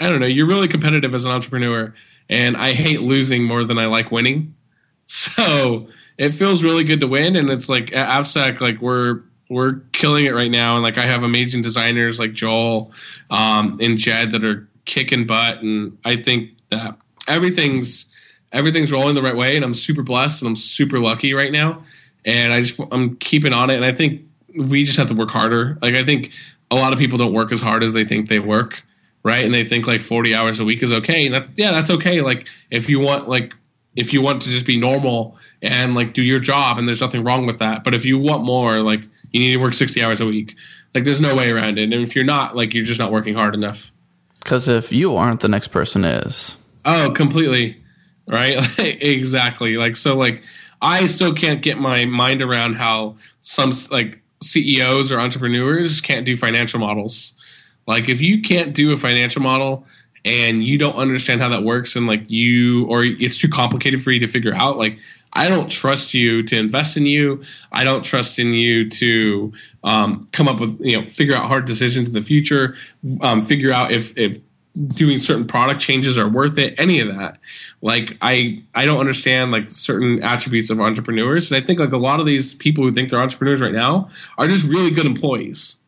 I 0.00 0.08
don't 0.08 0.20
know. 0.20 0.26
You're 0.26 0.46
really 0.46 0.68
competitive 0.68 1.14
as 1.14 1.24
an 1.24 1.30
entrepreneur, 1.30 1.94
and 2.28 2.56
I 2.56 2.72
hate 2.72 3.02
losing 3.02 3.44
more 3.44 3.64
than 3.64 3.78
I 3.78 3.86
like 3.86 4.10
winning. 4.10 4.54
So 5.12 5.88
it 6.18 6.30
feels 6.30 6.62
really 6.62 6.84
good 6.84 7.00
to 7.00 7.08
win, 7.08 7.34
and 7.34 7.50
it's 7.50 7.68
like 7.68 7.92
at 7.92 8.08
AppStack, 8.08 8.60
like 8.60 8.80
we're 8.80 9.22
we're 9.48 9.80
killing 9.90 10.24
it 10.24 10.30
right 10.30 10.50
now, 10.50 10.76
and 10.76 10.84
like 10.84 10.98
I 10.98 11.04
have 11.04 11.24
amazing 11.24 11.62
designers 11.62 12.20
like 12.20 12.32
Joel 12.32 12.92
um, 13.28 13.76
and 13.80 13.98
Jed 13.98 14.30
that 14.30 14.44
are 14.44 14.68
kicking 14.84 15.26
butt, 15.26 15.62
and 15.62 15.98
I 16.04 16.14
think 16.14 16.50
that 16.68 16.96
everything's 17.26 18.06
everything's 18.52 18.92
rolling 18.92 19.16
the 19.16 19.22
right 19.22 19.36
way, 19.36 19.56
and 19.56 19.64
I'm 19.64 19.74
super 19.74 20.04
blessed 20.04 20.42
and 20.42 20.48
I'm 20.50 20.56
super 20.56 21.00
lucky 21.00 21.34
right 21.34 21.50
now, 21.50 21.82
and 22.24 22.52
I 22.52 22.60
just 22.60 22.78
I'm 22.92 23.16
keeping 23.16 23.52
on 23.52 23.70
it, 23.70 23.74
and 23.74 23.84
I 23.84 23.92
think 23.92 24.22
we 24.54 24.84
just 24.84 24.96
have 24.96 25.08
to 25.08 25.14
work 25.14 25.30
harder. 25.30 25.76
Like 25.82 25.94
I 25.94 26.04
think 26.04 26.30
a 26.70 26.76
lot 26.76 26.92
of 26.92 27.00
people 27.00 27.18
don't 27.18 27.32
work 27.32 27.50
as 27.50 27.60
hard 27.60 27.82
as 27.82 27.92
they 27.92 28.04
think 28.04 28.28
they 28.28 28.38
work, 28.38 28.84
right? 29.22 29.44
And 29.44 29.52
they 29.52 29.64
think 29.64 29.86
like 29.86 30.00
40 30.00 30.34
hours 30.34 30.60
a 30.60 30.64
week 30.64 30.82
is 30.82 30.92
okay. 30.92 31.26
And 31.26 31.34
that 31.34 31.48
yeah, 31.56 31.72
that's 31.72 31.90
okay. 31.90 32.20
Like 32.20 32.46
if 32.70 32.88
you 32.88 33.00
want 33.00 33.28
like 33.28 33.54
if 33.96 34.12
you 34.12 34.22
want 34.22 34.42
to 34.42 34.50
just 34.50 34.66
be 34.66 34.78
normal 34.78 35.36
and 35.62 35.94
like 35.94 36.14
do 36.14 36.22
your 36.22 36.38
job 36.38 36.78
and 36.78 36.86
there's 36.86 37.00
nothing 37.00 37.24
wrong 37.24 37.46
with 37.46 37.58
that. 37.58 37.84
But 37.84 37.94
if 37.94 38.04
you 38.04 38.18
want 38.18 38.44
more, 38.44 38.80
like 38.80 39.04
you 39.32 39.40
need 39.40 39.52
to 39.52 39.58
work 39.58 39.74
60 39.74 40.02
hours 40.02 40.20
a 40.20 40.26
week. 40.26 40.54
Like 40.94 41.04
there's 41.04 41.20
no 41.20 41.34
way 41.34 41.50
around 41.50 41.78
it. 41.78 41.84
And 41.84 41.94
if 41.94 42.14
you're 42.14 42.24
not, 42.24 42.56
like 42.56 42.74
you're 42.74 42.84
just 42.84 43.00
not 43.00 43.12
working 43.12 43.34
hard 43.34 43.54
enough. 43.54 43.92
Because 44.40 44.68
if 44.68 44.92
you 44.92 45.16
aren't, 45.16 45.40
the 45.40 45.48
next 45.48 45.68
person 45.68 46.04
is. 46.04 46.56
Oh, 46.84 47.10
completely. 47.10 47.82
Right? 48.26 48.64
exactly. 48.78 49.76
Like 49.76 49.96
so 49.96 50.16
like 50.16 50.42
I 50.80 51.06
still 51.06 51.34
can't 51.34 51.62
get 51.62 51.78
my 51.78 52.04
mind 52.04 52.42
around 52.42 52.74
how 52.74 53.16
some 53.40 53.72
like 53.90 54.20
CEOs 54.42 55.12
or 55.12 55.20
entrepreneurs 55.20 56.00
can't 56.00 56.24
do 56.24 56.36
financial 56.36 56.80
models. 56.80 57.34
Like 57.90 58.08
if 58.08 58.20
you 58.20 58.40
can't 58.40 58.72
do 58.72 58.92
a 58.92 58.96
financial 58.96 59.42
model 59.42 59.84
and 60.24 60.62
you 60.62 60.78
don't 60.78 60.94
understand 60.94 61.42
how 61.42 61.48
that 61.48 61.64
works 61.64 61.96
and 61.96 62.06
like 62.06 62.30
you 62.30 62.86
or 62.86 63.02
it's 63.02 63.36
too 63.36 63.48
complicated 63.48 64.00
for 64.00 64.12
you 64.12 64.20
to 64.20 64.28
figure 64.28 64.54
out 64.54 64.76
like 64.76 64.96
i 65.32 65.48
don't 65.48 65.68
trust 65.68 66.14
you 66.14 66.44
to 66.44 66.56
invest 66.56 66.96
in 66.96 67.04
you. 67.04 67.42
I 67.72 67.82
don't 67.82 68.04
trust 68.04 68.38
in 68.38 68.54
you 68.54 68.88
to 68.90 69.52
um, 69.82 70.28
come 70.32 70.46
up 70.46 70.60
with 70.60 70.80
you 70.80 71.00
know 71.00 71.10
figure 71.10 71.34
out 71.34 71.46
hard 71.46 71.64
decisions 71.64 72.06
in 72.08 72.14
the 72.14 72.22
future 72.22 72.76
um, 73.22 73.40
figure 73.40 73.72
out 73.72 73.90
if 73.90 74.16
if 74.16 74.38
doing 74.94 75.18
certain 75.18 75.48
product 75.48 75.80
changes 75.80 76.16
are 76.16 76.28
worth 76.28 76.56
it 76.58 76.74
any 76.78 77.00
of 77.00 77.08
that. 77.08 77.38
Like 77.82 78.16
i 78.22 78.62
i 78.76 78.84
don't 78.84 79.00
understand 79.00 79.50
like 79.50 79.68
certain 79.68 80.22
attributes 80.22 80.70
of 80.70 80.80
entrepreneurs. 80.80 81.50
And 81.50 81.60
i 81.60 81.66
think 81.66 81.80
like 81.80 81.92
a 81.92 82.04
lot 82.08 82.20
of 82.20 82.26
these 82.26 82.54
people 82.54 82.84
who 82.84 82.92
think 82.92 83.10
they're 83.10 83.20
entrepreneurs 83.20 83.60
right 83.60 83.74
now 83.74 84.10
are 84.38 84.46
just 84.46 84.64
really 84.68 84.92
good 84.92 85.06
employees 85.06 85.79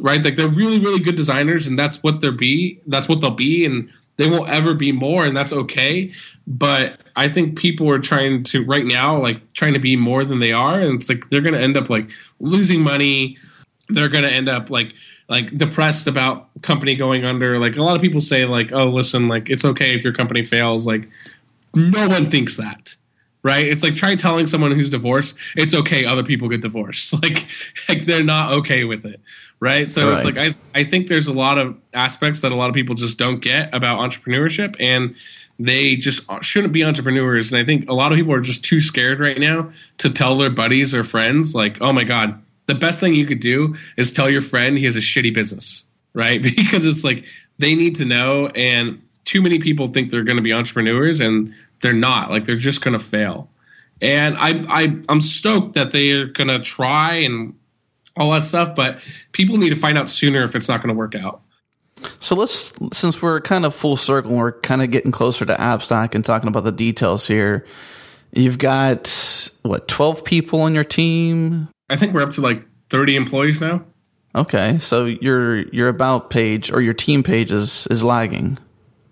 right? 0.00 0.22
Like 0.22 0.36
they're 0.36 0.48
really, 0.48 0.78
really 0.78 1.00
good 1.00 1.16
designers, 1.16 1.66
and 1.66 1.78
that's 1.78 2.02
what 2.02 2.20
they'll 2.20 2.32
be. 2.32 2.80
That's 2.86 3.08
what 3.08 3.20
they'll 3.20 3.30
be, 3.30 3.64
and 3.64 3.90
they 4.16 4.28
won't 4.28 4.50
ever 4.50 4.74
be 4.74 4.92
more, 4.92 5.24
and 5.24 5.36
that's 5.36 5.52
okay. 5.52 6.12
But 6.46 7.00
I 7.16 7.28
think 7.28 7.58
people 7.58 7.88
are 7.90 7.98
trying 7.98 8.44
to 8.44 8.64
right 8.64 8.84
now, 8.84 9.16
like 9.16 9.52
trying 9.52 9.74
to 9.74 9.78
be 9.78 9.96
more 9.96 10.24
than 10.24 10.40
they 10.40 10.52
are, 10.52 10.80
and 10.80 10.94
it's 10.94 11.08
like 11.08 11.30
they're 11.30 11.40
going 11.40 11.54
to 11.54 11.60
end 11.60 11.76
up 11.76 11.88
like 11.88 12.10
losing 12.38 12.82
money. 12.82 13.38
They're 13.88 14.08
going 14.08 14.24
to 14.24 14.30
end 14.30 14.48
up 14.48 14.70
like 14.70 14.94
like 15.28 15.56
depressed 15.56 16.06
about 16.06 16.48
company 16.62 16.96
going 16.96 17.24
under. 17.24 17.58
Like 17.58 17.76
a 17.76 17.82
lot 17.82 17.96
of 17.96 18.02
people 18.02 18.20
say, 18.20 18.44
like, 18.44 18.72
oh, 18.72 18.88
listen, 18.88 19.28
like 19.28 19.48
it's 19.48 19.64
okay 19.64 19.94
if 19.94 20.04
your 20.04 20.12
company 20.12 20.44
fails. 20.44 20.86
Like 20.86 21.08
no 21.74 22.08
one 22.08 22.30
thinks 22.30 22.56
that 22.56 22.96
right? 23.42 23.66
It's 23.66 23.82
like 23.82 23.94
try 23.94 24.14
telling 24.16 24.46
someone 24.46 24.72
who's 24.72 24.90
divorced 24.90 25.34
it's 25.56 25.74
okay 25.74 26.04
other 26.04 26.22
people 26.22 26.48
get 26.48 26.60
divorced. 26.60 27.14
Like 27.22 27.48
like 27.88 28.04
they're 28.06 28.24
not 28.24 28.52
okay 28.54 28.84
with 28.84 29.04
it, 29.04 29.20
right? 29.60 29.88
So 29.88 30.08
right. 30.08 30.16
it's 30.16 30.24
like 30.24 30.38
I 30.38 30.54
I 30.74 30.84
think 30.84 31.08
there's 31.08 31.28
a 31.28 31.32
lot 31.32 31.58
of 31.58 31.76
aspects 31.94 32.40
that 32.40 32.50
a 32.50 32.54
lot 32.54 32.68
of 32.68 32.74
people 32.74 32.94
just 32.94 33.18
don't 33.18 33.40
get 33.40 33.72
about 33.74 33.98
entrepreneurship 33.98 34.74
and 34.80 35.14
they 35.58 35.96
just 35.96 36.22
shouldn't 36.40 36.72
be 36.72 36.82
entrepreneurs 36.82 37.52
and 37.52 37.60
I 37.60 37.64
think 37.64 37.88
a 37.88 37.92
lot 37.92 38.10
of 38.10 38.16
people 38.16 38.32
are 38.32 38.40
just 38.40 38.64
too 38.64 38.80
scared 38.80 39.20
right 39.20 39.38
now 39.38 39.70
to 39.98 40.10
tell 40.10 40.36
their 40.36 40.50
buddies 40.50 40.94
or 40.94 41.04
friends 41.04 41.54
like, 41.54 41.78
"Oh 41.80 41.92
my 41.92 42.04
god, 42.04 42.40
the 42.66 42.74
best 42.74 42.98
thing 42.98 43.14
you 43.14 43.26
could 43.26 43.40
do 43.40 43.76
is 43.96 44.10
tell 44.10 44.30
your 44.30 44.40
friend 44.40 44.78
he 44.78 44.86
has 44.86 44.96
a 44.96 45.00
shitty 45.00 45.32
business." 45.32 45.84
Right? 46.12 46.42
Because 46.56 46.86
it's 46.86 47.04
like 47.04 47.24
they 47.58 47.76
need 47.76 47.94
to 47.96 48.04
know 48.04 48.48
and 48.48 49.00
too 49.24 49.40
many 49.42 49.60
people 49.60 49.86
think 49.86 50.10
they're 50.10 50.24
going 50.24 50.38
to 50.38 50.42
be 50.42 50.52
entrepreneurs 50.52 51.20
and 51.20 51.54
they're 51.82 51.92
not. 51.92 52.30
Like 52.30 52.46
they're 52.46 52.56
just 52.56 52.82
going 52.82 52.98
to 52.98 53.04
fail. 53.04 53.48
And 54.02 54.36
I, 54.36 54.64
I, 54.68 54.96
I'm 55.08 55.20
stoked 55.20 55.74
that 55.74 55.92
they're 55.92 56.26
going 56.26 56.48
to 56.48 56.58
try 56.58 57.14
and 57.14 57.54
all 58.20 58.30
that 58.32 58.44
stuff, 58.44 58.76
but 58.76 59.00
people 59.32 59.56
need 59.56 59.70
to 59.70 59.76
find 59.76 59.98
out 59.98 60.08
sooner 60.08 60.42
if 60.42 60.54
it's 60.54 60.68
not 60.68 60.82
going 60.82 60.94
to 60.94 60.98
work 60.98 61.14
out. 61.14 61.42
So 62.20 62.34
let's, 62.34 62.72
since 62.92 63.20
we're 63.20 63.40
kind 63.40 63.64
of 63.64 63.74
full 63.74 63.96
circle, 63.96 64.32
we're 64.32 64.52
kind 64.60 64.82
of 64.82 64.90
getting 64.90 65.10
closer 65.10 65.44
to 65.46 65.54
AppStack 65.54 66.14
and 66.14 66.24
talking 66.24 66.48
about 66.48 66.64
the 66.64 66.72
details 66.72 67.26
here. 67.26 67.66
You've 68.32 68.58
got 68.58 69.50
what, 69.62 69.88
12 69.88 70.24
people 70.24 70.60
on 70.62 70.74
your 70.74 70.84
team? 70.84 71.68
I 71.88 71.96
think 71.96 72.14
we're 72.14 72.22
up 72.22 72.32
to 72.32 72.40
like 72.40 72.64
30 72.90 73.16
employees 73.16 73.60
now. 73.60 73.84
Okay. 74.34 74.78
So 74.78 75.06
your, 75.06 75.68
your 75.68 75.88
about 75.88 76.30
page 76.30 76.70
or 76.70 76.80
your 76.80 76.92
team 76.92 77.22
page 77.22 77.50
is, 77.50 77.86
is 77.88 78.04
lagging. 78.04 78.58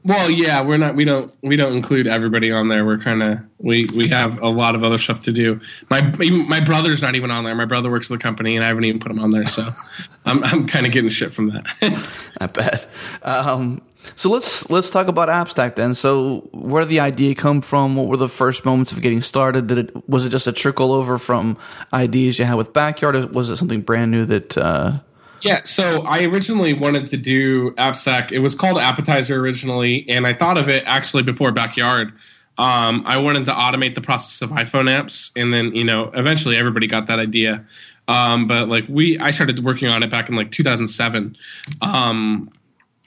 Well, 0.09 0.31
yeah, 0.31 0.65
we're 0.65 0.79
not. 0.79 0.95
We 0.95 1.05
don't. 1.05 1.31
We 1.43 1.57
don't 1.57 1.75
include 1.75 2.07
everybody 2.07 2.51
on 2.51 2.69
there. 2.69 2.83
We're 2.87 2.97
kind 2.97 3.23
of. 3.23 3.41
We 3.59 3.85
we 3.95 4.09
have 4.09 4.41
a 4.41 4.49
lot 4.49 4.75
of 4.75 4.83
other 4.83 4.97
stuff 4.97 5.21
to 5.23 5.33
do. 5.33 5.61
My 5.91 6.01
my 6.49 6.61
brother's 6.63 7.03
not 7.03 7.15
even 7.15 7.31
on 7.31 7.45
there. 7.45 7.55
My 7.55 7.67
brother 7.67 7.91
works 7.91 8.11
at 8.11 8.15
the 8.19 8.23
company, 8.23 8.57
and 8.57 8.65
I 8.65 8.69
haven't 8.69 8.85
even 8.85 9.01
put 9.01 9.13
him 9.13 9.19
on 9.19 9.33
there. 9.33 9.45
So, 9.45 9.75
I'm 10.25 10.43
I'm 10.45 10.67
kind 10.67 10.87
of 10.87 10.93
getting 10.93 11.11
shit 11.11 11.35
from 11.35 11.49
that. 11.51 12.23
I 12.41 12.47
bet. 12.47 12.89
Um, 13.21 13.83
so 14.15 14.31
let's 14.31 14.71
let's 14.71 14.89
talk 14.89 15.09
about 15.09 15.29
AppStack 15.29 15.75
then. 15.75 15.95
So 15.95 16.49
where 16.53 16.85
did 16.85 16.89
the 16.89 17.01
idea 17.01 17.35
come 17.35 17.61
from? 17.61 17.95
What 17.95 18.07
were 18.09 18.17
the 18.17 18.31
first 18.31 18.65
moments 18.65 18.93
of 18.93 19.03
getting 19.03 19.21
started? 19.21 19.67
Did 19.67 19.79
it 19.79 20.09
was 20.09 20.25
it 20.25 20.31
just 20.31 20.47
a 20.47 20.53
trickle 20.53 20.93
over 20.93 21.19
from 21.19 21.59
ideas 21.93 22.39
you 22.39 22.47
had 22.47 22.55
with 22.55 22.73
Backyard? 22.73 23.15
Or 23.15 23.27
was 23.27 23.51
it 23.51 23.57
something 23.57 23.83
brand 23.83 24.11
new 24.11 24.25
that 24.25 24.57
uh, 24.57 25.01
yeah, 25.43 25.63
so 25.63 26.03
I 26.03 26.25
originally 26.25 26.73
wanted 26.73 27.07
to 27.09 27.17
do 27.17 27.73
AppStack. 27.73 28.33
It 28.33 28.41
was 28.41 28.55
called 28.55 28.79
Appetizer 28.79 29.39
originally, 29.41 30.09
and 30.09 30.27
I 30.27 30.33
thought 30.33 30.59
of 30.59 30.69
it 30.69 30.85
actually 30.87 31.23
before 31.23 31.53
Backyard. 31.53 32.13
Um, 32.59 33.05
I 33.07 33.21
wanted 33.21 33.47
to 33.47 33.53
automate 33.53 33.95
the 33.95 34.01
process 34.01 34.43
of 34.43 34.51
iPhone 34.51 34.89
apps, 34.89 35.31
and 35.37 35.55
then 35.55 35.75
you 35.75 35.85
know, 35.85 36.11
eventually 36.15 36.57
everybody 36.57 36.87
got 36.87 37.07
that 37.07 37.19
idea. 37.19 37.65
Um, 38.09 38.47
but 38.47 38.69
like 38.69 38.87
we, 38.89 39.19
I 39.19 39.31
started 39.31 39.63
working 39.65 39.89
on 39.89 40.03
it 40.03 40.11
back 40.11 40.29
in 40.29 40.35
like 40.35 40.51
2007. 40.51 41.37
Um, 41.83 42.51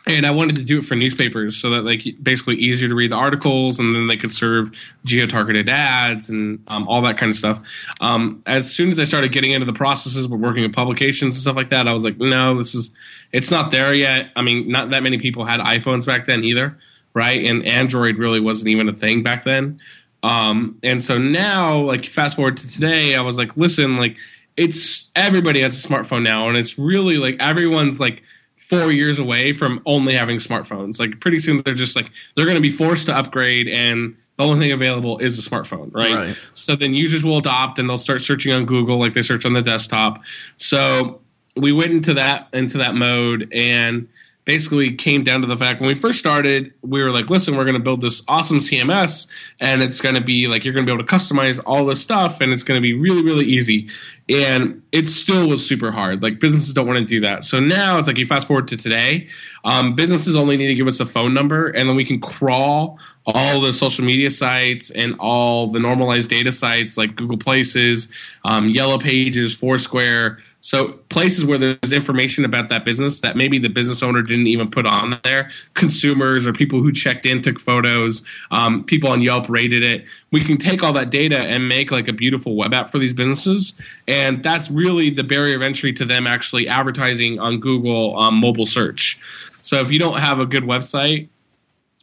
and 0.08 0.26
I 0.26 0.32
wanted 0.32 0.56
to 0.56 0.64
do 0.64 0.80
it 0.80 0.84
for 0.84 0.96
newspapers 0.96 1.56
so 1.56 1.70
that 1.70 1.86
like 1.86 2.04
basically 2.24 2.56
easier 2.56 2.90
to 2.90 2.96
read 2.96 3.12
the 3.12 3.16
articles, 3.16 3.80
and 3.80 3.96
then 3.96 4.08
they 4.08 4.18
could 4.18 4.32
serve 4.32 4.72
geo-targeted 5.06 5.70
ads 5.70 6.30
and 6.30 6.62
um, 6.68 6.88
all 6.88 7.02
that 7.04 7.18
kind 7.18 7.30
of 7.30 7.36
stuff. 7.36 7.62
Um, 8.02 8.42
as 8.48 8.72
soon 8.72 8.90
as 8.90 9.00
I 9.00 9.04
started 9.04 9.32
getting 9.32 9.52
into 9.52 9.66
the 9.66 9.74
processes, 9.74 10.26
of 10.26 10.32
working 10.32 10.64
with 10.64 10.74
publications 10.74 11.36
and 11.36 11.42
stuff 11.42 11.56
like 11.56 11.70
that, 11.70 11.88
I 11.88 11.94
was 11.94 12.04
like, 12.04 12.18
no, 12.18 12.58
this 12.58 12.74
is 12.74 12.92
it's 13.32 13.52
not 13.52 13.72
there 13.72 13.94
yet. 13.94 14.32
I 14.36 14.42
mean, 14.42 14.68
not 14.70 14.90
that 14.90 15.04
many 15.04 15.20
people 15.20 15.46
had 15.46 15.60
iPhones 15.60 16.06
back 16.06 16.26
then 16.26 16.44
either, 16.44 16.78
right? 17.14 17.46
And 17.46 17.66
Android 17.66 18.18
really 18.18 18.40
wasn't 18.40 18.70
even 18.70 18.90
a 18.90 18.94
thing 18.94 19.22
back 19.24 19.44
then. 19.44 19.78
Um, 20.24 20.78
and 20.84 21.04
so 21.04 21.18
now, 21.18 21.78
like 21.78 22.06
fast 22.06 22.36
forward 22.36 22.58
to 22.58 22.68
today, 22.68 23.16
I 23.16 23.22
was 23.22 23.38
like, 23.38 23.56
listen, 23.56 23.98
like 23.98 24.18
it's 24.58 25.10
everybody 25.16 25.62
has 25.62 25.84
a 25.84 25.88
smartphone 25.88 26.24
now, 26.24 26.48
and 26.48 26.58
it's 26.58 26.78
really 26.78 27.18
like 27.18 27.38
everyone's 27.40 28.00
like 28.00 28.24
four 28.72 28.90
years 28.90 29.20
away 29.20 29.52
from 29.52 29.82
only 29.86 30.14
having 30.14 30.38
smartphones. 30.38 30.98
Like 30.98 31.20
pretty 31.20 31.40
soon 31.40 31.58
they're 31.58 31.74
just 31.74 31.94
like 31.94 32.10
they're 32.36 32.46
going 32.46 32.56
to 32.56 32.62
be 32.62 32.70
forced 32.70 33.08
to 33.08 33.16
upgrade, 33.16 33.68
and 33.68 34.16
the 34.38 34.46
only 34.46 34.60
thing 34.60 34.72
available 34.72 35.18
is 35.18 35.38
a 35.38 35.50
smartphone, 35.50 35.94
right? 35.94 36.14
right? 36.14 36.50
So 36.54 36.78
then 36.78 36.94
users 36.94 37.22
will 37.22 37.38
adopt 37.38 37.80
and 37.80 37.90
they'll 37.90 37.98
start 37.98 38.22
searching 38.22 38.54
on 38.54 38.66
Google 38.66 38.98
like 38.98 39.12
they 39.12 39.24
search 39.24 39.46
on 39.46 39.52
the 39.52 39.62
desktop. 39.62 40.24
So 40.56 41.20
we 41.58 41.74
went 41.74 41.92
into 41.92 42.14
that 42.14 42.48
into 42.54 42.78
that 42.78 42.96
mode 42.96 43.50
and 43.54 44.08
basically 44.44 44.96
came 44.96 45.24
down 45.24 45.42
to 45.42 45.48
the 45.48 45.56
fact 45.56 45.80
when 45.80 45.88
we 45.88 45.96
first 45.96 46.18
started, 46.18 46.74
we 46.82 47.04
were 47.04 47.12
like, 47.12 47.30
listen, 47.30 47.56
we're 47.56 47.64
going 47.64 47.76
to 47.76 47.82
build 47.82 48.02
this 48.02 48.24
awesome 48.28 48.58
CMS 48.58 49.28
and 49.60 49.84
it's 49.84 50.02
going 50.02 50.16
to 50.16 50.22
be 50.22 50.48
like, 50.48 50.66
you're 50.66 50.74
going 50.74 50.86
to 50.86 50.90
be 50.90 50.94
able 50.94 51.06
to 51.06 51.16
customize 51.16 51.62
all 51.66 51.86
this 51.86 52.02
stuff 52.02 52.42
and 52.42 52.52
it's 52.52 52.64
going 52.64 52.78
to 52.78 52.82
be 52.82 52.94
really, 52.94 53.24
really 53.24 53.46
easy. 53.46 53.88
And 54.30 54.82
it 54.92 55.08
still 55.08 55.48
was 55.48 55.66
super 55.66 55.92
hard. 55.92 56.24
Like 56.24 56.40
businesses 56.40 56.74
don't 56.74 56.88
want 56.88 57.00
to 57.00 57.06
do 57.06 57.20
that. 57.20 57.44
So 57.44 57.60
now 57.60 58.00
it's 58.00 58.08
like 58.08 58.18
you 58.18 58.26
fast 58.26 58.48
forward 58.48 58.68
to 58.70 58.78
today, 58.78 59.28
um, 59.64 59.96
businesses 59.96 60.36
only 60.36 60.58
need 60.58 60.68
to 60.68 60.76
give 60.76 60.88
us 60.88 61.00
a 61.00 61.06
phone 61.06 61.34
number 61.34 61.68
and 61.68 61.88
then 61.88 61.96
we 61.96 62.06
can 62.06 62.20
crawl 62.20 62.98
all 63.28 63.62
the 63.62 63.72
social 63.72 64.04
media 64.04 64.32
sites 64.32 64.90
and 64.90 65.16
all 65.20 65.68
the 65.68 65.80
normalized 65.80 66.30
data 66.30 66.52
sites 66.52 66.98
like 66.98 67.16
Google 67.16 67.38
Places, 67.38 68.08
um, 68.44 68.70
Yellow 68.70 68.98
Pages, 68.98 69.54
Foursquare. 69.54 70.40
So 70.62 70.90
places 71.10 71.44
where 71.44 71.58
there's 71.58 71.92
information 71.92 72.46
about 72.46 72.70
that 72.70 72.86
business 72.86 73.20
that 73.22 73.36
maybe 73.36 73.58
the 73.58 73.68
business 73.68 74.04
owner 74.04 74.22
didn't 74.22 74.46
even 74.46 74.70
put 74.70 74.86
on 74.86 75.20
there. 75.24 75.50
Consumers 75.74 76.46
or 76.46 76.54
people 76.54 76.82
who 76.82 76.92
checked 76.92 77.26
in, 77.26 77.42
took 77.42 77.60
photos. 77.60 78.24
Um, 78.52 78.84
people 78.84 79.10
on 79.10 79.22
Yelp 79.22 79.50
rated 79.50 79.84
it. 79.84 80.08
We 80.32 80.44
can 80.44 80.58
take 80.58 80.84
all 80.84 80.94
that 80.94 81.10
data 81.10 81.42
and 81.42 81.68
make 81.68 81.92
like 81.92 82.08
a 82.08 82.14
beautiful 82.14 82.56
web 82.56 82.74
app 82.76 82.90
for 82.90 83.00
these 83.00 83.14
businesses, 83.14 83.74
and 84.08 84.44
that's 84.44 84.70
really 84.70 85.10
the 85.10 85.24
barrier 85.24 85.56
of 85.56 85.64
entry 85.64 85.92
to 85.94 86.06
them 86.06 86.28
actually 86.28 86.68
advertising 86.68 87.40
on 87.40 87.60
Google 87.60 88.18
um, 88.20 88.36
mobile 88.36 88.68
search. 88.68 89.20
So 89.64 89.78
if 89.78 89.90
you 89.92 89.98
don't 90.00 90.20
have 90.20 90.40
a 90.40 90.46
good 90.46 90.64
website. 90.64 91.28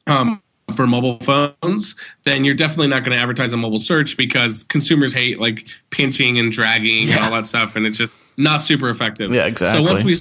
Um, 0.06 0.42
for 0.74 0.86
mobile 0.86 1.18
phones, 1.20 1.96
then 2.24 2.44
you're 2.44 2.54
definitely 2.54 2.88
not 2.88 3.00
going 3.00 3.12
to 3.12 3.16
advertise 3.16 3.54
on 3.54 3.58
mobile 3.58 3.78
search 3.78 4.18
because 4.18 4.64
consumers 4.64 5.14
hate 5.14 5.40
like 5.40 5.66
pinching 5.88 6.38
and 6.38 6.52
dragging 6.52 7.08
Yeah. 7.08 7.16
and 7.16 7.24
all 7.24 7.30
that 7.30 7.46
stuff, 7.46 7.74
and 7.74 7.86
it's 7.86 7.96
just 7.96 8.12
not 8.38 8.62
super 8.62 8.88
effective. 8.88 9.32
Yeah, 9.34 9.44
exactly. 9.44 9.84
So 9.84 9.92
once 9.92 10.04
we 10.04 10.16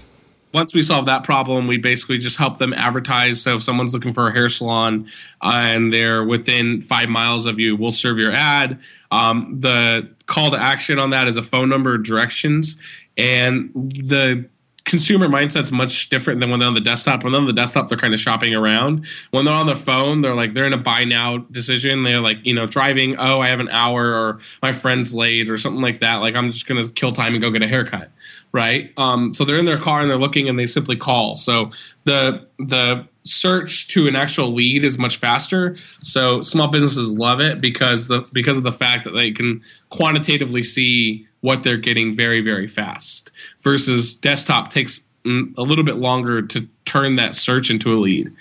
once 0.54 0.74
we 0.74 0.82
solve 0.82 1.06
that 1.06 1.24
problem, 1.24 1.68
we 1.68 1.78
basically 1.78 2.18
just 2.18 2.38
help 2.38 2.58
them 2.58 2.74
advertise. 2.74 3.42
So 3.42 3.56
if 3.56 3.64
someone's 3.64 3.94
looking 3.94 4.14
for 4.14 4.28
a 4.28 4.34
hair 4.34 4.50
salon 4.50 5.08
uh, 5.42 5.52
and 5.68 5.94
they're 5.94 6.24
within 6.24 6.82
five 6.82 7.10
miles 7.10 7.46
of 7.46 7.60
you, 7.60 7.76
we'll 7.76 7.92
serve 7.92 8.18
your 8.18 8.32
ad. 8.32 8.80
Um, 9.12 9.60
the 9.60 10.10
call 10.26 10.52
to 10.52 10.58
action 10.58 11.00
on 11.00 11.12
that 11.12 11.28
is 11.28 11.38
a 11.38 11.44
phone 11.44 11.70
number, 11.70 11.98
directions, 11.98 12.78
and 13.18 13.70
the 13.74 14.50
consumer 14.88 15.28
mindset's 15.28 15.72
much 15.72 16.10
different 16.10 16.40
than 16.40 16.50
when 16.50 16.60
they're 16.60 16.68
on 16.68 16.74
the 16.74 16.80
desktop. 16.80 17.24
When 17.24 17.34
they're 17.34 17.42
on 17.42 17.46
the 17.46 17.54
desktop, 17.54 17.90
they're 17.90 17.98
kind 17.98 18.14
of 18.14 18.20
shopping 18.20 18.56
around. 18.56 19.06
When 19.32 19.46
they're 19.46 19.54
on 19.54 19.68
the 19.68 19.76
phone, 19.76 20.22
they're 20.22 20.34
like 20.34 20.54
they're 20.54 20.66
in 20.66 20.74
a 20.74 20.78
buy 20.78 21.04
now 21.04 21.40
decision. 21.52 22.04
They're 22.04 22.22
like, 22.22 22.38
you 22.44 22.56
know, 22.56 22.66
driving, 22.66 23.18
oh, 23.20 23.42
I 23.42 23.50
have 23.50 23.60
an 23.60 23.70
hour 23.70 24.14
or 24.14 24.40
my 24.64 24.72
friend's 24.72 25.14
late 25.14 25.50
or 25.50 25.58
something 25.58 25.82
like 25.82 26.00
that. 26.00 26.16
Like 26.16 26.36
I'm 26.36 26.50
just 26.50 26.66
gonna 26.66 26.88
kill 26.88 27.12
time 27.12 27.34
and 27.34 27.42
go 27.42 27.52
get 27.52 27.62
a 27.62 27.68
haircut. 27.68 28.10
Right. 28.54 28.94
Um, 28.98 29.34
so 29.34 29.44
they're 29.44 29.60
in 29.60 29.66
their 29.66 29.80
car 29.80 30.00
and 30.00 30.10
they're 30.10 30.18
looking 30.18 30.48
and 30.48 30.58
they 30.58 30.66
simply 30.66 30.96
call. 30.96 31.36
So 31.36 31.70
the 32.06 32.48
the 32.58 33.06
search 33.24 33.90
to 33.90 34.08
an 34.08 34.16
actual 34.16 34.54
lead 34.54 34.86
is 34.86 34.98
much 34.98 35.18
faster. 35.18 35.76
So 36.02 36.40
small 36.40 36.70
businesses 36.70 37.12
love 37.12 37.42
it 37.42 37.62
because 37.62 38.08
the 38.08 38.22
because 38.32 38.56
of 38.56 38.64
the 38.64 38.72
fact 38.72 39.04
that 39.04 39.12
they 39.12 39.32
can 39.32 39.62
quantitatively 39.90 40.64
see 40.64 41.27
what 41.42 41.64
they're 41.64 41.78
getting 41.78 42.16
very 42.16 42.42
very 42.42 42.68
fast 42.68 43.32
versus 43.62 44.16
desktop 44.16 44.70
takes 44.70 45.02
a 45.28 45.62
little 45.62 45.84
bit 45.84 45.98
longer 45.98 46.42
to 46.42 46.68
turn 46.86 47.16
that 47.16 47.36
search 47.36 47.70
into 47.70 47.94
a 47.94 48.00
lead. 48.00 48.34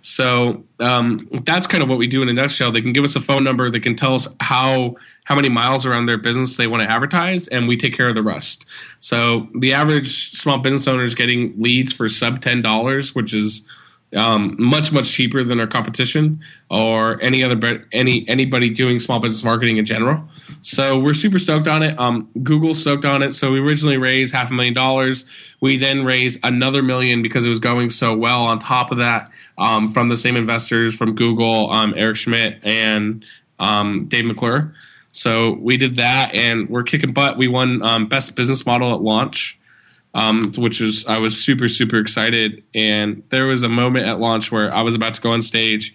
So 0.00 0.64
um, 0.80 1.18
that's 1.44 1.66
kind 1.66 1.82
of 1.82 1.88
what 1.88 1.98
we 1.98 2.06
do 2.06 2.22
in 2.22 2.28
a 2.28 2.32
nutshell. 2.32 2.72
They 2.72 2.80
can 2.80 2.92
give 2.92 3.04
us 3.04 3.14
a 3.14 3.20
phone 3.20 3.44
number. 3.44 3.70
They 3.70 3.80
can 3.80 3.94
tell 3.94 4.14
us 4.14 4.28
how 4.40 4.96
how 5.24 5.34
many 5.36 5.48
miles 5.48 5.86
around 5.86 6.06
their 6.06 6.18
business 6.18 6.56
they 6.56 6.66
want 6.66 6.82
to 6.82 6.90
advertise, 6.90 7.48
and 7.48 7.68
we 7.68 7.76
take 7.76 7.94
care 7.94 8.08
of 8.08 8.14
the 8.14 8.22
rest. 8.22 8.66
So 8.98 9.48
the 9.58 9.72
average 9.72 10.32
small 10.32 10.58
business 10.58 10.86
owner 10.88 11.04
is 11.04 11.14
getting 11.14 11.54
leads 11.56 11.92
for 11.92 12.08
sub 12.08 12.40
ten 12.40 12.62
dollars, 12.62 13.14
which 13.14 13.32
is 13.32 13.62
um, 14.14 14.56
much 14.58 14.92
much 14.92 15.10
cheaper 15.10 15.44
than 15.44 15.60
our 15.60 15.66
competition 15.66 16.40
or 16.70 17.20
any 17.22 17.42
other 17.42 17.84
any 17.92 18.28
anybody 18.28 18.70
doing 18.70 18.98
small 18.98 19.20
business 19.20 19.44
marketing 19.44 19.76
in 19.76 19.84
general. 19.84 20.22
So 20.62 20.98
we're 20.98 21.14
super 21.14 21.38
stoked 21.38 21.68
on 21.68 21.82
it. 21.82 21.98
Um, 21.98 22.28
Google 22.42 22.74
stoked 22.74 23.04
on 23.04 23.22
it. 23.22 23.32
So 23.32 23.52
we 23.52 23.60
originally 23.60 23.96
raised 23.96 24.34
half 24.34 24.50
a 24.50 24.54
million 24.54 24.74
dollars. 24.74 25.24
We 25.60 25.76
then 25.76 26.04
raised 26.04 26.40
another 26.42 26.82
million 26.82 27.22
because 27.22 27.44
it 27.44 27.48
was 27.48 27.60
going 27.60 27.88
so 27.90 28.16
well. 28.16 28.42
On 28.44 28.58
top 28.58 28.90
of 28.90 28.98
that, 28.98 29.30
um, 29.58 29.88
from 29.88 30.08
the 30.08 30.16
same 30.16 30.36
investors 30.36 30.96
from 30.96 31.14
Google, 31.14 31.70
um, 31.70 31.94
Eric 31.96 32.16
Schmidt 32.16 32.60
and 32.62 33.24
um, 33.58 34.06
Dave 34.06 34.24
McClure. 34.24 34.74
So 35.12 35.52
we 35.60 35.76
did 35.76 35.94
that, 35.96 36.34
and 36.34 36.68
we're 36.68 36.82
kicking 36.82 37.12
butt. 37.12 37.38
We 37.38 37.46
won 37.46 37.82
um, 37.82 38.06
best 38.06 38.34
business 38.34 38.66
model 38.66 38.92
at 38.92 39.00
launch 39.00 39.58
um, 40.14 40.52
which 40.56 40.80
was 40.80 41.06
I 41.06 41.18
was 41.18 41.42
super 41.42 41.68
super 41.68 41.98
excited. 41.98 42.62
And 42.74 43.22
there 43.30 43.46
was 43.46 43.62
a 43.62 43.68
moment 43.68 44.06
at 44.06 44.20
launch 44.20 44.50
where 44.50 44.74
I 44.74 44.82
was 44.82 44.94
about 44.94 45.14
to 45.14 45.20
go 45.20 45.30
on 45.30 45.42
stage, 45.42 45.94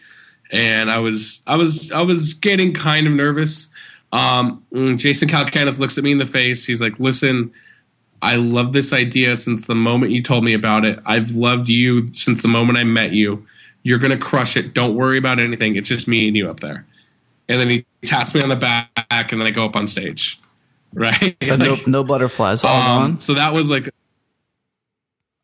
and 0.52 0.92
I 0.92 1.00
was 1.00 1.42
I 1.48 1.56
was 1.56 1.92
I 1.92 2.02
was 2.02 2.34
getting 2.34 2.74
kind 2.74 3.08
of 3.08 3.14
nervous. 3.14 3.70
Um, 4.12 4.64
Jason 4.98 5.30
Calacanis 5.30 5.80
looks 5.80 5.98
at 5.98 6.04
me 6.04 6.12
in 6.12 6.18
the 6.18 6.26
face. 6.26 6.66
He's 6.66 6.82
like, 6.82 7.00
"Listen." 7.00 7.52
I 8.22 8.36
love 8.36 8.74
this 8.74 8.92
idea 8.92 9.38
since 9.38 9.68
the 9.68 9.76
moment 9.76 10.12
you 10.12 10.22
told 10.22 10.44
me 10.44 10.54
about 10.54 10.84
it. 10.84 11.00
I've 11.06 11.32
loved 11.32 11.70
you 11.70 12.12
since 12.12 12.42
the 12.42 12.50
moment 12.50 12.78
I 12.78 12.84
met 12.84 13.14
you. 13.14 13.46
You're 13.84 13.98
going 13.98 14.12
to 14.12 14.18
crush 14.18 14.58
it. 14.58 14.74
Don't 14.74 14.96
worry 14.96 15.18
about 15.18 15.40
anything. 15.40 15.78
It's 15.78 15.88
just 15.88 16.06
me 16.06 16.28
and 16.28 16.36
you 16.36 16.50
up 16.50 16.60
there. 16.60 16.86
And 17.48 17.62
then 17.62 17.70
he 17.70 17.86
taps 18.04 18.36
me 18.36 18.42
on 18.42 18.50
the 18.50 18.58
back, 18.58 19.32
and 19.32 19.40
then 19.40 19.48
I 19.48 19.52
go 19.52 19.66
up 19.66 19.76
on 19.76 19.88
stage. 19.88 20.40
Right? 20.92 21.38
Uh, 21.48 21.56
no, 21.56 21.78
no 21.86 22.04
butterflies. 22.04 22.64
All 22.64 22.76
um, 22.76 23.12
gone. 23.12 23.20
So 23.20 23.36
that 23.36 23.54
was 23.54 23.70
like, 23.70 23.90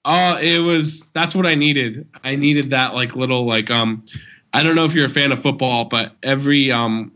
oh, 0.06 0.38
it 0.38 0.62
was. 0.62 1.02
That's 1.14 1.36
what 1.36 1.46
I 1.46 1.56
needed. 1.56 2.08
I 2.24 2.36
needed 2.36 2.70
that 2.70 2.94
like 2.94 3.16
little 3.16 3.46
like 3.46 3.70
um, 3.70 4.06
I 4.54 4.64
don't 4.64 4.76
know 4.76 4.86
if 4.86 4.94
you're 4.94 5.08
a 5.08 5.10
fan 5.10 5.32
of 5.32 5.42
football, 5.42 5.86
but 5.86 6.14
every 6.24 6.72
um, 6.72 7.12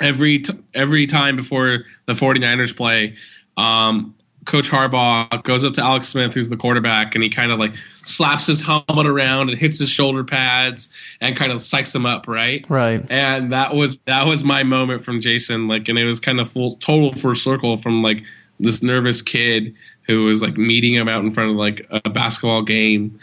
every 0.00 0.40
t- 0.40 0.58
every 0.74 1.06
time 1.06 1.36
before 1.36 1.84
the 2.04 2.12
49ers 2.12 2.76
play, 2.76 3.16
um, 3.56 4.14
Coach 4.44 4.70
Harbaugh 4.70 5.42
goes 5.42 5.64
up 5.64 5.72
to 5.74 5.82
Alex 5.82 6.08
Smith, 6.08 6.34
who's 6.34 6.50
the 6.50 6.56
quarterback, 6.56 7.14
and 7.14 7.24
he 7.24 7.30
kind 7.30 7.50
of 7.50 7.58
like 7.58 7.74
slaps 8.02 8.46
his 8.46 8.60
helmet 8.60 9.06
around 9.06 9.50
and 9.50 9.58
hits 9.58 9.78
his 9.78 9.88
shoulder 9.88 10.22
pads 10.22 10.88
and 11.20 11.36
kind 11.36 11.50
of 11.50 11.58
psychs 11.58 11.94
him 11.94 12.06
up, 12.06 12.28
right? 12.28 12.64
Right. 12.68 13.04
and 13.10 13.52
that 13.52 13.74
was 13.74 13.98
that 14.06 14.26
was 14.26 14.44
my 14.44 14.62
moment 14.62 15.04
from 15.04 15.20
Jason. 15.20 15.68
Like, 15.68 15.88
and 15.88 15.98
it 15.98 16.04
was 16.04 16.20
kind 16.20 16.40
of 16.40 16.50
full 16.50 16.76
total 16.76 17.12
full 17.12 17.34
circle 17.34 17.76
from 17.76 18.02
like 18.02 18.22
this 18.60 18.82
nervous 18.82 19.20
kid 19.20 19.74
who 20.06 20.24
was 20.24 20.42
like 20.42 20.56
meeting 20.56 20.94
him 20.94 21.08
out 21.08 21.22
in 21.24 21.30
front 21.30 21.50
of 21.50 21.56
like 21.56 21.86
a 21.90 22.10
basketball 22.10 22.62
game 22.62 23.18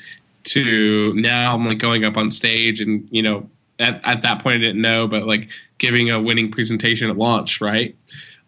to 0.46 1.14
now 1.16 1.54
I'm 1.56 1.68
like 1.68 1.78
going 1.78 2.04
up 2.04 2.18
on 2.18 2.30
stage 2.30 2.82
and 2.82 3.08
you 3.12 3.22
know 3.22 3.50
at 3.80 4.02
at 4.06 4.22
that 4.22 4.42
point 4.42 4.56
I 4.56 4.60
didn't 4.60 4.82
know, 4.82 5.08
but 5.08 5.24
like 5.24 5.50
giving 5.78 6.10
a 6.10 6.20
winning 6.20 6.52
presentation 6.52 7.10
at 7.10 7.18
launch, 7.18 7.62
right? 7.62 7.96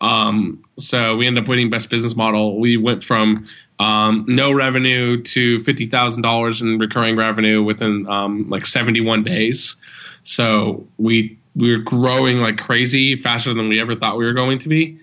Um, 0.01 0.63
so 0.77 1.15
we 1.15 1.25
ended 1.25 1.43
up 1.43 1.49
winning 1.49 1.69
best 1.69 1.89
business 1.89 2.15
model. 2.15 2.59
We 2.59 2.77
went 2.77 3.03
from 3.03 3.45
um, 3.79 4.25
no 4.27 4.51
revenue 4.51 5.21
to 5.21 5.59
fifty 5.59 5.85
thousand 5.85 6.23
dollars 6.23 6.61
in 6.61 6.79
recurring 6.79 7.15
revenue 7.15 7.63
within 7.63 8.07
um, 8.07 8.49
like 8.49 8.65
seventy 8.65 9.01
one 9.01 9.23
days. 9.23 9.75
So 10.23 10.85
we 10.97 11.37
we 11.55 11.71
were 11.71 11.81
growing 11.81 12.41
like 12.41 12.57
crazy, 12.57 13.15
faster 13.15 13.53
than 13.53 13.69
we 13.69 13.79
ever 13.79 13.95
thought 13.95 14.17
we 14.17 14.25
were 14.25 14.33
going 14.33 14.59
to 14.59 14.69
be, 14.69 14.99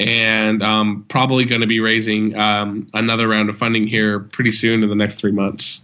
and 0.00 0.62
um, 0.62 1.04
probably 1.08 1.44
going 1.44 1.60
to 1.60 1.66
be 1.66 1.80
raising 1.80 2.36
um, 2.36 2.86
another 2.94 3.28
round 3.28 3.48
of 3.48 3.56
funding 3.56 3.86
here 3.86 4.20
pretty 4.20 4.52
soon 4.52 4.82
in 4.82 4.88
the 4.88 4.94
next 4.94 5.16
three 5.16 5.32
months. 5.32 5.82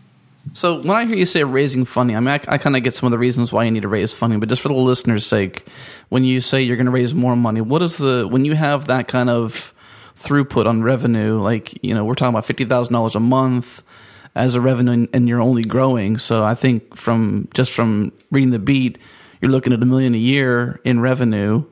So 0.53 0.83
when 0.83 0.91
I 0.97 1.07
hear 1.07 1.17
you 1.17 1.27
say 1.27 1.43
raising 1.43 1.85
funding, 1.85 2.17
I 2.17 2.21
mean, 2.21 2.29
I, 2.29 2.41
I 2.55 2.59
kind 2.59 2.77
of 2.77 2.83
get 2.83 2.95
some 2.95 3.07
of 3.07 3.12
the 3.12 3.19
reasons 3.19 3.51
why 3.51 3.65
you 3.65 3.71
need 3.71 3.83
to 3.83 3.89
raise 3.89 4.12
funding, 4.12 4.41
but 4.41 4.49
just 4.49 4.62
for 4.62 4.69
the 4.69 4.75
listeners' 4.75 5.27
sake, 5.27 5.67
when 6.11 6.25
you 6.25 6.41
say 6.41 6.62
you're 6.62 6.77
going 6.77 6.87
to 6.87 6.93
raise 6.93 7.15
more 7.15 7.35
money, 7.35 7.61
what 7.62 7.83
is 7.83 7.97
the 7.97 8.29
when 8.31 8.45
you 8.45 8.55
have 8.55 8.87
that 8.87 9.09
kind 9.09 9.31
of 9.31 9.73
throughput 10.17 10.67
on 10.67 10.83
revenue? 10.83 11.39
Like, 11.39 11.83
you 11.83 11.95
know, 11.95 12.05
we're 12.05 12.15
talking 12.15 12.35
about 12.35 12.45
fifty 12.45 12.65
thousand 12.65 12.93
dollars 12.93 13.17
a 13.17 13.21
month 13.21 13.83
as 14.35 14.55
a 14.55 14.61
revenue, 14.61 14.93
and, 14.93 15.09
and 15.15 15.29
you're 15.29 15.41
only 15.41 15.62
growing. 15.62 16.19
So 16.19 16.45
I 16.45 16.55
think 16.55 16.95
from 16.95 17.49
just 17.55 17.73
from 17.73 18.12
reading 18.31 18.51
the 18.51 18.59
beat, 18.59 18.99
you're 19.41 19.51
looking 19.51 19.73
at 19.73 19.83
a 19.83 19.87
million 19.87 20.15
a 20.15 20.19
year 20.19 20.79
in 20.85 21.01
revenue. 21.01 21.65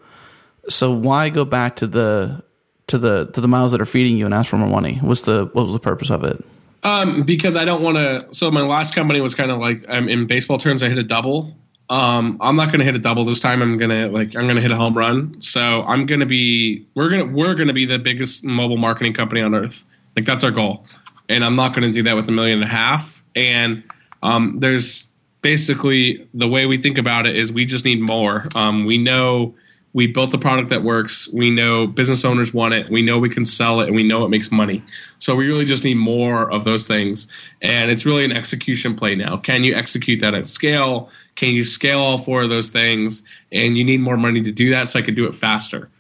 So 0.75 0.93
why 0.93 1.29
go 1.29 1.45
back 1.45 1.77
to 1.77 1.87
the 1.87 2.43
to 2.89 2.99
the 2.99 3.27
to 3.33 3.41
the 3.41 3.49
miles 3.49 3.73
that 3.73 3.81
are 3.81 3.87
feeding 3.87 4.17
you 4.17 4.25
and 4.25 4.35
ask 4.35 4.51
for 4.51 4.57
more 4.57 4.69
money? 4.69 4.99
What's 5.03 5.23
the 5.23 5.51
what 5.53 5.65
was 5.65 5.73
the 5.73 5.81
purpose 5.81 6.11
of 6.11 6.25
it? 6.25 6.45
Um, 6.85 7.23
because 7.23 7.57
I 7.57 7.65
don't 7.65 7.83
want 7.83 7.97
to. 7.99 8.27
So 8.35 8.51
my 8.51 8.63
last 8.63 8.95
company 8.95 9.21
was 9.21 9.35
kind 9.35 9.51
of 9.51 9.59
like 9.59 9.85
um, 9.89 10.09
in 10.09 10.27
baseball 10.27 10.59
terms, 10.59 10.83
I 10.83 10.89
hit 10.89 10.99
a 10.99 11.05
double. 11.05 11.57
Um, 11.89 12.39
I'm 12.41 12.57
not 12.57 12.67
going 12.67 12.79
to 12.79 12.85
hit 12.85 12.95
a 12.95 12.99
double 12.99 13.25
this 13.25 13.39
time. 13.39 13.61
I'm 13.61 13.77
gonna 13.77 14.09
like 14.09 14.35
I'm 14.35 14.47
gonna 14.47 14.61
hit 14.61 14.73
a 14.73 14.77
home 14.77 14.97
run. 14.97 15.41
So 15.41 15.83
I'm 15.83 16.07
gonna 16.07 16.27
be 16.27 16.87
we're 16.95 17.11
gonna 17.11 17.27
we're 17.27 17.55
gonna 17.55 17.73
be 17.73 17.85
the 17.85 17.99
biggest 17.99 18.45
mobile 18.45 18.79
marketing 18.79 19.13
company 19.13 19.43
on 19.43 19.55
earth. 19.55 19.85
Like 20.17 20.25
that's 20.25 20.43
our 20.43 20.51
goal, 20.51 20.87
and 21.29 21.45
I'm 21.45 21.57
not 21.57 21.75
going 21.75 21.87
to 21.87 21.93
do 21.93 22.03
that 22.03 22.17
with 22.17 22.29
a 22.29 22.33
million 22.33 22.59
and 22.59 22.65
a 22.65 22.73
half. 22.75 23.23
And 23.35 23.83
um, 24.23 24.59
there's 24.59 25.05
basically 25.41 26.27
the 26.35 26.49
way 26.49 26.67
we 26.67 26.77
think 26.77 26.99
about 26.99 27.27
it 27.27 27.37
is 27.37 27.53
we 27.53 27.65
just 27.65 27.85
need 27.85 28.01
more. 28.01 28.49
Um, 28.55 28.87
we 28.87 28.99
know 28.99 29.55
we 29.95 30.07
built 30.07 30.33
a 30.33 30.39
product 30.39 30.71
that 30.71 30.83
works. 30.83 31.29
We 31.33 31.51
know 31.51 31.87
business 31.87 32.25
owners 32.25 32.55
want 32.55 32.75
it. 32.75 32.91
We 32.91 33.03
know 33.03 33.19
we 33.19 33.29
can 33.29 33.45
sell 33.45 33.81
it, 33.81 33.87
and 33.87 33.95
we 33.95 34.03
know 34.03 34.25
it 34.25 34.29
makes 34.29 34.51
money. 34.51 34.83
So 35.19 35.35
we 35.35 35.47
really 35.47 35.65
just 35.65 35.85
need 35.85 35.97
more 35.97 36.51
of 36.51 36.65
those 36.65 36.87
things. 36.87 37.29
And 37.61 37.91
it's 37.91 38.07
really 38.07 38.25
an 38.25 38.33
execution 38.33 38.95
play 38.95 39.15
now. 39.15 39.37
Can 39.37 39.65
you 39.65 39.75
execute 39.75 40.21
that 40.21 40.35
at 40.35 40.47
scale? 40.47 41.11
Can 41.35 41.51
you 41.51 41.65
scale 41.65 41.99
all 41.99 42.19
four 42.19 42.43
of 42.43 42.49
those 42.49 42.71
things? 42.71 43.23
And 43.51 43.77
you 43.77 43.85
need 43.85 44.01
more 44.01 44.17
money 44.17 44.43
to 44.43 44.53
do 44.53 44.71
that, 44.71 44.89
so 44.89 44.99
I 44.99 45.03
could 45.03 45.17
do 45.17 45.27
it 45.27 45.35
faster. 45.35 45.91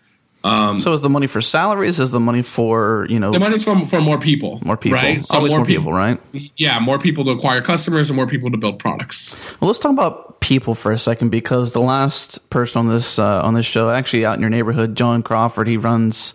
Um, 0.45 0.80
So 0.80 0.93
is 0.93 1.01
the 1.01 1.09
money 1.11 1.26
for 1.26 1.40
salaries? 1.40 2.01
Is 2.01 2.11
the 2.11 2.20
money 2.20 2.43
for 2.43 3.07
you 3.09 3.20
know 3.20 3.30
the 3.30 3.40
money's 3.40 3.64
for 3.64 3.78
for 3.86 4.01
more 4.01 4.18
people, 4.18 4.61
more 4.64 4.76
people? 4.76 4.99
right? 4.99 5.24
So 5.24 5.36
Always 5.36 5.53
more, 5.53 5.64
people, 5.64 5.93
right? 5.93 6.20
Yeah, 6.57 6.78
more 6.80 6.99
people 6.99 7.24
to 7.24 7.30
acquire 7.30 7.61
customers 7.61 8.11
and 8.11 8.16
more 8.16 8.26
people 8.26 8.51
to 8.51 8.57
build 8.57 8.78
products. 8.78 9.36
Well, 9.61 9.68
let's 9.68 9.78
talk 9.78 9.93
about 9.93 10.40
people 10.40 10.74
for 10.74 10.90
a 10.90 10.99
second 10.99 11.30
because 11.30 11.72
the 11.72 11.80
last 11.80 12.49
person 12.51 12.80
on 12.80 12.88
this 12.88 13.18
uh, 13.18 13.43
on 13.43 13.55
this 13.55 13.66
show, 13.66 13.90
actually 13.90 14.24
out 14.26 14.34
in 14.34 14.40
your 14.40 14.51
neighborhood, 14.51 14.97
Jon 14.97 15.22
Crawford, 15.22 15.68
he 15.68 15.76
runs 15.76 16.34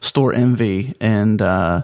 Storenvy, 0.00 0.94
and 1.00 1.40
uh, 1.40 1.82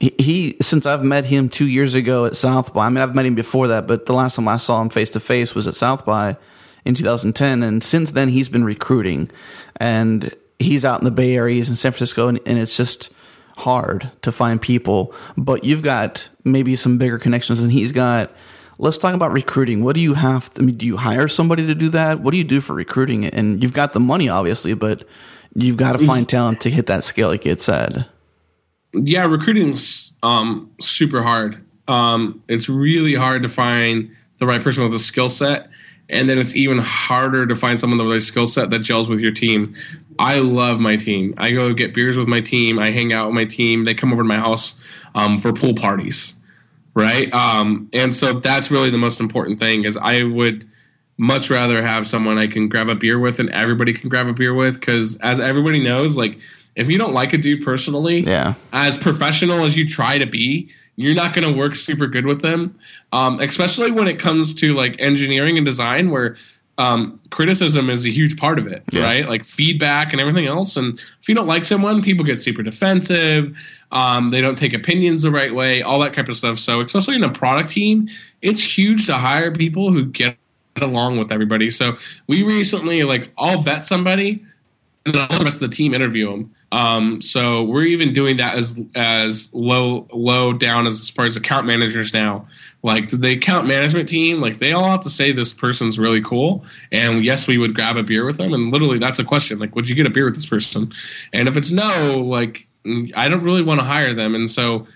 he, 0.00 0.14
he 0.18 0.56
since 0.60 0.86
I've 0.86 1.04
met 1.04 1.24
him 1.26 1.48
two 1.48 1.66
years 1.66 1.94
ago 1.94 2.26
at 2.26 2.36
South 2.36 2.74
by. 2.74 2.86
I 2.86 2.88
mean, 2.90 2.98
I've 2.98 3.14
met 3.14 3.26
him 3.26 3.34
before 3.34 3.68
that, 3.68 3.86
but 3.86 4.06
the 4.06 4.12
last 4.12 4.36
time 4.36 4.48
I 4.48 4.56
saw 4.56 4.82
him 4.82 4.88
face 4.88 5.10
to 5.10 5.20
face 5.20 5.54
was 5.54 5.66
at 5.66 5.74
South 5.74 6.04
by 6.04 6.36
in 6.84 6.94
2010, 6.94 7.62
and 7.62 7.82
since 7.82 8.10
then 8.12 8.28
he's 8.28 8.48
been 8.48 8.64
recruiting, 8.64 9.30
and 9.76 10.34
he's 10.58 10.84
out 10.84 11.00
in 11.00 11.04
the 11.04 11.10
Bay 11.10 11.36
Area, 11.36 11.56
he's 11.56 11.70
in 11.70 11.76
San 11.76 11.92
Francisco, 11.92 12.28
and, 12.28 12.40
and 12.46 12.58
it's 12.58 12.76
just 12.76 13.12
hard 13.58 14.10
to 14.22 14.32
find 14.32 14.60
people. 14.60 15.14
But 15.36 15.64
you've 15.64 15.82
got 15.82 16.28
maybe 16.44 16.76
some 16.76 16.98
bigger 16.98 17.18
connections, 17.18 17.62
and 17.62 17.72
he's 17.72 17.92
got. 17.92 18.32
Let's 18.78 18.98
talk 18.98 19.14
about 19.14 19.32
recruiting. 19.32 19.82
What 19.82 19.94
do 19.94 20.02
you 20.02 20.12
have? 20.12 20.50
I 20.58 20.62
mean, 20.62 20.76
do 20.76 20.84
you 20.84 20.98
hire 20.98 21.28
somebody 21.28 21.66
to 21.66 21.74
do 21.74 21.88
that? 21.88 22.20
What 22.20 22.32
do 22.32 22.36
you 22.36 22.44
do 22.44 22.60
for 22.60 22.74
recruiting? 22.74 23.24
And 23.24 23.62
you've 23.62 23.72
got 23.72 23.94
the 23.94 24.00
money, 24.00 24.28
obviously, 24.28 24.74
but 24.74 25.08
you've 25.54 25.78
got 25.78 25.98
to 25.98 26.06
find 26.06 26.28
talent 26.28 26.60
to 26.60 26.70
hit 26.70 26.84
that 26.84 27.02
scale, 27.02 27.28
like 27.28 27.46
it 27.46 27.62
said. 27.62 28.06
Yeah, 28.92 29.24
recruiting's 29.24 30.12
um, 30.22 30.70
super 30.78 31.22
hard. 31.22 31.64
Um, 31.88 32.42
it's 32.48 32.68
really 32.68 33.14
hard 33.14 33.42
to 33.44 33.48
find 33.48 34.10
the 34.38 34.46
right 34.46 34.62
person 34.62 34.84
with 34.84 34.94
a 34.94 34.98
skill 34.98 35.28
set, 35.28 35.70
and 36.08 36.28
then 36.28 36.38
it's 36.38 36.54
even 36.54 36.78
harder 36.78 37.46
to 37.46 37.56
find 37.56 37.80
someone 37.80 38.04
with 38.06 38.16
a 38.16 38.20
skill 38.20 38.46
set 38.46 38.70
that 38.70 38.80
gels 38.80 39.08
with 39.08 39.20
your 39.20 39.32
team. 39.32 39.74
I 40.18 40.38
love 40.38 40.78
my 40.78 40.96
team. 40.96 41.34
I 41.36 41.50
go 41.50 41.72
get 41.74 41.94
beers 41.94 42.16
with 42.16 42.28
my 42.28 42.40
team. 42.40 42.78
I 42.78 42.90
hang 42.90 43.12
out 43.12 43.26
with 43.26 43.34
my 43.34 43.44
team. 43.44 43.84
They 43.84 43.94
come 43.94 44.12
over 44.12 44.22
to 44.22 44.28
my 44.28 44.38
house 44.38 44.74
um, 45.14 45.38
for 45.38 45.52
pool 45.52 45.74
parties, 45.74 46.34
right? 46.94 47.32
Um, 47.34 47.88
and 47.92 48.14
so 48.14 48.34
that's 48.34 48.70
really 48.70 48.90
the 48.90 48.98
most 48.98 49.20
important 49.20 49.58
thing. 49.58 49.84
Is 49.84 49.96
I 49.96 50.22
would 50.22 50.68
much 51.18 51.50
rather 51.50 51.82
have 51.82 52.06
someone 52.06 52.38
I 52.38 52.46
can 52.46 52.68
grab 52.68 52.88
a 52.88 52.94
beer 52.94 53.18
with 53.18 53.38
and 53.38 53.50
everybody 53.50 53.92
can 53.92 54.08
grab 54.08 54.28
a 54.28 54.32
beer 54.32 54.54
with 54.54 54.78
because 54.78 55.16
as 55.16 55.40
everybody 55.40 55.80
knows, 55.80 56.16
like 56.16 56.38
if 56.76 56.88
you 56.90 56.98
don't 56.98 57.12
like 57.14 57.32
a 57.32 57.38
dude 57.38 57.64
personally, 57.64 58.20
Yeah. 58.20 58.54
as 58.72 58.96
professional 58.98 59.64
as 59.64 59.76
you 59.76 59.86
try 59.88 60.18
to 60.18 60.26
be, 60.26 60.68
you're 60.96 61.14
not 61.14 61.34
going 61.34 61.46
to 61.46 61.58
work 61.58 61.74
super 61.74 62.06
good 62.06 62.26
with 62.26 62.40
them. 62.42 62.78
Um, 63.12 63.40
especially 63.40 63.90
when 63.90 64.08
it 64.08 64.18
comes 64.18 64.54
to 64.54 64.74
like 64.74 64.96
engineering 64.98 65.56
and 65.56 65.66
design, 65.66 66.10
where 66.10 66.36
um, 66.78 67.18
criticism 67.30 67.88
is 67.88 68.04
a 68.04 68.10
huge 68.10 68.36
part 68.36 68.58
of 68.58 68.66
it, 68.66 68.82
Yeah. 68.92 69.04
right? 69.04 69.26
Like 69.28 69.44
feedback 69.46 70.12
and 70.12 70.20
everything 70.20 70.46
else. 70.46 70.76
And 70.76 70.98
if 70.98 71.28
you 71.28 71.34
don't 71.34 71.46
like 71.46 71.64
someone, 71.64 72.02
people 72.02 72.24
get 72.24 72.38
super 72.38 72.62
defensive. 72.62 73.56
Um, 73.90 74.30
they 74.30 74.42
don't 74.42 74.58
take 74.58 74.74
opinions 74.74 75.22
the 75.22 75.30
right 75.30 75.54
way, 75.54 75.80
all 75.80 76.00
that 76.00 76.12
type 76.12 76.28
of 76.28 76.36
stuff. 76.36 76.58
So, 76.58 76.80
especially 76.82 77.16
in 77.16 77.24
a 77.24 77.30
product 77.32 77.70
team, 77.70 78.08
it's 78.42 78.62
huge 78.62 79.06
to 79.06 79.14
hire 79.14 79.52
people 79.52 79.90
who 79.90 80.04
get 80.06 80.36
along 80.76 81.18
with 81.18 81.32
everybody. 81.32 81.70
So, 81.70 81.96
we 82.26 82.42
recently 82.42 83.04
like 83.04 83.30
I'll 83.38 83.62
vet 83.62 83.84
somebody 83.84 84.44
and 85.06 85.16
all 85.16 85.38
the 85.38 85.44
rest 85.44 85.62
of 85.62 85.70
the 85.70 85.74
team 85.74 85.94
interview 85.94 86.30
them. 86.30 86.54
Um, 86.72 87.22
so 87.22 87.62
we're 87.62 87.84
even 87.84 88.12
doing 88.12 88.36
that 88.38 88.56
as 88.56 88.78
as 88.94 89.48
low 89.52 90.06
low 90.12 90.52
down 90.52 90.86
as 90.86 91.08
far 91.08 91.24
as 91.24 91.36
account 91.36 91.66
managers 91.66 92.12
now. 92.12 92.46
Like 92.82 93.10
the 93.10 93.32
account 93.32 93.66
management 93.66 94.08
team, 94.08 94.40
like 94.40 94.58
they 94.58 94.72
all 94.72 94.90
have 94.90 95.02
to 95.04 95.10
say 95.10 95.32
this 95.32 95.52
person's 95.52 95.98
really 95.98 96.20
cool, 96.20 96.64
and 96.92 97.24
yes, 97.24 97.46
we 97.46 97.56
would 97.56 97.74
grab 97.74 97.96
a 97.96 98.02
beer 98.02 98.26
with 98.26 98.36
them. 98.36 98.52
And 98.52 98.70
literally, 98.70 98.98
that's 98.98 99.18
a 99.18 99.24
question. 99.24 99.58
Like, 99.58 99.74
would 99.74 99.88
you 99.88 99.94
get 99.94 100.06
a 100.06 100.10
beer 100.10 100.26
with 100.26 100.34
this 100.34 100.46
person? 100.46 100.92
And 101.32 101.48
if 101.48 101.56
it's 101.56 101.70
no, 101.70 102.20
like 102.20 102.66
I 103.14 103.28
don't 103.28 103.42
really 103.42 103.62
want 103.62 103.80
to 103.80 103.86
hire 103.86 104.12
them. 104.12 104.34
And 104.34 104.50
so 104.50 104.86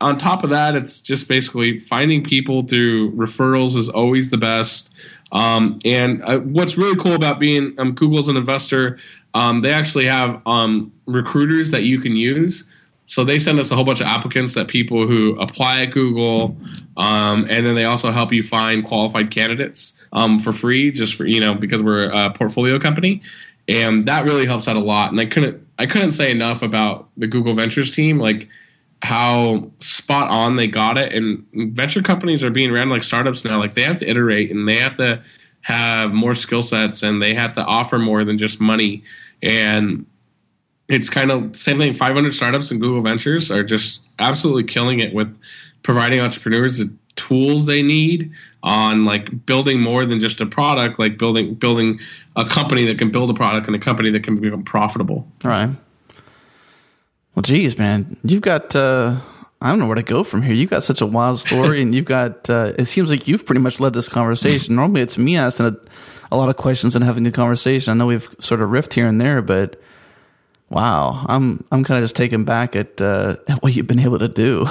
on 0.00 0.16
top 0.16 0.44
of 0.44 0.50
that, 0.50 0.74
it's 0.74 1.00
just 1.00 1.28
basically 1.28 1.78
finding 1.78 2.24
people 2.24 2.62
through 2.62 3.12
referrals 3.12 3.76
is 3.76 3.88
always 3.88 4.30
the 4.30 4.38
best. 4.38 4.92
Um, 5.32 5.78
and 5.84 6.22
uh, 6.22 6.38
what's 6.38 6.76
really 6.76 6.96
cool 6.96 7.14
about 7.14 7.38
being 7.38 7.74
um, 7.78 7.92
Google's 7.92 8.28
an 8.28 8.36
investor, 8.36 8.98
um, 9.34 9.62
they 9.62 9.70
actually 9.70 10.06
have 10.06 10.42
um, 10.46 10.92
recruiters 11.06 11.70
that 11.70 11.82
you 11.82 12.00
can 12.00 12.16
use. 12.16 12.68
So 13.06 13.24
they 13.24 13.40
send 13.40 13.58
us 13.58 13.70
a 13.72 13.74
whole 13.74 13.84
bunch 13.84 14.00
of 14.00 14.06
applicants 14.06 14.54
that 14.54 14.68
people 14.68 15.06
who 15.06 15.36
apply 15.40 15.82
at 15.82 15.90
Google, 15.90 16.56
um, 16.96 17.44
and 17.50 17.66
then 17.66 17.74
they 17.74 17.84
also 17.84 18.12
help 18.12 18.32
you 18.32 18.40
find 18.40 18.84
qualified 18.84 19.32
candidates 19.32 20.00
um, 20.12 20.38
for 20.38 20.52
free, 20.52 20.92
just 20.92 21.16
for 21.16 21.26
you 21.26 21.40
know 21.40 21.54
because 21.54 21.82
we're 21.82 22.04
a 22.04 22.30
portfolio 22.30 22.78
company, 22.78 23.20
and 23.66 24.06
that 24.06 24.24
really 24.24 24.46
helps 24.46 24.68
out 24.68 24.76
a 24.76 24.80
lot. 24.80 25.10
And 25.10 25.20
I 25.20 25.26
couldn't 25.26 25.66
I 25.76 25.86
couldn't 25.86 26.12
say 26.12 26.30
enough 26.30 26.62
about 26.62 27.08
the 27.16 27.26
Google 27.26 27.52
Ventures 27.52 27.90
team, 27.90 28.20
like 28.20 28.48
how 29.02 29.70
spot 29.78 30.28
on 30.30 30.56
they 30.56 30.66
got 30.66 30.98
it. 30.98 31.12
And 31.12 31.46
venture 31.74 32.02
companies 32.02 32.44
are 32.44 32.50
being 32.50 32.70
ran 32.70 32.88
like 32.88 33.02
startups 33.02 33.44
now. 33.44 33.58
Like 33.58 33.74
they 33.74 33.82
have 33.82 33.98
to 33.98 34.08
iterate 34.08 34.50
and 34.50 34.68
they 34.68 34.76
have 34.76 34.96
to 34.98 35.22
have 35.62 36.12
more 36.12 36.34
skill 36.34 36.62
sets 36.62 37.02
and 37.02 37.22
they 37.22 37.34
have 37.34 37.54
to 37.54 37.64
offer 37.64 37.98
more 37.98 38.24
than 38.24 38.38
just 38.38 38.60
money. 38.60 39.02
And 39.42 40.06
it's 40.88 41.08
kind 41.08 41.30
of 41.30 41.56
same 41.56 41.78
thing. 41.78 41.94
500 41.94 42.34
startups 42.34 42.70
and 42.70 42.80
Google 42.80 43.02
Ventures 43.02 43.50
are 43.50 43.64
just 43.64 44.02
absolutely 44.18 44.64
killing 44.64 45.00
it 45.00 45.14
with 45.14 45.38
providing 45.82 46.20
entrepreneurs 46.20 46.78
the 46.78 46.92
tools 47.16 47.66
they 47.66 47.82
need 47.82 48.32
on 48.62 49.04
like 49.04 49.46
building 49.46 49.80
more 49.80 50.04
than 50.04 50.20
just 50.20 50.40
a 50.40 50.46
product, 50.46 50.98
like 50.98 51.16
building 51.16 51.54
building 51.54 52.00
a 52.36 52.44
company 52.44 52.84
that 52.86 52.98
can 52.98 53.10
build 53.10 53.30
a 53.30 53.34
product 53.34 53.66
and 53.66 53.76
a 53.76 53.78
company 53.78 54.10
that 54.10 54.22
can 54.22 54.36
become 54.36 54.62
profitable. 54.62 55.26
All 55.44 55.50
right. 55.50 55.70
Well, 57.34 57.42
geez, 57.42 57.78
man, 57.78 58.16
you've 58.22 58.42
got. 58.42 58.74
Uh, 58.74 59.20
I 59.62 59.68
don't 59.68 59.78
know 59.78 59.86
where 59.86 59.96
to 59.96 60.02
go 60.02 60.24
from 60.24 60.42
here. 60.42 60.54
You've 60.54 60.70
got 60.70 60.82
such 60.82 61.00
a 61.00 61.06
wild 61.06 61.38
story, 61.38 61.82
and 61.82 61.94
you've 61.94 62.04
got. 62.04 62.48
Uh, 62.50 62.72
it 62.78 62.86
seems 62.86 63.10
like 63.10 63.28
you've 63.28 63.46
pretty 63.46 63.60
much 63.60 63.80
led 63.80 63.92
this 63.92 64.08
conversation. 64.08 64.74
Normally, 64.74 65.02
it's 65.02 65.18
me 65.18 65.36
asking 65.36 65.66
a, 65.66 65.76
a 66.32 66.36
lot 66.36 66.48
of 66.48 66.56
questions 66.56 66.96
and 66.96 67.04
having 67.04 67.26
a 67.26 67.32
conversation. 67.32 67.90
I 67.90 67.94
know 67.94 68.06
we've 68.06 68.28
sort 68.40 68.60
of 68.60 68.70
riffed 68.70 68.94
here 68.94 69.06
and 69.06 69.20
there, 69.20 69.42
but 69.42 69.80
wow, 70.70 71.24
I'm 71.28 71.64
I'm 71.70 71.84
kind 71.84 71.98
of 71.98 72.04
just 72.04 72.16
taken 72.16 72.44
back 72.44 72.74
at, 72.74 73.00
uh, 73.00 73.36
at 73.48 73.62
what 73.62 73.74
you've 73.74 73.86
been 73.86 74.00
able 74.00 74.18
to 74.18 74.28
do. 74.28 74.66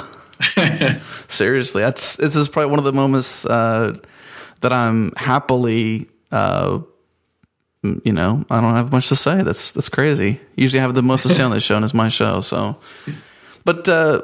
Seriously, 1.28 1.82
that's 1.82 2.16
this 2.16 2.36
is 2.36 2.48
probably 2.48 2.70
one 2.70 2.78
of 2.78 2.84
the 2.84 2.92
moments 2.92 3.44
uh, 3.46 3.94
that 4.60 4.72
I'm 4.72 5.12
happily. 5.16 6.08
Uh, 6.32 6.80
you 7.82 8.12
know, 8.12 8.44
I 8.50 8.60
don't 8.60 8.74
have 8.74 8.92
much 8.92 9.08
to 9.08 9.16
say. 9.16 9.42
That's 9.42 9.72
that's 9.72 9.88
crazy. 9.88 10.40
Usually, 10.56 10.80
I 10.80 10.82
have 10.82 10.94
the 10.94 11.02
most 11.02 11.22
to 11.22 11.28
say 11.30 11.42
on 11.42 11.50
this 11.50 11.62
show, 11.62 11.76
and 11.76 11.84
it's 11.84 11.94
my 11.94 12.08
show. 12.08 12.40
So, 12.42 12.76
but 13.64 13.88
uh, 13.88 14.22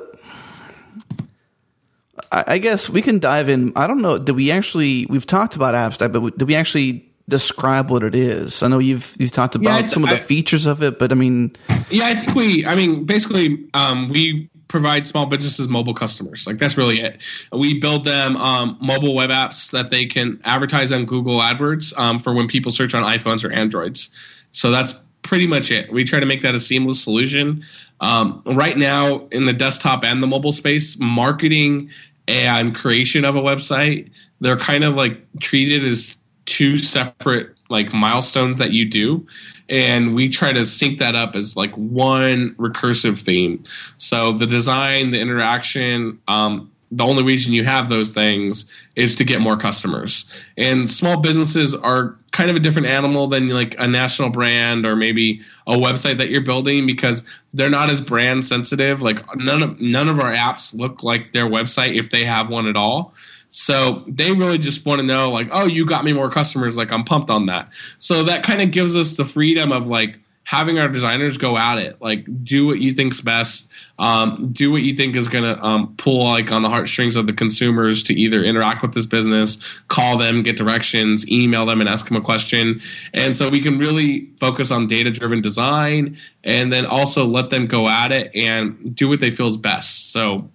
I, 2.32 2.44
I 2.48 2.58
guess 2.58 2.88
we 2.90 3.02
can 3.02 3.18
dive 3.18 3.48
in. 3.48 3.72
I 3.76 3.86
don't 3.86 4.00
know. 4.02 4.18
Did 4.18 4.36
we 4.36 4.50
actually? 4.50 5.06
We've 5.06 5.26
talked 5.26 5.56
about 5.56 5.74
AppStack, 5.74 6.12
but 6.12 6.36
did 6.38 6.46
we 6.48 6.54
actually 6.54 7.08
describe 7.28 7.90
what 7.90 8.02
it 8.02 8.14
is? 8.14 8.62
I 8.62 8.68
know 8.68 8.78
you've 8.78 9.14
you've 9.18 9.32
talked 9.32 9.54
about 9.54 9.84
I- 9.84 9.86
some 9.86 10.04
of 10.04 10.10
the 10.10 10.16
I- 10.16 10.20
features 10.20 10.66
of 10.66 10.82
it, 10.82 10.98
but 10.98 11.12
I 11.12 11.14
mean, 11.14 11.56
Yeah, 11.90 12.06
I 12.06 12.14
think 12.14 12.34
we. 12.34 12.66
I 12.66 12.74
mean, 12.74 13.04
basically, 13.04 13.68
um, 13.74 14.08
we 14.08 14.50
provide 14.68 15.06
small 15.06 15.26
businesses 15.26 15.68
mobile 15.68 15.94
customers. 15.94 16.46
Like 16.46 16.58
that's 16.58 16.76
really 16.76 17.00
it. 17.00 17.22
We 17.52 17.78
build 17.78 18.04
them 18.04 18.36
um, 18.36 18.76
mobile 18.80 19.14
web 19.14 19.30
apps 19.30 19.70
that 19.70 19.90
they 19.90 20.06
can 20.06 20.40
advertise 20.44 20.92
on 20.92 21.04
Google 21.04 21.40
AdWords 21.40 21.96
um, 21.98 22.18
for 22.18 22.34
when 22.34 22.48
people 22.48 22.72
search 22.72 22.94
on 22.94 23.02
iPhones 23.02 23.44
or 23.44 23.52
Androids. 23.52 24.10
So 24.50 24.70
that's 24.70 24.94
pretty 25.22 25.46
much 25.46 25.70
it. 25.70 25.92
We 25.92 26.04
try 26.04 26.20
to 26.20 26.26
make 26.26 26.40
that 26.42 26.54
a 26.54 26.60
seamless 26.60 27.02
solution. 27.02 27.64
Um, 28.00 28.42
right 28.46 28.76
now, 28.76 29.26
in 29.30 29.44
the 29.44 29.52
desktop 29.52 30.04
and 30.04 30.22
the 30.22 30.26
mobile 30.26 30.52
space, 30.52 30.98
marketing 30.98 31.90
and 32.28 32.74
creation 32.74 33.24
of 33.24 33.36
a 33.36 33.40
website, 33.40 34.10
they're 34.40 34.56
kind 34.56 34.84
of 34.84 34.94
like 34.94 35.20
treated 35.40 35.84
as 35.84 36.16
two 36.44 36.78
separate 36.78 37.55
like 37.68 37.92
milestones 37.92 38.58
that 38.58 38.72
you 38.72 38.84
do. 38.84 39.26
And 39.68 40.14
we 40.14 40.28
try 40.28 40.52
to 40.52 40.64
sync 40.64 40.98
that 40.98 41.14
up 41.14 41.34
as 41.34 41.56
like 41.56 41.74
one 41.74 42.54
recursive 42.54 43.18
theme. 43.18 43.62
So 43.98 44.32
the 44.32 44.46
design 44.46 45.10
the 45.10 45.20
interaction 45.20 46.20
um, 46.28 46.70
the 46.92 47.04
only 47.04 47.22
reason 47.22 47.52
you 47.52 47.64
have 47.64 47.88
those 47.88 48.12
things 48.12 48.70
is 48.94 49.16
to 49.16 49.24
get 49.24 49.40
more 49.40 49.56
customers. 49.56 50.24
And 50.56 50.88
small 50.88 51.16
businesses 51.16 51.74
are 51.74 52.16
kind 52.30 52.48
of 52.48 52.56
a 52.56 52.60
different 52.60 52.86
animal 52.86 53.26
than 53.26 53.48
like 53.48 53.74
a 53.78 53.88
national 53.88 54.30
brand 54.30 54.86
or 54.86 54.94
maybe 54.94 55.40
a 55.66 55.74
website 55.74 56.18
that 56.18 56.30
you're 56.30 56.42
building 56.42 56.86
because 56.86 57.24
they're 57.54 57.70
not 57.70 57.90
as 57.90 58.00
brand 58.00 58.44
sensitive. 58.44 59.02
Like 59.02 59.24
none 59.36 59.62
of 59.62 59.80
none 59.80 60.08
of 60.08 60.20
our 60.20 60.32
apps 60.32 60.74
look 60.74 61.02
like 61.02 61.32
their 61.32 61.46
website 61.46 61.98
if 61.98 62.10
they 62.10 62.24
have 62.24 62.48
one 62.48 62.68
at 62.68 62.76
all 62.76 63.14
so 63.56 64.04
they 64.06 64.32
really 64.32 64.58
just 64.58 64.84
want 64.84 65.00
to 65.00 65.06
know, 65.06 65.30
like, 65.30 65.48
oh, 65.50 65.64
you 65.64 65.86
got 65.86 66.04
me 66.04 66.12
more 66.12 66.30
customers. 66.30 66.76
Like, 66.76 66.92
I'm 66.92 67.04
pumped 67.04 67.30
on 67.30 67.46
that. 67.46 67.70
So 67.98 68.24
that 68.24 68.42
kind 68.42 68.60
of 68.60 68.70
gives 68.70 68.96
us 68.96 69.16
the 69.16 69.24
freedom 69.24 69.72
of 69.72 69.86
like, 69.86 70.20
having 70.44 70.78
our 70.78 70.86
designers 70.86 71.38
go 71.38 71.58
at 71.58 71.76
it. 71.78 72.00
Like, 72.00 72.24
do 72.44 72.66
what 72.66 72.78
you 72.78 72.92
think's 72.92 73.20
best. 73.20 73.68
Um, 73.98 74.50
do 74.52 74.70
what 74.70 74.82
you 74.82 74.94
think 74.94 75.16
is 75.16 75.26
going 75.26 75.42
to 75.42 75.60
um, 75.60 75.96
pull 75.96 76.22
like 76.22 76.52
on 76.52 76.62
the 76.62 76.68
heartstrings 76.68 77.16
of 77.16 77.26
the 77.26 77.32
consumers 77.32 78.04
to 78.04 78.14
either 78.14 78.44
interact 78.44 78.80
with 78.80 78.94
this 78.94 79.06
business, 79.06 79.58
call 79.88 80.16
them, 80.16 80.44
get 80.44 80.56
directions, 80.56 81.28
email 81.28 81.66
them, 81.66 81.80
and 81.80 81.88
ask 81.88 82.06
them 82.06 82.16
a 82.16 82.20
question. 82.20 82.80
And 83.12 83.36
so 83.36 83.48
we 83.48 83.58
can 83.58 83.78
really 83.78 84.30
focus 84.38 84.70
on 84.70 84.86
data 84.86 85.10
driven 85.10 85.40
design, 85.40 86.16
and 86.44 86.72
then 86.72 86.86
also 86.86 87.24
let 87.24 87.50
them 87.50 87.66
go 87.66 87.88
at 87.88 88.12
it 88.12 88.30
and 88.36 88.94
do 88.94 89.08
what 89.08 89.18
they 89.18 89.32
feel 89.32 89.48
is 89.48 89.56
best. 89.56 90.12
So 90.12 90.48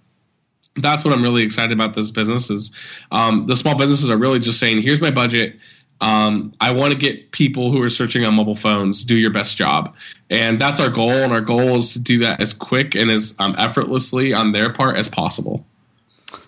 that's 0.76 1.04
what 1.04 1.12
I'm 1.12 1.22
really 1.22 1.42
excited 1.42 1.72
about 1.72 1.94
this 1.94 2.10
business 2.10 2.50
is 2.50 2.70
um, 3.10 3.44
the 3.44 3.56
small 3.56 3.76
businesses 3.76 4.10
are 4.10 4.16
really 4.16 4.38
just 4.38 4.58
saying, 4.58 4.82
here's 4.82 5.00
my 5.00 5.10
budget. 5.10 5.56
Um, 6.00 6.52
I 6.60 6.72
want 6.72 6.92
to 6.92 6.98
get 6.98 7.30
people 7.30 7.70
who 7.70 7.80
are 7.82 7.88
searching 7.88 8.24
on 8.24 8.34
mobile 8.34 8.56
phones 8.56 9.04
do 9.04 9.14
your 9.14 9.30
best 9.30 9.56
job, 9.56 9.94
and 10.30 10.60
that's 10.60 10.80
our 10.80 10.88
goal. 10.88 11.10
And 11.10 11.32
our 11.32 11.40
goal 11.40 11.76
is 11.76 11.92
to 11.92 12.00
do 12.00 12.18
that 12.18 12.40
as 12.40 12.52
quick 12.52 12.96
and 12.96 13.08
as 13.08 13.34
um, 13.38 13.54
effortlessly 13.56 14.32
on 14.32 14.50
their 14.50 14.72
part 14.72 14.96
as 14.96 15.08
possible. 15.08 15.64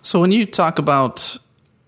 So 0.03 0.21
when 0.21 0.33
you 0.33 0.45
talk 0.45 0.81
about 0.81 1.37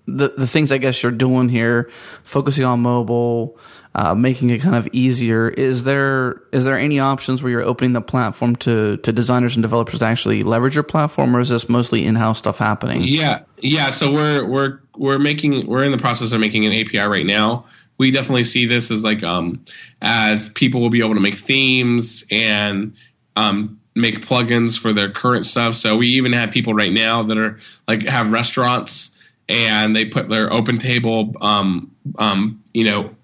the 0.07 0.29
the 0.37 0.47
things 0.47 0.71
I 0.71 0.79
guess 0.79 1.03
you're 1.03 1.13
doing 1.13 1.49
here, 1.49 1.91
focusing 2.25 2.65
on 2.65 2.81
mobile, 2.81 3.59
uh, 3.95 4.15
making 4.15 4.51
it 4.51 4.61
kind 4.61 4.77
of 4.77 4.89
easier. 4.93 5.49
Is 5.49 5.85
there 5.85 6.43
is 6.53 6.65
there 6.65 6.77
any 6.77 7.01
options 7.01 7.43
where 7.43 7.51
you're 7.51 7.63
opening 7.63 7.93
the 7.93 8.01
platform 8.01 8.55
to 8.57 8.99
to 8.99 9.13
designers 9.13 9.57
and 9.57 9.63
developers 9.63 10.01
to 10.01 10.05
actually 10.05 10.43
leverage 10.43 10.75
your 10.75 10.85
platform, 10.85 11.35
or 11.35 11.41
is 11.41 11.49
this 11.49 11.69
mostly 11.69 12.05
in 12.05 12.15
house 12.15 12.39
stuff 12.39 12.59
happening? 12.59 13.03
Yeah, 13.03 13.43
yeah. 13.59 13.91
So 13.91 14.13
we're 14.13 14.45
we're 14.45 14.81
we're 14.97 15.19
making 15.19 15.67
we're 15.67 15.85
in 15.85 15.93
the 15.93 15.99
process 15.99 16.33
of 16.33 16.41
making 16.41 16.67
an 16.67 16.73
API 16.73 17.01
right 17.01 17.27
now. 17.27 17.65
We 17.99 18.11
definitely 18.11 18.45
see 18.45 18.67
this 18.67 18.91
as 18.91 19.03
like 19.03 19.25
um 19.25 19.65
as 20.03 20.51
people 20.51 20.81
will 20.81 20.91
be 20.91 21.01
able 21.01 21.15
to 21.15 21.21
make 21.21 21.35
themes 21.35 22.25
and 22.31 22.95
um 23.35 23.81
make 23.97 24.21
plugins 24.21 24.79
for 24.79 24.93
their 24.93 25.11
current 25.11 25.47
stuff. 25.47 25.75
So 25.75 25.97
we 25.97 26.09
even 26.09 26.35
have 26.35 26.51
people 26.51 26.75
right 26.75 26.93
now 26.93 27.23
that 27.23 27.39
are 27.39 27.59
like 27.89 28.03
have 28.03 28.31
restaurants 28.31 29.16
and 29.49 29.95
they 29.95 30.05
put 30.05 30.29
their 30.29 30.51
OpenTable 30.51 31.41
um, 31.43 31.91
um, 32.19 32.63
you 32.73 32.85
know 32.85 33.15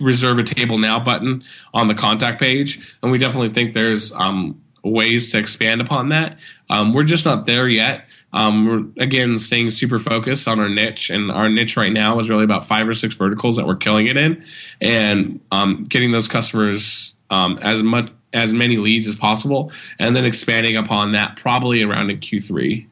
reserve 0.00 0.38
a 0.38 0.44
table 0.44 0.78
now 0.78 0.98
button 1.00 1.42
on 1.74 1.88
the 1.88 1.94
contact 1.94 2.40
page. 2.40 2.96
And 3.02 3.10
we 3.10 3.18
definitely 3.18 3.50
think 3.50 3.72
there's 3.72 4.12
um, 4.12 4.60
ways 4.84 5.30
to 5.32 5.38
expand 5.38 5.80
upon 5.80 6.10
that. 6.10 6.38
Um, 6.68 6.92
we're 6.92 7.04
just 7.04 7.24
not 7.24 7.46
there 7.46 7.68
yet. 7.68 8.04
Um, 8.32 8.66
we're 8.66 9.02
again 9.02 9.38
staying 9.38 9.70
super 9.70 9.98
focused 9.98 10.46
on 10.46 10.60
our 10.60 10.68
niche 10.68 11.10
and 11.10 11.32
our 11.32 11.48
niche 11.48 11.76
right 11.76 11.92
now 11.92 12.18
is 12.20 12.30
really 12.30 12.44
about 12.44 12.64
five 12.64 12.88
or 12.88 12.94
six 12.94 13.16
verticals 13.16 13.56
that 13.56 13.66
we're 13.66 13.76
killing 13.76 14.06
it 14.06 14.16
in 14.16 14.44
and 14.80 15.40
um, 15.50 15.84
getting 15.88 16.12
those 16.12 16.28
customers 16.28 17.14
as 17.30 17.82
much 17.82 18.10
as 18.32 18.52
many 18.54 18.76
leads 18.76 19.08
as 19.08 19.16
possible 19.16 19.72
and 19.98 20.14
then 20.14 20.24
expanding 20.24 20.76
upon 20.76 21.12
that 21.12 21.36
probably 21.36 21.82
around 21.82 22.10
in 22.10 22.18
q3 22.18 22.86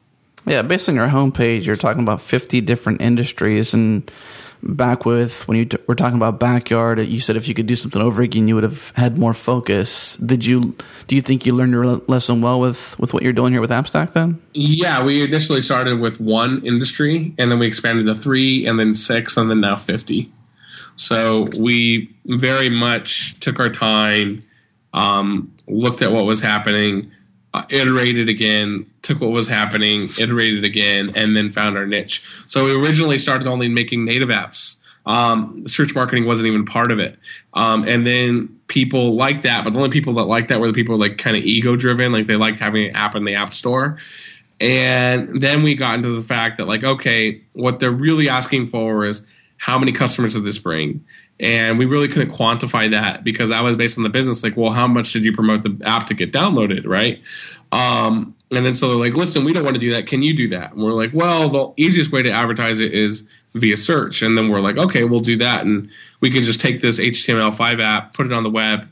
yeah, 0.45 0.61
based 0.61 0.89
on 0.89 0.95
your 0.95 1.07
homepage, 1.07 1.65
you're 1.65 1.75
talking 1.75 2.01
about 2.01 2.21
50 2.21 2.61
different 2.61 3.01
industries. 3.01 3.73
And 3.73 4.09
back 4.61 5.05
with 5.05 5.47
when 5.47 5.57
you 5.57 5.65
t- 5.65 5.77
were 5.87 5.95
talking 5.95 6.17
about 6.17 6.39
backyard, 6.39 6.99
you 6.99 7.19
said 7.19 7.37
if 7.37 7.47
you 7.47 7.53
could 7.53 7.67
do 7.67 7.75
something 7.75 8.01
over 8.01 8.21
again, 8.21 8.47
you 8.47 8.55
would 8.55 8.63
have 8.63 8.91
had 8.95 9.17
more 9.17 9.33
focus. 9.33 10.15
Did 10.17 10.45
you? 10.45 10.75
Do 11.07 11.15
you 11.15 11.21
think 11.21 11.45
you 11.45 11.53
learned 11.53 11.71
your 11.71 11.85
lesson 11.85 12.41
well 12.41 12.59
with 12.59 12.97
with 12.99 13.13
what 13.13 13.23
you're 13.23 13.33
doing 13.33 13.51
here 13.51 13.61
with 13.61 13.71
AppStack? 13.71 14.13
Then? 14.13 14.41
Yeah, 14.53 15.03
we 15.03 15.23
initially 15.23 15.61
started 15.61 15.99
with 15.99 16.19
one 16.19 16.65
industry, 16.65 17.33
and 17.37 17.51
then 17.51 17.59
we 17.59 17.67
expanded 17.67 18.05
to 18.05 18.15
three, 18.15 18.65
and 18.65 18.79
then 18.79 18.93
six, 18.93 19.37
and 19.37 19.49
then 19.49 19.61
now 19.61 19.75
50. 19.75 20.31
So 20.95 21.45
we 21.57 22.13
very 22.25 22.69
much 22.69 23.39
took 23.39 23.59
our 23.59 23.69
time, 23.69 24.43
um, 24.93 25.53
looked 25.67 26.01
at 26.01 26.11
what 26.11 26.25
was 26.25 26.41
happening 26.41 27.11
uh, 27.53 27.63
iterated 27.69 28.29
again, 28.29 28.89
took 29.01 29.21
what 29.21 29.31
was 29.31 29.47
happening, 29.47 30.09
iterated 30.19 30.63
again, 30.63 31.11
and 31.15 31.35
then 31.35 31.51
found 31.51 31.77
our 31.77 31.85
niche. 31.85 32.23
So 32.47 32.65
we 32.65 32.75
originally 32.75 33.17
started 33.17 33.47
only 33.47 33.69
making 33.69 34.05
native 34.05 34.29
apps. 34.29 34.77
Um, 35.05 35.65
search 35.65 35.95
marketing 35.95 36.25
wasn't 36.25 36.47
even 36.47 36.65
part 36.65 36.91
of 36.91 36.99
it. 36.99 37.17
Um, 37.55 37.87
and 37.87 38.05
then 38.05 38.59
people 38.67 39.15
liked 39.15 39.43
that, 39.43 39.63
but 39.63 39.73
the 39.73 39.79
only 39.79 39.89
people 39.89 40.13
that 40.13 40.25
liked 40.25 40.49
that 40.49 40.59
were 40.59 40.67
the 40.67 40.73
people 40.73 40.97
like 40.99 41.17
kind 41.17 41.35
of 41.35 41.43
ego 41.43 41.75
driven, 41.75 42.11
like 42.11 42.27
they 42.27 42.35
liked 42.35 42.59
having 42.59 42.89
an 42.89 42.95
app 42.95 43.15
in 43.15 43.23
the 43.23 43.33
app 43.33 43.53
store. 43.53 43.97
And 44.61 45.41
then 45.41 45.63
we 45.63 45.73
got 45.73 45.95
into 45.95 46.15
the 46.15 46.21
fact 46.21 46.57
that 46.57 46.67
like, 46.67 46.83
okay, 46.83 47.41
what 47.53 47.79
they're 47.79 47.91
really 47.91 48.29
asking 48.29 48.67
for 48.67 49.05
is 49.05 49.23
how 49.57 49.79
many 49.79 49.91
customers 49.91 50.33
did 50.33 50.43
this 50.43 50.59
bring? 50.59 51.03
And 51.39 51.79
we 51.79 51.85
really 51.85 52.07
couldn't 52.07 52.31
quantify 52.31 52.89
that 52.91 53.23
because 53.23 53.49
that 53.49 53.63
was 53.63 53.75
based 53.75 53.97
on 53.97 54.03
the 54.03 54.09
business 54.09 54.43
like 54.43 54.57
well 54.57 54.71
how 54.71 54.87
much 54.87 55.13
did 55.13 55.23
you 55.23 55.31
promote 55.31 55.63
the 55.63 55.77
app 55.85 56.05
to 56.07 56.13
get 56.13 56.31
downloaded 56.31 56.85
right? 56.85 57.21
Um, 57.71 58.35
and 58.51 58.65
then 58.65 58.73
so 58.73 58.89
they're 58.89 58.97
like 58.97 59.13
listen 59.13 59.45
we 59.45 59.53
don't 59.53 59.63
want 59.63 59.75
to 59.75 59.79
do 59.79 59.93
that. 59.93 60.07
Can 60.07 60.21
you 60.21 60.35
do 60.35 60.47
that? 60.49 60.73
And 60.73 60.83
we're 60.83 60.93
like 60.93 61.11
well 61.13 61.49
the 61.49 61.73
easiest 61.81 62.11
way 62.11 62.21
to 62.21 62.31
advertise 62.31 62.79
it 62.79 62.93
is 62.93 63.23
via 63.51 63.77
search. 63.77 64.21
And 64.21 64.37
then 64.37 64.49
we're 64.49 64.61
like 64.61 64.77
okay 64.77 65.05
we'll 65.05 65.19
do 65.19 65.37
that. 65.37 65.65
And 65.65 65.89
we 66.19 66.29
can 66.29 66.43
just 66.43 66.59
take 66.59 66.81
this 66.81 66.99
html5 66.99 67.81
app 67.81 68.13
put 68.13 68.25
it 68.25 68.33
on 68.33 68.43
the 68.43 68.49
web 68.49 68.87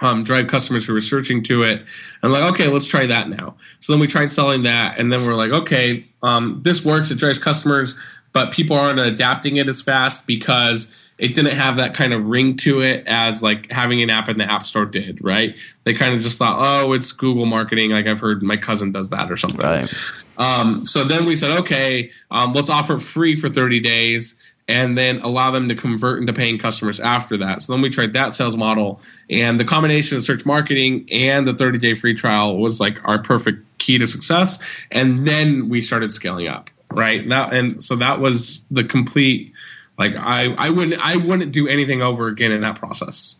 um, 0.00 0.22
drive 0.22 0.46
customers 0.46 0.86
who 0.86 0.94
are 0.94 1.00
searching 1.00 1.42
to 1.44 1.64
it. 1.64 1.84
And 2.22 2.32
like 2.32 2.50
okay 2.52 2.68
let's 2.68 2.86
try 2.86 3.06
that 3.06 3.28
now. 3.28 3.56
So 3.80 3.92
then 3.92 4.00
we 4.00 4.06
tried 4.06 4.32
selling 4.32 4.62
that. 4.62 4.98
And 4.98 5.12
then 5.12 5.22
we're 5.24 5.34
like 5.34 5.50
okay 5.50 6.06
um, 6.22 6.60
this 6.64 6.84
works. 6.84 7.10
It 7.10 7.18
drives 7.18 7.38
customers 7.38 7.94
but 8.32 8.52
people 8.52 8.78
aren't 8.78 9.00
adapting 9.00 9.56
it 9.56 9.68
as 9.68 9.82
fast 9.82 10.26
because 10.26 10.92
it 11.18 11.34
didn't 11.34 11.56
have 11.56 11.76
that 11.76 11.94
kind 11.94 12.12
of 12.12 12.24
ring 12.24 12.56
to 12.56 12.80
it 12.80 13.04
as 13.06 13.42
like 13.42 13.70
having 13.70 14.02
an 14.02 14.08
app 14.08 14.28
in 14.28 14.38
the 14.38 14.44
app 14.44 14.64
store 14.64 14.86
did 14.86 15.22
right? 15.22 15.58
They 15.84 15.94
kind 15.94 16.14
of 16.14 16.20
just 16.20 16.38
thought 16.38 16.58
oh 16.58 16.92
it's 16.92 17.12
google 17.12 17.46
marketing 17.46 17.90
like 17.90 18.06
i've 18.06 18.20
heard 18.20 18.42
my 18.42 18.56
cousin 18.56 18.92
does 18.92 19.10
that 19.10 19.30
or 19.30 19.36
something. 19.36 19.66
Right. 19.66 19.92
Um, 20.36 20.86
so 20.86 21.04
then 21.04 21.24
we 21.24 21.36
said 21.36 21.58
okay 21.60 22.10
um, 22.30 22.52
let's 22.52 22.70
offer 22.70 22.98
free 22.98 23.36
for 23.36 23.48
30 23.48 23.80
days 23.80 24.34
and 24.68 24.98
then 24.98 25.20
allow 25.22 25.50
them 25.50 25.68
to 25.70 25.74
convert 25.74 26.20
into 26.20 26.32
paying 26.32 26.58
customers 26.58 27.00
after 27.00 27.38
that. 27.38 27.62
So 27.62 27.72
then 27.72 27.80
we 27.80 27.88
tried 27.88 28.12
that 28.12 28.34
sales 28.34 28.56
model 28.56 29.00
and 29.30 29.58
the 29.58 29.64
combination 29.64 30.18
of 30.18 30.24
search 30.24 30.44
marketing 30.44 31.08
and 31.10 31.48
the 31.48 31.54
30 31.54 31.78
day 31.78 31.94
free 31.94 32.14
trial 32.14 32.58
was 32.58 32.78
like 32.78 32.98
our 33.04 33.20
perfect 33.20 33.64
key 33.78 33.98
to 33.98 34.06
success 34.06 34.58
and 34.90 35.26
then 35.26 35.68
we 35.68 35.80
started 35.80 36.12
scaling 36.12 36.48
up 36.48 36.70
right? 36.90 37.26
Now 37.26 37.48
and 37.48 37.82
so 37.82 37.96
that 37.96 38.20
was 38.20 38.64
the 38.70 38.84
complete 38.84 39.52
like 39.98 40.14
I, 40.16 40.54
I 40.56 40.70
wouldn't 40.70 41.00
I 41.00 41.16
wouldn't 41.16 41.52
do 41.52 41.66
anything 41.68 42.02
over 42.02 42.28
again 42.28 42.52
in 42.52 42.60
that 42.60 42.76
process. 42.76 43.36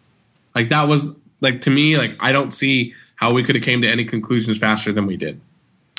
Like 0.54 0.68
that 0.68 0.88
was 0.88 1.10
like 1.40 1.62
to 1.62 1.70
me, 1.70 1.96
like 1.96 2.16
I 2.20 2.32
don't 2.32 2.50
see 2.50 2.94
how 3.14 3.32
we 3.32 3.44
could 3.44 3.54
have 3.54 3.64
came 3.64 3.82
to 3.82 3.88
any 3.88 4.04
conclusions 4.04 4.58
faster 4.58 4.92
than 4.92 5.06
we 5.06 5.16
did. 5.16 5.40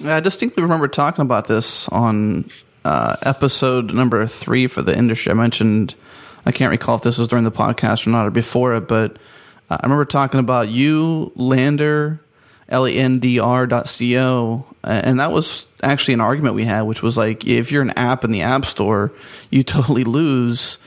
I 0.05 0.19
distinctly 0.19 0.63
remember 0.63 0.87
talking 0.87 1.21
about 1.21 1.47
this 1.47 1.87
on 1.89 2.49
uh, 2.85 3.17
episode 3.23 3.93
number 3.93 4.25
three 4.27 4.67
for 4.67 4.81
the 4.81 4.97
industry. 4.97 5.31
I 5.31 5.35
mentioned 5.35 5.95
I 6.45 6.51
can't 6.51 6.71
recall 6.71 6.95
if 6.95 7.03
this 7.03 7.17
was 7.17 7.27
during 7.27 7.45
the 7.45 7.51
podcast 7.51 8.07
or 8.07 8.11
not 8.11 8.27
or 8.27 8.31
before 8.31 8.75
it, 8.75 8.87
but 8.87 9.17
uh, 9.69 9.77
I 9.79 9.79
remember 9.83 10.05
talking 10.05 10.39
about 10.39 10.69
you, 10.69 11.31
Lander, 11.35 12.21
lendr.co, 12.69 14.65
and 14.83 15.19
that 15.19 15.31
was 15.31 15.65
actually 15.81 16.13
an 16.13 16.21
argument 16.21 16.55
we 16.55 16.65
had, 16.65 16.81
which 16.83 17.01
was 17.01 17.17
like 17.17 17.45
if 17.45 17.71
you're 17.71 17.81
an 17.81 17.91
app 17.91 18.23
in 18.23 18.31
the 18.31 18.41
app 18.41 18.65
store, 18.65 19.11
you 19.49 19.63
totally 19.75 20.03
lose 20.03 20.77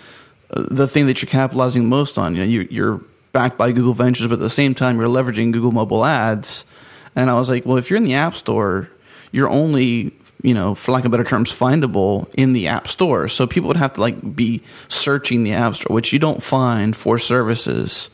uh, 0.51 0.65
the 0.71 0.89
thing 0.89 1.07
that 1.07 1.23
you're 1.23 1.31
capitalizing 1.31 1.89
most 1.89 2.19
on. 2.19 2.35
You 2.35 2.43
know, 2.43 2.49
you, 2.49 2.69
you're 2.71 3.01
backed 3.33 3.59
by 3.59 3.73
Google 3.73 3.95
Ventures, 3.95 4.27
but 4.27 4.35
at 4.35 4.41
the 4.41 4.51
same 4.51 4.75
time, 4.75 4.99
you're 4.99 5.09
leveraging 5.09 5.53
Google 5.53 5.73
Mobile 5.73 6.05
Ads. 6.05 6.65
And 7.15 7.29
I 7.29 7.35
was 7.35 7.49
like, 7.49 7.67
well, 7.67 7.77
if 7.77 7.91
you're 7.91 7.99
in 7.99 8.05
the 8.05 8.15
app 8.15 8.37
store, 8.37 8.89
you're 9.33 9.49
only 9.49 10.13
you 10.43 10.55
know, 10.55 10.75
for 10.75 10.93
lack 10.93 11.05
of 11.05 11.11
better 11.11 11.25
terms, 11.25 11.53
findable 11.53 12.29
in 12.35 12.53
the 12.53 12.67
app 12.67 12.89
store. 12.89 13.29
So 13.29 13.47
people 13.47 13.69
would 13.69 13.77
have 13.77 13.95
to 13.95 14.01
like 14.01 14.35
be 14.35 14.63
searching 14.89 15.45
the 15.45 15.53
app 15.53 15.77
store, 15.77 15.95
which 15.95 16.13
you 16.13 16.19
don't 16.19 16.43
find 16.43 16.97
for 16.97 17.19
services. 17.19 18.11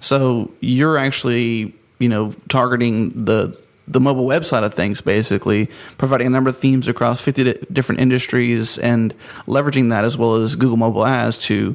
So 0.00 0.50
you're 0.60 0.96
actually, 0.96 1.74
you 1.98 2.08
know, 2.08 2.34
targeting 2.48 3.24
the 3.24 3.58
the 3.88 4.00
mobile 4.00 4.26
website 4.26 4.64
of 4.64 4.74
things, 4.74 5.00
basically 5.00 5.70
providing 5.96 6.26
a 6.26 6.30
number 6.30 6.50
of 6.50 6.58
themes 6.58 6.88
across 6.88 7.20
50 7.22 7.66
different 7.72 8.00
industries 8.00 8.76
and 8.78 9.14
leveraging 9.46 9.88
that 9.90 10.04
as 10.04 10.18
well 10.18 10.34
as 10.36 10.56
Google 10.56 10.76
Mobile 10.76 11.06
Ads 11.06 11.38
to, 11.38 11.74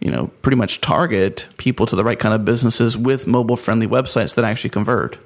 you 0.00 0.10
know, 0.10 0.28
pretty 0.40 0.56
much 0.56 0.80
target 0.80 1.46
people 1.58 1.84
to 1.86 1.94
the 1.94 2.04
right 2.04 2.18
kind 2.18 2.34
of 2.34 2.44
businesses 2.44 2.96
with 2.96 3.26
mobile 3.26 3.58
friendly 3.58 3.86
websites 3.86 4.34
that 4.34 4.44
actually 4.44 4.70
convert. 4.70 5.18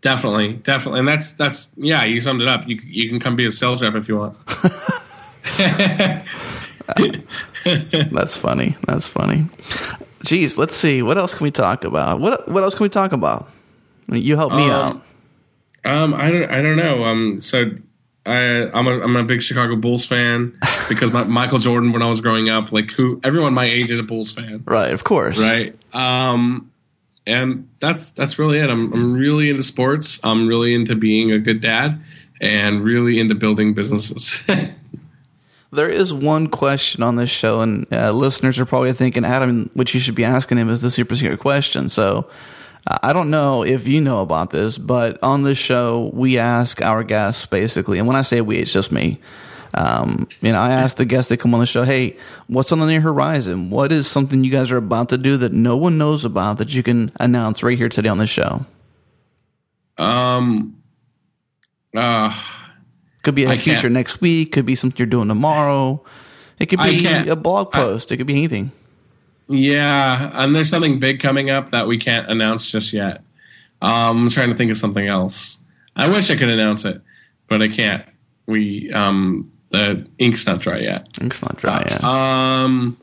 Definitely, 0.00 0.54
definitely, 0.54 1.00
and 1.00 1.08
that's 1.08 1.32
that's 1.32 1.68
yeah. 1.76 2.04
You 2.04 2.22
summed 2.22 2.40
it 2.40 2.48
up. 2.48 2.66
You 2.66 2.80
you 2.82 3.10
can 3.10 3.20
come 3.20 3.36
be 3.36 3.44
a 3.44 3.52
sales 3.52 3.82
rep 3.82 3.94
if 3.96 4.08
you 4.08 4.16
want. 4.16 4.38
that's 8.10 8.34
funny. 8.34 8.76
That's 8.86 9.06
funny. 9.06 9.46
Geez, 10.22 10.56
let's 10.58 10.76
see. 10.76 11.02
What 11.02 11.18
else 11.18 11.34
can 11.34 11.44
we 11.44 11.50
talk 11.50 11.84
about? 11.84 12.20
What 12.20 12.48
what 12.48 12.62
else 12.62 12.74
can 12.74 12.84
we 12.84 12.88
talk 12.88 13.12
about? 13.12 13.48
You 14.08 14.36
help 14.36 14.52
me 14.52 14.64
um, 14.64 14.70
out. 14.70 15.92
Um, 15.92 16.14
I 16.14 16.30
don't, 16.30 16.50
I 16.50 16.62
don't 16.62 16.76
know. 16.76 17.04
Um, 17.04 17.40
so 17.40 17.70
I, 18.26 18.70
I'm 18.72 18.86
a, 18.86 19.00
I'm 19.00 19.16
a 19.16 19.24
big 19.24 19.40
Chicago 19.40 19.76
Bulls 19.76 20.04
fan 20.04 20.58
because 20.88 21.12
my, 21.12 21.24
Michael 21.24 21.58
Jordan, 21.58 21.92
when 21.92 22.02
I 22.02 22.06
was 22.06 22.20
growing 22.20 22.50
up, 22.50 22.72
like 22.72 22.90
who, 22.90 23.20
everyone 23.24 23.54
my 23.54 23.64
age 23.64 23.90
is 23.90 23.98
a 23.98 24.02
Bulls 24.02 24.32
fan, 24.32 24.62
right? 24.66 24.92
Of 24.92 25.04
course, 25.04 25.40
right. 25.40 25.74
Um, 25.92 26.70
and 27.26 27.68
that's 27.80 28.10
that's 28.10 28.38
really 28.38 28.58
it. 28.58 28.68
I'm 28.68 28.92
I'm 28.92 29.14
really 29.14 29.50
into 29.50 29.62
sports. 29.62 30.20
I'm 30.24 30.48
really 30.48 30.74
into 30.74 30.94
being 30.94 31.32
a 31.32 31.38
good 31.38 31.60
dad, 31.60 32.00
and 32.40 32.82
really 32.84 33.20
into 33.20 33.34
building 33.34 33.74
businesses. 33.74 34.42
There 35.72 35.88
is 35.88 36.12
one 36.12 36.48
question 36.48 37.02
on 37.02 37.14
this 37.16 37.30
show, 37.30 37.60
and 37.60 37.86
uh, 37.92 38.10
listeners 38.10 38.58
are 38.58 38.66
probably 38.66 38.92
thinking, 38.92 39.24
Adam, 39.24 39.70
what 39.74 39.94
you 39.94 40.00
should 40.00 40.16
be 40.16 40.24
asking 40.24 40.58
him 40.58 40.68
is 40.68 40.80
the 40.80 40.90
super 40.90 41.14
secret 41.14 41.38
question. 41.38 41.88
So 41.88 42.28
uh, 42.86 42.98
I 43.02 43.12
don't 43.12 43.30
know 43.30 43.62
if 43.62 43.86
you 43.86 44.00
know 44.00 44.20
about 44.20 44.50
this, 44.50 44.78
but 44.78 45.22
on 45.22 45.44
this 45.44 45.58
show, 45.58 46.10
we 46.12 46.38
ask 46.38 46.82
our 46.82 47.04
guests 47.04 47.46
basically, 47.46 47.98
and 47.98 48.08
when 48.08 48.16
I 48.16 48.22
say 48.22 48.40
we, 48.40 48.58
it's 48.58 48.72
just 48.72 48.90
me. 48.90 49.20
Um, 49.72 50.28
you 50.40 50.50
know, 50.50 50.58
I 50.58 50.70
ask 50.70 50.96
the 50.96 51.04
guests 51.04 51.28
that 51.28 51.36
come 51.36 51.54
on 51.54 51.60
the 51.60 51.66
show, 51.66 51.84
hey, 51.84 52.16
what's 52.48 52.72
on 52.72 52.80
the 52.80 52.86
near 52.86 53.00
horizon? 53.00 53.70
What 53.70 53.92
is 53.92 54.08
something 54.08 54.42
you 54.42 54.50
guys 54.50 54.72
are 54.72 54.76
about 54.76 55.10
to 55.10 55.18
do 55.18 55.36
that 55.36 55.52
no 55.52 55.76
one 55.76 55.96
knows 55.96 56.24
about 56.24 56.58
that 56.58 56.74
you 56.74 56.82
can 56.82 57.12
announce 57.20 57.62
right 57.62 57.78
here 57.78 57.88
today 57.88 58.08
on 58.08 58.18
this 58.18 58.30
show? 58.30 58.66
Um, 59.96 60.82
uh, 61.94 62.36
could 63.22 63.34
be 63.34 63.44
a 63.44 63.50
I 63.50 63.56
feature 63.58 63.80
can't- 63.82 63.92
next 63.94 64.20
week. 64.20 64.52
Could 64.52 64.66
be 64.66 64.74
something 64.74 64.98
you're 64.98 65.06
doing 65.06 65.28
tomorrow. 65.28 66.02
It 66.58 66.66
could 66.66 66.80
be 66.80 67.06
a 67.06 67.36
blog 67.36 67.72
post. 67.72 68.12
it 68.12 68.16
could 68.18 68.26
be 68.26 68.34
anything. 68.36 68.70
yeah, 69.48 70.30
and 70.34 70.54
there's 70.54 70.68
something 70.68 70.98
big 71.00 71.20
coming 71.20 71.50
up 71.50 71.70
that 71.70 71.86
we 71.86 71.98
can't 71.98 72.30
announce 72.30 72.70
just 72.70 72.92
yet. 72.92 73.22
Um, 73.82 74.24
I'm 74.24 74.28
trying 74.30 74.50
to 74.50 74.54
think 74.56 74.70
of 74.70 74.76
something 74.76 75.06
else. 75.06 75.58
I 75.96 76.08
wish 76.08 76.30
I 76.30 76.36
could 76.36 76.48
announce 76.50 76.84
it, 76.84 77.00
but 77.48 77.62
I 77.62 77.68
can't. 77.68 78.04
We 78.46 78.92
um, 78.92 79.50
the 79.70 80.06
ink's 80.18 80.46
not 80.46 80.60
dry 80.60 80.78
yet. 80.80 81.08
Ink's 81.20 81.42
not 81.42 81.56
dry 81.56 81.86
yet. 81.88 82.02
Um, 82.04 82.96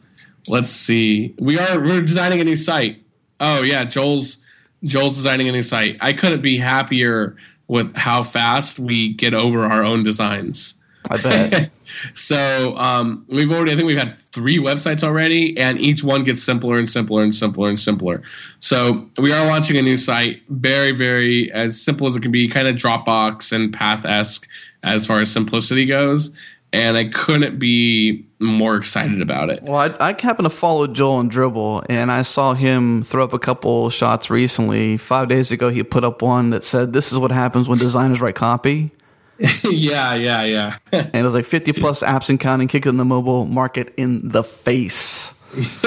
let's 0.47 0.70
see. 0.70 1.34
We 1.39 1.57
are 1.59 1.80
we're 1.80 2.01
designing 2.01 2.39
a 2.41 2.43
new 2.43 2.55
site. 2.57 3.01
Oh 3.39 3.63
yeah, 3.63 3.84
Joel's 3.86 4.38
Joel's 4.84 5.15
designing 5.15 5.49
a 5.49 5.51
new 5.51 5.63
site. 5.63 5.97
I 5.99 6.13
couldn't 6.13 6.41
be 6.41 6.57
happier 6.57 7.36
with 7.68 7.95
how 7.95 8.24
fast 8.24 8.80
we 8.80 9.13
get 9.13 9.34
over 9.34 9.65
our 9.65 9.84
own 9.84 10.03
designs. 10.03 10.76
I 11.09 11.22
bet. 11.22 11.72
so 12.13 12.76
um, 12.78 13.26
we've 13.30 13.51
already, 13.51 13.72
I 13.72 13.76
think 13.76 13.88
we've 13.88 13.97
had 13.97 14.11
three 14.11 14.57
websites 14.57 15.03
already, 15.03 15.57
and 15.57 15.80
each 15.80 16.03
one 16.03 16.24
gets 16.24 16.43
simpler 16.43 16.78
and 16.78 16.88
simpler 16.88 17.24
and 17.24 17.34
simpler 17.34 17.70
and 17.70 17.80
simpler. 17.80 18.24
So 18.59 19.09
we 19.18 19.32
are 19.32 19.45
launching 19.47 19.78
a 19.78 19.82
new 19.82 19.97
site, 19.97 20.41
very, 20.49 20.91
very 20.91 21.51
as 21.51 21.82
simple 21.82 22.07
as 22.07 22.15
it 22.15 22.22
can 22.22 22.32
be, 22.32 22.47
kind 22.47 22.68
of 22.68 22.76
Dropbox 22.76 23.51
and 23.51 23.74
Path 23.74 24.05
esque 24.05 24.47
as 24.84 25.05
far 25.07 25.20
as 25.20 25.32
simplicity 25.32 25.86
goes. 25.86 26.36
And 26.74 26.97
I 26.97 27.05
couldn't 27.05 27.59
be 27.59 28.26
more 28.39 28.76
excited 28.76 29.22
about 29.22 29.49
it. 29.49 29.61
Well, 29.63 29.78
I, 29.99 30.09
I 30.09 30.22
happen 30.22 30.43
to 30.43 30.49
follow 30.49 30.86
Joel 30.86 31.22
and 31.22 31.32
Dribbble, 31.32 31.86
and 31.88 32.11
I 32.11 32.24
saw 32.24 32.53
him 32.53 33.03
throw 33.03 33.24
up 33.24 33.32
a 33.32 33.39
couple 33.39 33.89
shots 33.89 34.30
recently. 34.30 34.97
Five 34.97 35.30
days 35.30 35.51
ago, 35.51 35.70
he 35.70 35.82
put 35.84 36.03
up 36.03 36.22
one 36.22 36.49
that 36.49 36.65
said, 36.65 36.91
"This 36.91 37.13
is 37.13 37.20
what 37.20 37.32
happens 37.32 37.70
when 37.70 37.80
designers 37.80 38.20
write 38.20 38.36
copy," 38.36 38.91
yeah, 39.63 40.15
yeah, 40.15 40.43
yeah. 40.43 40.78
and 40.91 41.15
it 41.15 41.24
was 41.24 41.34
like 41.34 41.45
50 41.45 41.74
plus 41.74 42.01
apps 42.01 42.30
and 42.30 42.39
counting, 42.39 42.68
kicking 42.68 42.97
the 42.97 43.05
mobile 43.05 43.45
market 43.45 43.93
in 43.97 44.30
the 44.30 44.43
face. 44.43 45.34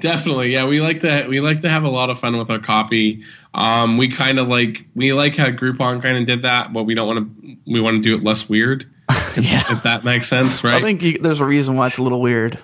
Definitely, 0.00 0.52
yeah. 0.52 0.66
We 0.66 0.80
like 0.80 1.00
to 1.00 1.26
we 1.28 1.40
like 1.40 1.60
to 1.60 1.68
have 1.68 1.84
a 1.84 1.88
lot 1.88 2.10
of 2.10 2.18
fun 2.18 2.38
with 2.38 2.50
our 2.50 2.58
copy. 2.58 3.24
Um, 3.54 3.98
we 3.98 4.08
kind 4.08 4.38
of 4.38 4.48
like 4.48 4.86
we 4.94 5.12
like 5.12 5.36
how 5.36 5.50
Groupon 5.50 6.02
kind 6.02 6.16
of 6.16 6.24
did 6.26 6.42
that, 6.42 6.72
but 6.72 6.84
we 6.84 6.94
don't 6.94 7.06
want 7.06 7.44
to. 7.44 7.56
We 7.66 7.80
want 7.80 7.96
to 7.96 8.02
do 8.02 8.14
it 8.14 8.24
less 8.24 8.48
weird. 8.48 8.90
Yeah, 9.40 9.62
If 9.70 9.82
that 9.84 10.04
makes 10.04 10.28
sense, 10.28 10.64
right? 10.64 10.74
I 10.74 10.80
think 10.80 11.02
you, 11.02 11.18
there's 11.18 11.40
a 11.40 11.44
reason 11.44 11.76
why 11.76 11.86
it's 11.88 11.98
a 11.98 12.02
little 12.02 12.20
weird. 12.20 12.58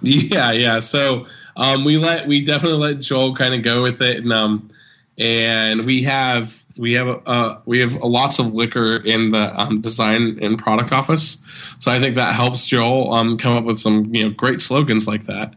Yeah, 0.00 0.52
yeah. 0.52 0.78
So 0.78 1.26
um, 1.56 1.84
we 1.84 1.98
let 1.98 2.28
we 2.28 2.44
definitely 2.44 2.78
let 2.78 3.00
Joel 3.00 3.34
kind 3.34 3.54
of 3.54 3.62
go 3.62 3.82
with 3.82 4.00
it, 4.00 4.18
and 4.18 4.32
um, 4.32 4.70
and 5.18 5.84
we 5.84 6.04
have 6.04 6.64
we 6.76 6.92
have 6.92 7.08
uh 7.26 7.58
we 7.64 7.80
have 7.80 7.94
lots 7.94 8.38
of 8.38 8.54
liquor 8.54 8.96
in 8.96 9.30
the 9.30 9.60
um, 9.60 9.80
design 9.80 10.38
and 10.40 10.58
product 10.58 10.92
office. 10.92 11.38
So 11.80 11.90
I 11.90 11.98
think 11.98 12.14
that 12.14 12.34
helps 12.34 12.66
Joel 12.66 13.12
um 13.12 13.36
come 13.36 13.56
up 13.56 13.64
with 13.64 13.78
some 13.80 14.14
you 14.14 14.24
know 14.24 14.30
great 14.30 14.60
slogans 14.60 15.08
like 15.08 15.24
that. 15.24 15.54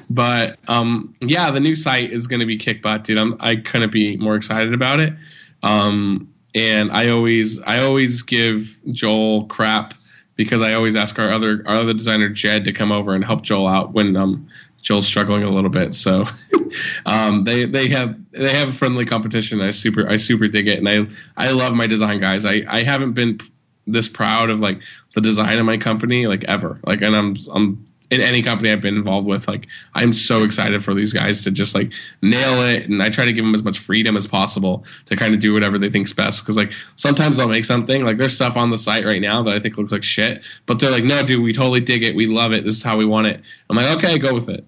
but 0.10 0.58
um 0.66 1.14
yeah, 1.20 1.52
the 1.52 1.60
new 1.60 1.76
site 1.76 2.10
is 2.10 2.26
going 2.26 2.40
to 2.40 2.46
be 2.46 2.56
kick 2.56 2.82
butt, 2.82 3.04
dude. 3.04 3.18
I'm 3.18 3.36
I 3.38 3.56
couldn't 3.56 3.92
be 3.92 4.16
more 4.16 4.34
excited 4.34 4.74
about 4.74 4.98
it. 4.98 5.14
Um 5.62 6.32
and 6.56 6.90
I 6.90 7.10
always 7.10 7.60
I 7.62 7.80
always 7.80 8.22
give 8.22 8.80
Joel 8.90 9.44
crap 9.44 9.94
because 10.36 10.62
I 10.62 10.72
always 10.72 10.96
ask 10.96 11.18
our 11.18 11.30
other 11.30 11.62
our 11.66 11.76
other 11.76 11.92
designer 11.92 12.30
Jed 12.30 12.64
to 12.64 12.72
come 12.72 12.90
over 12.90 13.14
and 13.14 13.24
help 13.24 13.42
Joel 13.42 13.68
out 13.68 13.92
when 13.92 14.16
um, 14.16 14.48
Joel's 14.82 15.06
struggling 15.06 15.44
a 15.44 15.50
little 15.50 15.70
bit. 15.70 15.94
So 15.94 16.24
um, 17.06 17.44
they 17.44 17.66
they 17.66 17.88
have 17.88 18.16
they 18.32 18.54
have 18.54 18.70
a 18.70 18.72
friendly 18.72 19.04
competition. 19.04 19.60
I 19.60 19.70
super 19.70 20.08
I 20.08 20.16
super 20.16 20.48
dig 20.48 20.66
it, 20.66 20.78
and 20.78 20.88
I 20.88 21.06
I 21.36 21.50
love 21.50 21.74
my 21.74 21.86
design 21.86 22.20
guys. 22.20 22.46
I 22.46 22.64
I 22.66 22.82
haven't 22.82 23.12
been 23.12 23.38
this 23.86 24.08
proud 24.08 24.48
of 24.48 24.58
like 24.58 24.80
the 25.14 25.20
design 25.20 25.58
of 25.58 25.66
my 25.66 25.76
company 25.76 26.26
like 26.26 26.44
ever. 26.44 26.80
Like, 26.84 27.02
and 27.02 27.14
I'm 27.14 27.36
I'm 27.52 27.86
in 28.10 28.20
any 28.20 28.42
company 28.42 28.70
I've 28.70 28.80
been 28.80 28.96
involved 28.96 29.26
with. 29.26 29.48
Like, 29.48 29.66
I'm 29.94 30.12
so 30.12 30.44
excited 30.44 30.84
for 30.84 30.94
these 30.94 31.12
guys 31.12 31.42
to 31.44 31.50
just 31.50 31.74
like 31.74 31.92
nail 32.22 32.62
it, 32.62 32.88
and 32.88 33.02
I 33.02 33.10
try 33.10 33.24
to 33.24 33.32
give 33.32 33.44
them 33.44 33.54
as 33.54 33.62
much 33.62 33.78
freedom 33.78 34.16
as 34.16 34.26
possible 34.26 34.84
to 35.06 35.16
kind 35.16 35.34
of 35.34 35.40
do 35.40 35.52
whatever 35.52 35.78
they 35.78 35.88
think's 35.88 36.12
best. 36.12 36.42
Because 36.42 36.56
like 36.56 36.72
sometimes 36.94 37.36
they'll 37.36 37.48
make 37.48 37.64
something 37.64 38.04
like 38.04 38.16
there's 38.16 38.34
stuff 38.34 38.56
on 38.56 38.70
the 38.70 38.78
site 38.78 39.04
right 39.04 39.20
now 39.20 39.42
that 39.42 39.54
I 39.54 39.58
think 39.58 39.76
looks 39.76 39.92
like 39.92 40.04
shit, 40.04 40.44
but 40.66 40.78
they're 40.78 40.90
like, 40.90 41.04
no, 41.04 41.22
dude, 41.22 41.42
we 41.42 41.52
totally 41.52 41.80
dig 41.80 42.02
it, 42.02 42.14
we 42.14 42.26
love 42.26 42.52
it, 42.52 42.64
this 42.64 42.76
is 42.76 42.82
how 42.82 42.96
we 42.96 43.04
want 43.04 43.26
it. 43.26 43.42
I'm 43.68 43.76
like, 43.76 43.96
okay, 43.98 44.18
go 44.18 44.34
with 44.34 44.48
it. 44.48 44.64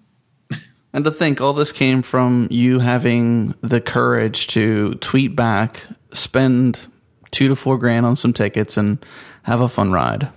And 0.90 1.04
to 1.04 1.10
think 1.10 1.38
all 1.38 1.52
this 1.52 1.70
came 1.70 2.00
from 2.00 2.48
you 2.50 2.78
having 2.78 3.54
the 3.60 3.78
courage 3.78 4.46
to 4.48 4.94
tweet 4.94 5.36
back, 5.36 5.82
spend 6.12 6.80
two 7.30 7.46
to 7.46 7.54
four 7.54 7.76
grand 7.76 8.06
on 8.06 8.16
some 8.16 8.32
tickets, 8.32 8.78
and 8.78 9.04
have 9.42 9.60
a 9.60 9.68
fun 9.68 9.92
ride. 9.92 10.30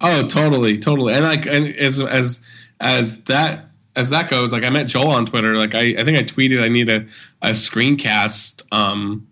Oh, 0.00 0.26
totally, 0.26 0.78
totally. 0.78 1.14
And 1.14 1.24
like, 1.24 1.46
and 1.46 1.74
as 1.76 2.00
as 2.00 2.40
as 2.80 3.22
that 3.24 3.66
as 3.96 4.10
that 4.10 4.30
goes, 4.30 4.52
like 4.52 4.64
I 4.64 4.70
met 4.70 4.86
Joel 4.86 5.10
on 5.10 5.26
Twitter. 5.26 5.56
Like 5.56 5.74
I, 5.74 5.94
I 5.98 6.04
think 6.04 6.18
I 6.18 6.22
tweeted 6.22 6.62
I 6.62 6.68
need 6.68 6.88
a 6.88 7.06
a 7.42 7.50
screencast 7.50 8.62
um 8.72 9.26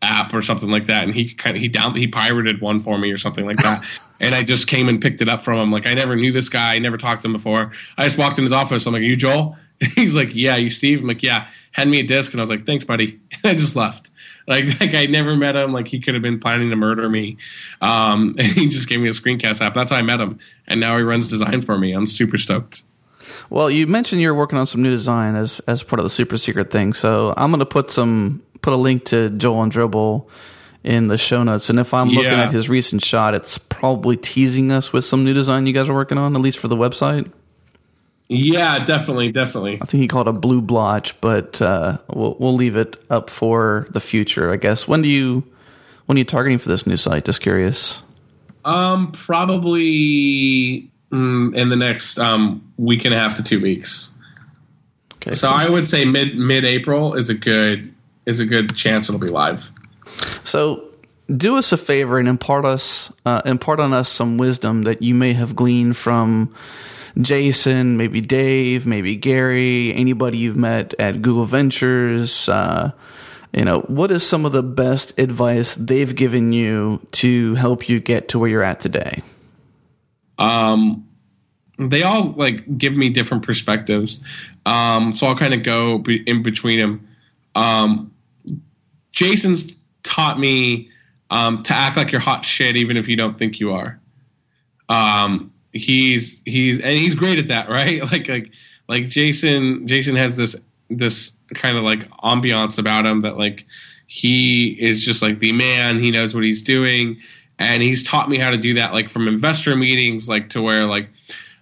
app 0.00 0.32
or 0.34 0.42
something 0.42 0.70
like 0.70 0.86
that, 0.86 1.04
and 1.04 1.14
he 1.14 1.32
kind 1.32 1.56
of 1.56 1.62
he 1.62 1.68
down 1.68 1.96
he 1.96 2.06
pirated 2.06 2.60
one 2.60 2.78
for 2.80 2.98
me 2.98 3.10
or 3.10 3.16
something 3.16 3.46
like 3.46 3.56
that. 3.58 3.84
and 4.20 4.34
I 4.34 4.42
just 4.42 4.68
came 4.68 4.88
and 4.88 5.00
picked 5.00 5.20
it 5.20 5.28
up 5.28 5.42
from 5.42 5.58
him. 5.58 5.72
Like 5.72 5.86
I 5.86 5.94
never 5.94 6.14
knew 6.14 6.30
this 6.30 6.48
guy, 6.48 6.74
I 6.74 6.78
never 6.78 6.96
talked 6.96 7.22
to 7.22 7.28
him 7.28 7.32
before. 7.32 7.72
I 7.98 8.04
just 8.04 8.16
walked 8.18 8.38
in 8.38 8.44
his 8.44 8.52
office. 8.52 8.86
I'm 8.86 8.92
like, 8.92 9.02
"You 9.02 9.16
Joel?" 9.16 9.56
He's 9.94 10.14
like, 10.14 10.34
"Yeah, 10.34 10.56
you 10.56 10.70
Steve." 10.70 11.00
I'm 11.00 11.08
like, 11.08 11.22
"Yeah." 11.22 11.48
Hand 11.72 11.90
me 11.90 12.00
a 12.00 12.02
disc, 12.02 12.32
and 12.32 12.40
I 12.40 12.42
was 12.42 12.50
like, 12.50 12.66
"Thanks, 12.66 12.84
buddy." 12.84 13.20
And 13.32 13.44
I 13.52 13.54
just 13.54 13.76
left. 13.76 14.10
Like, 14.46 14.66
like 14.80 14.94
I 14.94 15.06
never 15.06 15.36
met 15.36 15.56
him. 15.56 15.72
Like 15.72 15.88
he 15.88 16.00
could 16.00 16.14
have 16.14 16.22
been 16.22 16.38
planning 16.38 16.70
to 16.70 16.76
murder 16.76 17.08
me. 17.08 17.38
Um, 17.80 18.36
and 18.38 18.46
he 18.46 18.68
just 18.68 18.88
gave 18.88 19.00
me 19.00 19.08
a 19.08 19.12
screencast 19.12 19.60
app. 19.60 19.74
That's 19.74 19.90
how 19.90 19.98
I 19.98 20.02
met 20.02 20.20
him, 20.20 20.38
and 20.66 20.80
now 20.80 20.96
he 20.96 21.02
runs 21.02 21.28
design 21.28 21.62
for 21.62 21.78
me. 21.78 21.92
I'm 21.92 22.06
super 22.06 22.38
stoked. 22.38 22.82
Well, 23.50 23.70
you 23.70 23.86
mentioned 23.86 24.20
you're 24.20 24.34
working 24.34 24.58
on 24.58 24.66
some 24.66 24.82
new 24.82 24.90
design 24.90 25.36
as 25.36 25.60
as 25.60 25.82
part 25.82 25.98
of 26.00 26.04
the 26.04 26.10
super 26.10 26.38
secret 26.38 26.70
thing. 26.70 26.92
So 26.92 27.34
I'm 27.36 27.50
going 27.50 27.60
to 27.60 27.66
put 27.66 27.90
some 27.90 28.42
put 28.60 28.72
a 28.72 28.76
link 28.76 29.04
to 29.06 29.30
Joel 29.30 29.62
and 29.62 29.72
Dribbble 29.72 30.28
in 30.84 31.08
the 31.08 31.18
show 31.18 31.42
notes. 31.42 31.70
And 31.70 31.78
if 31.78 31.94
I'm 31.94 32.08
looking 32.08 32.32
at 32.32 32.50
his 32.50 32.68
recent 32.68 33.04
shot, 33.04 33.34
it's 33.34 33.58
probably 33.58 34.16
teasing 34.16 34.72
us 34.72 34.92
with 34.92 35.04
some 35.04 35.24
new 35.24 35.32
design 35.32 35.66
you 35.66 35.72
guys 35.72 35.88
are 35.88 35.94
working 35.94 36.18
on, 36.18 36.34
at 36.34 36.40
least 36.40 36.58
for 36.58 36.68
the 36.68 36.76
website. 36.76 37.30
Yeah, 38.34 38.84
definitely, 38.84 39.30
definitely. 39.30 39.78
I 39.82 39.84
think 39.84 40.00
he 40.00 40.08
called 40.08 40.26
it 40.26 40.36
a 40.36 40.40
blue 40.40 40.62
blotch, 40.62 41.20
but 41.20 41.60
uh, 41.60 41.98
we'll 42.08 42.36
we'll 42.38 42.54
leave 42.54 42.76
it 42.76 42.96
up 43.10 43.28
for 43.28 43.86
the 43.90 44.00
future, 44.00 44.50
I 44.50 44.56
guess. 44.56 44.88
When 44.88 45.02
do 45.02 45.08
you 45.08 45.44
when 46.06 46.16
are 46.16 46.20
you 46.20 46.24
targeting 46.24 46.58
for 46.58 46.70
this 46.70 46.86
new 46.86 46.96
site? 46.96 47.26
Just 47.26 47.42
curious. 47.42 48.02
Um, 48.64 49.12
probably 49.12 50.90
mm, 51.10 51.54
in 51.54 51.68
the 51.68 51.76
next 51.76 52.18
um, 52.18 52.72
week 52.78 53.04
and 53.04 53.14
a 53.14 53.18
half 53.18 53.36
to 53.36 53.42
two 53.42 53.60
weeks. 53.60 54.14
Okay. 55.16 55.32
So 55.32 55.50
I 55.50 55.68
would 55.68 55.86
say 55.86 56.06
mid 56.06 56.34
mid 56.34 56.64
April 56.64 57.14
is 57.14 57.28
a 57.28 57.34
good 57.34 57.92
is 58.24 58.40
a 58.40 58.46
good 58.46 58.74
chance 58.74 59.08
it'll 59.10 59.20
be 59.20 59.28
live. 59.28 59.70
So 60.44 60.84
do 61.36 61.58
us 61.58 61.70
a 61.72 61.76
favor 61.76 62.18
and 62.18 62.28
impart 62.28 62.64
us 62.64 63.12
uh, 63.26 63.42
impart 63.44 63.78
on 63.78 63.92
us 63.92 64.08
some 64.08 64.38
wisdom 64.38 64.84
that 64.84 65.02
you 65.02 65.14
may 65.14 65.34
have 65.34 65.54
gleaned 65.54 65.98
from 65.98 66.54
Jason, 67.20 67.96
maybe 67.96 68.20
Dave, 68.20 68.86
maybe 68.86 69.16
Gary, 69.16 69.92
anybody 69.94 70.38
you've 70.38 70.56
met 70.56 70.94
at 70.98 71.22
Google 71.22 71.44
Ventures. 71.44 72.48
Uh, 72.48 72.92
you 73.52 73.64
know, 73.64 73.80
what 73.82 74.10
is 74.10 74.26
some 74.26 74.46
of 74.46 74.52
the 74.52 74.62
best 74.62 75.18
advice 75.18 75.74
they've 75.74 76.14
given 76.14 76.52
you 76.52 77.06
to 77.12 77.54
help 77.56 77.88
you 77.88 78.00
get 78.00 78.28
to 78.28 78.38
where 78.38 78.48
you're 78.48 78.62
at 78.62 78.80
today? 78.80 79.22
Um, 80.38 81.06
they 81.78 82.02
all 82.02 82.32
like 82.32 82.78
give 82.78 82.96
me 82.96 83.10
different 83.10 83.42
perspectives. 83.42 84.22
Um, 84.64 85.12
so 85.12 85.26
I'll 85.26 85.36
kind 85.36 85.54
of 85.54 85.62
go 85.62 85.98
be- 85.98 86.22
in 86.26 86.42
between 86.42 86.78
them. 86.78 87.08
Um, 87.54 88.12
Jason's 89.12 89.74
taught 90.02 90.38
me 90.38 90.88
um, 91.30 91.62
to 91.64 91.74
act 91.74 91.96
like 91.96 92.12
you're 92.12 92.20
hot 92.20 92.44
shit, 92.44 92.76
even 92.76 92.96
if 92.96 93.08
you 93.08 93.16
don't 93.16 93.38
think 93.38 93.60
you 93.60 93.72
are. 93.72 94.00
Um, 94.88 95.51
he's 95.72 96.42
he's 96.44 96.80
and 96.80 96.96
he's 96.98 97.14
great 97.14 97.38
at 97.38 97.48
that, 97.48 97.68
right? 97.68 98.02
Like 98.10 98.28
like 98.28 98.52
like 98.88 99.08
Jason 99.08 99.86
Jason 99.86 100.16
has 100.16 100.36
this 100.36 100.56
this 100.90 101.32
kind 101.54 101.76
of 101.76 101.84
like 101.84 102.08
ambiance 102.20 102.78
about 102.78 103.06
him 103.06 103.20
that 103.20 103.38
like 103.38 103.66
he 104.06 104.70
is 104.80 105.04
just 105.04 105.22
like 105.22 105.38
the 105.38 105.52
man. 105.52 105.98
He 105.98 106.10
knows 106.10 106.34
what 106.34 106.44
he's 106.44 106.62
doing, 106.62 107.18
and 107.58 107.82
he's 107.82 108.02
taught 108.02 108.28
me 108.28 108.38
how 108.38 108.50
to 108.50 108.58
do 108.58 108.74
that. 108.74 108.92
Like 108.92 109.08
from 109.08 109.28
investor 109.28 109.74
meetings, 109.76 110.28
like 110.28 110.50
to 110.50 110.62
where 110.62 110.86
like 110.86 111.08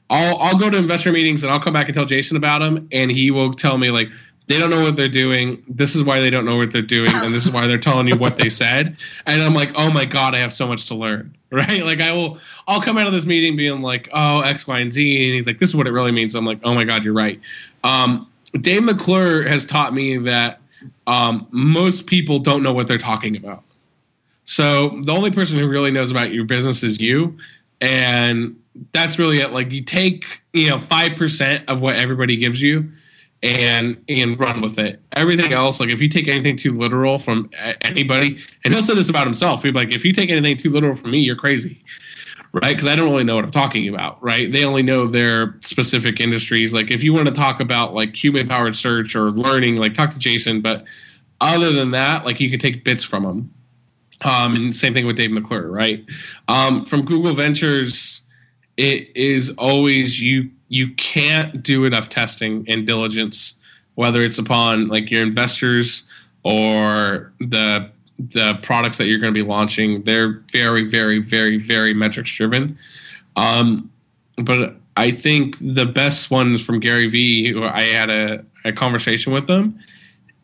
I'll 0.09 0.37
I'll 0.39 0.59
go 0.59 0.69
to 0.71 0.77
investor 0.77 1.13
meetings 1.13 1.45
and 1.45 1.53
I'll 1.53 1.61
come 1.61 1.73
back 1.73 1.87
and 1.87 1.95
tell 1.95 2.07
Jason 2.07 2.37
about 2.37 2.63
him, 2.63 2.89
and 2.93 3.11
he 3.11 3.31
will 3.31 3.53
tell 3.53 3.79
me 3.79 3.91
like 3.91 4.09
they 4.51 4.59
don't 4.59 4.71
know 4.71 4.83
what 4.83 4.97
they're 4.97 5.09
doing. 5.09 5.63
This 5.69 5.95
is 5.95 6.03
why 6.03 6.21
they 6.21 6.29
don't 6.29 6.45
know 6.45 6.57
what 6.57 6.73
they're 6.73 6.83
doing, 6.83 7.13
and 7.15 7.33
this 7.33 7.47
is 7.47 7.53
why 7.53 7.69
they're 7.69 7.79
telling 7.79 8.09
you 8.09 8.17
what 8.17 8.37
they 8.37 8.49
said. 8.51 8.97
And 9.25 9.41
I'm 9.41 9.55
like, 9.55 9.71
oh 9.77 9.93
my 9.93 10.05
god, 10.05 10.35
I 10.35 10.39
have 10.39 10.53
so 10.53 10.67
much 10.67 10.89
to 10.89 10.97
learn, 10.97 11.37
right? 11.53 11.85
Like 11.85 12.01
I 12.01 12.11
will, 12.11 12.39
I'll 12.67 12.83
come 12.83 12.99
out 12.99 13.07
of 13.07 13.13
this 13.13 13.27
meeting 13.27 13.57
being 13.57 13.81
like, 13.81 14.09
oh 14.13 14.41
X, 14.41 14.67
Y, 14.67 14.81
and 14.81 14.93
Z, 14.93 15.25
and 15.25 15.37
he's 15.37 15.47
like, 15.47 15.61
this 15.61 15.69
is 15.69 15.77
what 15.77 15.87
it 15.87 15.93
really 15.93 16.11
means. 16.11 16.35
I'm 16.35 16.45
like, 16.45 16.59
oh 16.65 16.75
my 16.75 16.83
god, 16.83 17.05
you're 17.05 17.15
right. 17.15 17.41
Um, 17.85 18.29
Dave 18.61 18.83
McClure 18.83 19.47
has 19.47 19.65
taught 19.65 19.95
me 19.95 20.17
that 20.19 20.61
um, 21.07 21.47
most 21.53 22.09
people 22.09 22.41
don't 22.41 22.65
know 22.65 22.73
what 22.73 22.89
they're 22.89 22.99
talking 22.99 23.37
about. 23.37 23.63
So 24.47 25.01
the 25.05 25.13
only 25.13 25.31
person 25.31 25.61
who 25.61 25.69
really 25.69 25.93
knows 25.93 26.11
about 26.11 26.33
your 26.33 26.45
business 26.45 26.83
is 26.83 27.01
you, 27.01 27.39
and 27.81 28.61
that's 28.91 29.17
really 29.17 29.39
it. 29.39 29.53
Like 29.53 29.71
you 29.71 29.85
take 29.85 30.43
you 30.53 30.71
know 30.71 30.79
five 30.81 31.15
percent 31.15 31.69
of 31.69 31.83
what 31.83 31.95
everybody 31.95 32.35
gives 32.35 32.61
you 32.61 32.91
and 33.43 34.03
and 34.09 34.39
run 34.39 34.61
with 34.61 34.79
it. 34.79 35.01
Everything 35.13 35.53
else, 35.53 35.81
like 35.81 35.89
if 35.89 36.01
you 36.01 36.09
take 36.09 36.29
anything 36.29 36.57
too 36.57 36.73
literal 36.73 37.19
from 37.19 37.51
anybody, 37.81 38.39
and 38.65 38.75
he'll 38.75 38.83
say 38.83 38.95
this 38.95 39.09
about 39.09 39.27
himself, 39.27 39.63
he'll 39.63 39.73
be 39.73 39.79
like, 39.79 39.95
if 39.95 40.05
you 40.05 40.13
take 40.13 40.31
anything 40.31 40.57
too 40.57 40.71
literal 40.71 40.95
from 40.95 41.13
me, 41.13 41.21
you're 41.21 41.37
crazy, 41.37 41.83
right? 42.53 42.75
Because 42.75 42.87
I 42.87 42.97
don't 42.97 43.11
really 43.11 43.25
know 43.25 43.37
what 43.37 43.45
I'm 43.45 43.51
talking 43.51 43.89
about, 43.89 44.23
right? 44.23 44.51
They 44.51 44.65
only 44.65 44.83
know 44.83 45.07
their 45.07 45.57
specific 45.61 46.21
industries. 46.21 46.75
Like 46.75 46.91
if 46.91 47.03
you 47.03 47.15
want 47.15 47.29
to 47.29 47.35
talk 47.35 47.61
about 47.61 47.95
like 47.95 48.15
human 48.15 48.47
powered 48.47 48.75
search 48.75 49.17
or 49.17 49.31
learning, 49.31 49.77
like 49.77 49.95
talk 49.95 50.11
to 50.11 50.19
Jason. 50.19 50.61
But 50.61 50.85
other 51.41 51.73
than 51.73 51.93
that, 51.93 52.27
like 52.27 52.41
you 52.41 52.51
can 52.51 52.59
take 52.59 52.85
bits 52.85 53.05
from 53.05 53.25
him. 53.25 53.55
Um, 54.23 54.55
and 54.55 54.77
same 54.77 54.93
thing 54.93 55.07
with 55.07 55.17
Dave 55.17 55.31
McClure, 55.31 55.71
right? 55.71 56.05
Um, 56.47 56.85
from 56.85 57.07
Google 57.07 57.33
Ventures, 57.33 58.21
it 58.77 59.17
is 59.17 59.49
always 59.57 60.21
you 60.21 60.51
you 60.71 60.95
can't 60.95 61.63
do 61.63 61.85
enough 61.85 62.09
testing 62.09 62.65
and 62.69 62.87
diligence, 62.87 63.55
whether 63.97 64.23
it's 64.23 64.39
upon 64.39 64.89
like 64.89 65.11
your 65.11 65.23
investors 65.23 66.05
or 66.45 67.33
the 67.41 67.91
the 68.19 68.55
products 68.63 68.99
that 68.99 69.07
you're 69.07 69.19
going 69.19 69.33
to 69.33 69.45
be 69.45 69.47
launching. 69.47 70.03
They're 70.05 70.43
very, 70.53 70.87
very, 70.87 71.21
very, 71.21 71.59
very 71.59 71.93
metrics 71.93 72.31
driven. 72.35 72.79
Um, 73.35 73.91
but 74.37 74.77
I 74.97 75.11
think 75.11 75.57
the 75.61 75.87
best 75.87 76.31
ones 76.31 76.65
from 76.65 76.81
Gary 76.81 77.09
Vee, 77.09 77.51
who 77.51 77.65
I 77.65 77.83
had 77.83 78.11
a, 78.11 78.45
a 78.65 78.73
conversation 78.73 79.33
with 79.33 79.49
him, 79.51 79.79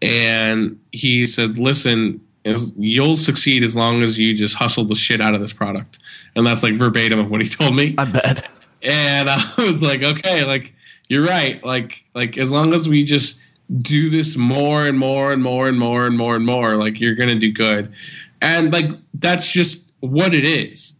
and 0.02 0.78
he 0.92 1.26
said, 1.26 1.58
"Listen, 1.58 2.20
you'll 2.44 3.16
succeed 3.16 3.62
as 3.62 3.76
long 3.76 4.02
as 4.02 4.18
you 4.18 4.34
just 4.34 4.56
hustle 4.56 4.84
the 4.84 4.94
shit 4.94 5.20
out 5.20 5.34
of 5.34 5.40
this 5.40 5.52
product." 5.52 5.98
And 6.34 6.46
that's 6.46 6.62
like 6.62 6.74
verbatim 6.74 7.18
of 7.18 7.30
what 7.30 7.42
he 7.42 7.48
told 7.48 7.76
me. 7.76 7.94
I 7.96 8.04
bet 8.06 8.48
and 8.86 9.28
I 9.30 9.52
was 9.58 9.82
like, 9.82 10.02
okay, 10.02 10.44
like 10.44 10.74
you're 11.08 11.24
right. 11.24 11.62
Like 11.64 12.04
like 12.14 12.38
as 12.38 12.52
long 12.52 12.72
as 12.72 12.88
we 12.88 13.04
just 13.04 13.38
do 13.82 14.08
this 14.10 14.36
more 14.36 14.86
and 14.86 14.98
more 14.98 15.32
and 15.32 15.42
more 15.42 15.68
and 15.68 15.78
more 15.78 16.06
and 16.06 16.16
more 16.16 16.36
and 16.36 16.46
more, 16.46 16.76
like 16.76 17.00
you're 17.00 17.14
gonna 17.14 17.38
do 17.38 17.52
good. 17.52 17.92
And 18.40 18.72
like 18.72 18.90
that's 19.14 19.50
just 19.50 19.84
what 20.00 20.34
it 20.34 20.44
is. 20.44 20.94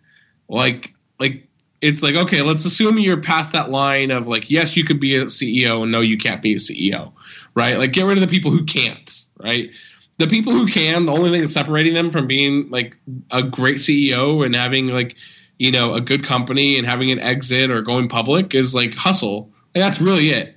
Like 0.48 0.94
like 1.18 1.46
it's 1.80 2.02
like 2.02 2.16
okay, 2.16 2.42
let's 2.42 2.64
assume 2.64 2.98
you're 2.98 3.20
past 3.20 3.52
that 3.52 3.70
line 3.70 4.10
of 4.10 4.26
like 4.26 4.50
yes, 4.50 4.76
you 4.76 4.84
could 4.84 5.00
be 5.00 5.16
a 5.16 5.24
CEO 5.24 5.82
and 5.82 5.92
no, 5.92 6.00
you 6.00 6.18
can't 6.18 6.42
be 6.42 6.54
a 6.54 6.58
CEO, 6.58 7.12
right? 7.54 7.78
Like 7.78 7.92
get 7.92 8.04
rid 8.04 8.18
of 8.18 8.22
the 8.22 8.28
people 8.28 8.50
who 8.50 8.64
can't, 8.64 9.26
right? 9.38 9.70
The 10.18 10.26
people 10.26 10.54
who 10.54 10.66
can, 10.66 11.04
the 11.04 11.12
only 11.12 11.30
thing 11.30 11.40
that's 11.40 11.52
separating 11.52 11.92
them 11.92 12.08
from 12.08 12.26
being 12.26 12.70
like 12.70 12.96
a 13.30 13.42
great 13.42 13.76
CEO 13.76 14.44
and 14.44 14.56
having 14.56 14.86
like 14.86 15.14
you 15.58 15.70
know 15.70 15.94
a 15.94 16.00
good 16.00 16.24
company 16.24 16.78
and 16.78 16.86
having 16.86 17.10
an 17.10 17.20
exit 17.20 17.70
or 17.70 17.82
going 17.82 18.08
public 18.08 18.54
is 18.54 18.74
like 18.74 18.94
hustle. 18.94 19.50
Like, 19.74 19.84
that's 19.84 20.00
really 20.00 20.28
it. 20.28 20.56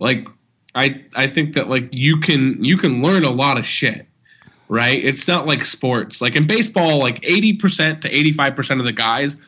Like 0.00 0.26
I 0.74 1.04
I 1.16 1.26
think 1.26 1.54
that 1.54 1.68
like 1.68 1.94
you 1.94 2.18
can 2.18 2.62
you 2.62 2.76
can 2.76 3.02
learn 3.02 3.24
a 3.24 3.30
lot 3.30 3.58
of 3.58 3.66
shit. 3.66 4.06
Right? 4.70 5.02
It's 5.02 5.26
not 5.26 5.46
like 5.46 5.64
sports. 5.64 6.20
Like 6.20 6.36
in 6.36 6.46
baseball, 6.46 6.98
like 6.98 7.22
80% 7.22 8.02
to 8.02 8.10
85% 8.12 8.80
of 8.80 8.84
the 8.84 8.92
guys 8.92 9.38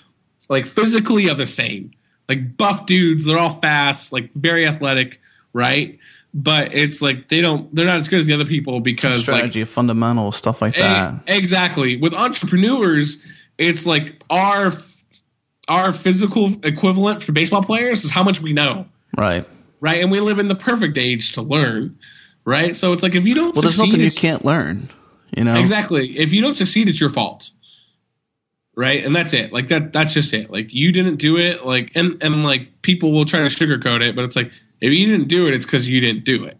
like 0.51 0.67
physically 0.67 1.31
are 1.31 1.35
the 1.35 1.47
same. 1.47 1.93
Like 2.29 2.57
buff 2.59 2.85
dudes, 2.85 3.25
they're 3.25 3.39
all 3.39 3.59
fast, 3.61 4.13
like 4.13 4.33
very 4.35 4.67
athletic, 4.67 5.21
right? 5.55 5.99
But 6.35 6.75
it's 6.75 7.01
like 7.01 7.29
they 7.29 7.41
don't 7.41 7.75
they're 7.75 7.87
not 7.87 7.97
as 7.97 8.09
good 8.09 8.21
as 8.21 8.27
the 8.27 8.35
other 8.35 8.45
people 8.45 8.81
because 8.81 9.23
strategy, 9.23 9.61
like 9.61 9.69
fundamental 9.69 10.31
stuff 10.33 10.61
like 10.61 10.77
eh, 10.77 10.83
that. 10.83 11.15
A, 11.27 11.37
exactly. 11.37 11.97
With 11.97 12.15
entrepreneurs, 12.15 13.19
it's 13.61 13.87
like 13.87 14.21
our 14.31 14.73
our 15.69 15.93
physical 15.93 16.53
equivalent 16.65 17.23
for 17.23 17.31
baseball 17.31 17.63
players 17.63 18.05
is 18.05 18.11
how 18.11 18.25
much 18.25 18.41
we 18.41 18.53
know. 18.53 18.87
Right. 19.17 19.47
Right. 19.81 20.03
And 20.03 20.11
we 20.11 20.19
live 20.19 20.39
in 20.39 20.49
the 20.49 20.55
perfect 20.57 20.99
age 20.99 21.33
to 21.33 21.43
learn. 21.43 21.99
Right. 22.45 22.75
So 22.75 22.93
it's 22.93 23.03
like 23.03 23.15
if 23.15 23.27
you 23.27 23.35
don't 23.35 23.55
well, 23.55 23.63
there's 23.63 23.79
nothing 23.79 24.01
you 24.01 24.11
can't 24.11 24.45
learn. 24.45 24.89
You 25.37 25.45
know 25.45 25.55
exactly. 25.55 26.19
If 26.19 26.33
you 26.33 26.43
don't 26.43 26.55
succeed, 26.55 26.89
it's 26.89 27.01
your 27.01 27.11
fault. 27.11 27.51
Right. 28.75 29.05
And 29.05 29.15
that's 29.15 29.33
it. 29.35 29.53
Like 29.53 29.69
that. 29.69 29.93
That's 29.93 30.15
just 30.15 30.33
it. 30.33 30.51
Like 30.51 30.73
you 30.73 30.91
didn't 30.91 31.17
do 31.17 31.37
it. 31.37 31.65
Like 31.67 31.93
and 31.95 32.21
and 32.23 32.45
like 32.45 32.83
people 32.83 33.13
will 33.13 33.27
try 33.27 33.41
to 33.41 33.47
sugarcoat 33.47 34.03
it, 34.03 34.17
but 34.17 34.25
it's 34.25 34.37
like 34.37 34.51
if 34.81 34.97
you 34.97 35.07
didn't 35.07 35.29
do 35.29 35.47
it, 35.47 35.55
it's 35.55 35.67
because 35.67 35.89
you 35.89 36.01
didn't 36.01 36.25
do 36.25 36.45
it, 36.45 36.57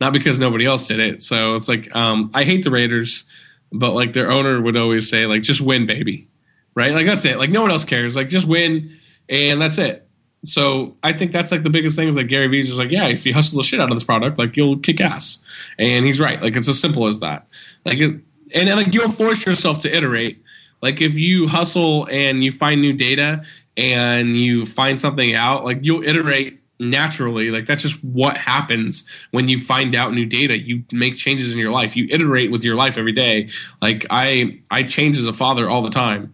not 0.00 0.12
because 0.12 0.38
nobody 0.38 0.64
else 0.64 0.86
did 0.86 1.00
it. 1.00 1.20
So 1.20 1.56
it's 1.56 1.68
like 1.68 1.94
um, 1.96 2.30
I 2.32 2.44
hate 2.44 2.62
the 2.62 2.70
Raiders, 2.70 3.24
but 3.72 3.92
like 3.92 4.12
their 4.12 4.30
owner 4.30 4.60
would 4.60 4.76
always 4.76 5.10
say 5.10 5.26
like 5.26 5.42
just 5.42 5.60
win, 5.60 5.84
baby 5.84 6.28
right? 6.74 6.92
Like 6.92 7.06
that's 7.06 7.24
it. 7.24 7.38
Like 7.38 7.50
no 7.50 7.62
one 7.62 7.70
else 7.70 7.84
cares. 7.84 8.16
Like 8.16 8.28
just 8.28 8.46
win, 8.46 8.96
and 9.28 9.60
that's 9.60 9.78
it. 9.78 10.08
So 10.44 10.96
I 11.02 11.12
think 11.12 11.32
that's 11.32 11.50
like 11.50 11.62
the 11.62 11.70
biggest 11.70 11.96
thing 11.96 12.08
is 12.08 12.16
like 12.16 12.28
Gary 12.28 12.48
Vee's 12.48 12.66
just 12.66 12.78
like, 12.78 12.90
yeah, 12.90 13.08
if 13.08 13.24
you 13.24 13.32
hustle 13.32 13.56
the 13.58 13.64
shit 13.64 13.80
out 13.80 13.88
of 13.88 13.96
this 13.96 14.04
product, 14.04 14.38
like 14.38 14.56
you'll 14.56 14.78
kick 14.78 15.00
ass. 15.00 15.38
And 15.78 16.04
he's 16.04 16.20
right. 16.20 16.40
Like 16.40 16.54
it's 16.56 16.68
as 16.68 16.78
simple 16.78 17.06
as 17.06 17.20
that. 17.20 17.46
Like 17.84 17.98
it, 17.98 18.10
and, 18.54 18.68
and 18.68 18.76
like 18.76 18.92
you'll 18.92 19.10
force 19.10 19.46
yourself 19.46 19.80
to 19.82 19.94
iterate. 19.94 20.42
Like 20.82 21.00
if 21.00 21.14
you 21.14 21.48
hustle 21.48 22.06
and 22.10 22.44
you 22.44 22.52
find 22.52 22.82
new 22.82 22.92
data 22.92 23.42
and 23.76 24.34
you 24.34 24.66
find 24.66 25.00
something 25.00 25.34
out, 25.34 25.64
like 25.64 25.78
you'll 25.80 26.04
iterate 26.04 26.60
naturally. 26.78 27.50
Like 27.50 27.64
that's 27.64 27.82
just 27.82 28.04
what 28.04 28.36
happens 28.36 29.04
when 29.30 29.48
you 29.48 29.58
find 29.58 29.94
out 29.94 30.12
new 30.12 30.26
data. 30.26 30.58
You 30.58 30.84
make 30.92 31.16
changes 31.16 31.54
in 31.54 31.58
your 31.58 31.72
life. 31.72 31.96
You 31.96 32.06
iterate 32.10 32.50
with 32.50 32.64
your 32.64 32.76
life 32.76 32.98
every 32.98 33.12
day. 33.12 33.48
Like 33.80 34.06
I 34.10 34.60
I 34.70 34.82
change 34.82 35.16
as 35.16 35.24
a 35.24 35.32
father 35.32 35.70
all 35.70 35.80
the 35.80 35.90
time 35.90 36.33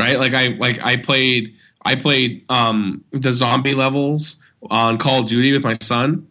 right? 0.00 0.18
Like 0.18 0.34
I 0.34 0.48
like 0.48 0.80
I 0.82 0.96
played 0.96 1.54
I 1.84 1.94
played 1.94 2.44
um, 2.48 3.04
the 3.10 3.32
zombie 3.32 3.74
levels 3.74 4.36
on 4.70 4.98
Call 4.98 5.20
of 5.20 5.28
Duty 5.28 5.52
with 5.52 5.62
my 5.62 5.74
son, 5.80 6.26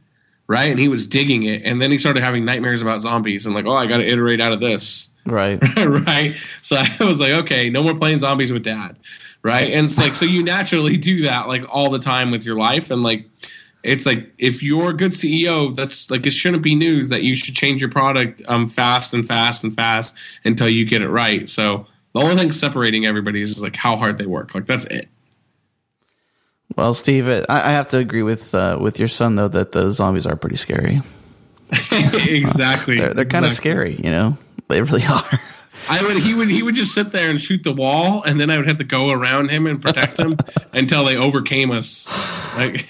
right? 0.47 0.70
And 0.70 0.80
he 0.80 0.88
was 0.88 1.07
digging 1.07 1.43
it, 1.43 1.61
and 1.63 1.82
then 1.82 1.91
he 1.91 1.97
started 1.97 2.24
having 2.24 2.45
nightmares 2.45 2.82
about 2.82 2.99
zombies, 2.99 3.45
and 3.45 3.55
like, 3.55 3.65
oh, 3.65 3.76
I 3.76 3.86
got 3.86 3.97
to 3.97 4.07
iterate 4.07 4.41
out 4.41 4.53
of 4.53 4.59
this, 4.59 5.09
right? 5.26 5.59
right. 5.78 6.38
So 6.61 6.76
I 6.99 7.03
was 7.03 7.20
like, 7.20 7.32
okay, 7.43 7.70
no 7.70 7.84
more 7.84 7.95
playing 7.95 8.20
zombies 8.20 8.51
with 8.51 8.63
dad, 8.63 8.97
right? 9.43 9.72
And 9.72 9.86
it's 9.86 9.97
like, 9.97 10.15
so 10.15 10.26
you 10.26 10.43
naturally 10.43 10.97
do 10.97 11.24
that 11.24 11.47
like 11.47 11.63
all 11.70 11.89
the 11.89 11.99
time 11.99 12.32
with 12.32 12.43
your 12.43 12.57
life, 12.57 12.91
and 12.91 13.03
like. 13.03 13.26
It's 13.82 14.05
like 14.05 14.34
if 14.38 14.61
you're 14.61 14.89
a 14.89 14.93
good 14.93 15.13
CEO, 15.13 15.74
that's 15.74 16.11
like 16.11 16.28
it 16.28 16.32
shouldn't 16.32 16.63
be 16.63 16.76
news 16.76 17.07
that 17.07 17.24
you 17.24 17.34
should 17.34 17.55
change 17.55 17.80
your 17.80 17.89
product 17.89 18.41
um, 18.49 18.67
fast 18.67 19.13
and 19.13 19.26
fast 19.26 19.63
and 19.63 19.74
fast 19.74 20.13
until 20.43 20.67
you 20.67 20.84
get 20.84 21.01
it 21.01 21.07
right. 21.07 21.47
So 21.47 21.88
the 22.14 22.22
only 22.22 22.36
thing 22.36 22.51
separating 22.51 23.05
everybody 23.05 23.41
is 23.41 23.49
just 23.49 23.64
like 23.64 23.76
how 23.76 23.95
hard 23.95 24.18
they 24.18 24.26
work. 24.26 24.55
Like 24.55 24.66
that's 24.66 24.86
it. 24.86 25.10
Well, 26.76 26.93
Steve, 26.93 27.28
I, 27.28 27.45
I 27.49 27.72
have 27.72 27.88
to 27.89 27.97
agree 27.97 28.24
with 28.24 28.53
uh, 28.53 28.78
with 28.80 28.99
your 28.99 29.07
son 29.07 29.36
though 29.36 29.47
that 29.47 29.72
the 29.72 29.91
zombies 29.91 30.26
are 30.26 30.36
pretty 30.36 30.55
scary. 30.55 31.01
exactly. 31.91 32.97
they're, 32.97 33.14
they're 33.14 33.26
kind 33.26 33.45
exactly. 33.45 33.47
of 33.47 33.51
scary, 33.53 33.95
you 34.03 34.12
know. 34.12 34.38
They 34.68 34.82
really 34.82 35.05
are. 35.10 35.39
I 35.88 36.03
would 36.03 36.18
he 36.18 36.34
would 36.34 36.49
he 36.49 36.62
would 36.62 36.76
just 36.76 36.93
sit 36.93 37.12
there 37.12 37.30
and 37.30 37.41
shoot 37.41 37.64
the 37.64 37.74
wall, 37.74 38.24
and 38.24 38.39
then 38.39 38.49
I 38.49 38.57
would 38.57 38.68
have 38.68 38.78
to 38.78 38.84
go 38.84 39.10
around 39.10 39.49
him 39.49 39.66
and 39.66 39.82
protect 39.82 40.20
him 40.20 40.38
until 40.74 41.05
they 41.05 41.16
overcame 41.16 41.72
us. 41.72 42.10
Like, 42.55 42.89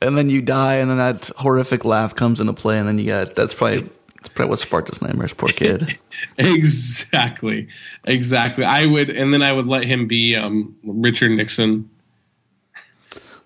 and 0.00 0.16
then 0.16 0.30
you 0.30 0.40
die, 0.40 0.76
and 0.76 0.90
then 0.90 0.98
that 0.98 1.30
horrific 1.36 1.84
laugh 1.84 2.14
comes 2.14 2.40
into 2.40 2.54
play, 2.54 2.78
and 2.78 2.88
then 2.88 2.98
you 2.98 3.06
got 3.06 3.34
that's 3.34 3.54
probably 3.54 3.90
that's 4.22 4.32
probably 4.32 4.50
what 4.50 4.60
sparked 4.60 4.88
his 4.88 5.02
nightmares. 5.02 5.32
Poor 5.32 5.48
kid. 5.48 5.98
exactly, 6.38 7.66
exactly. 8.04 8.64
I 8.64 8.86
would, 8.86 9.10
and 9.10 9.34
then 9.34 9.42
I 9.42 9.52
would 9.52 9.66
let 9.66 9.84
him 9.84 10.06
be 10.06 10.36
um, 10.36 10.76
Richard 10.84 11.32
Nixon. 11.32 11.90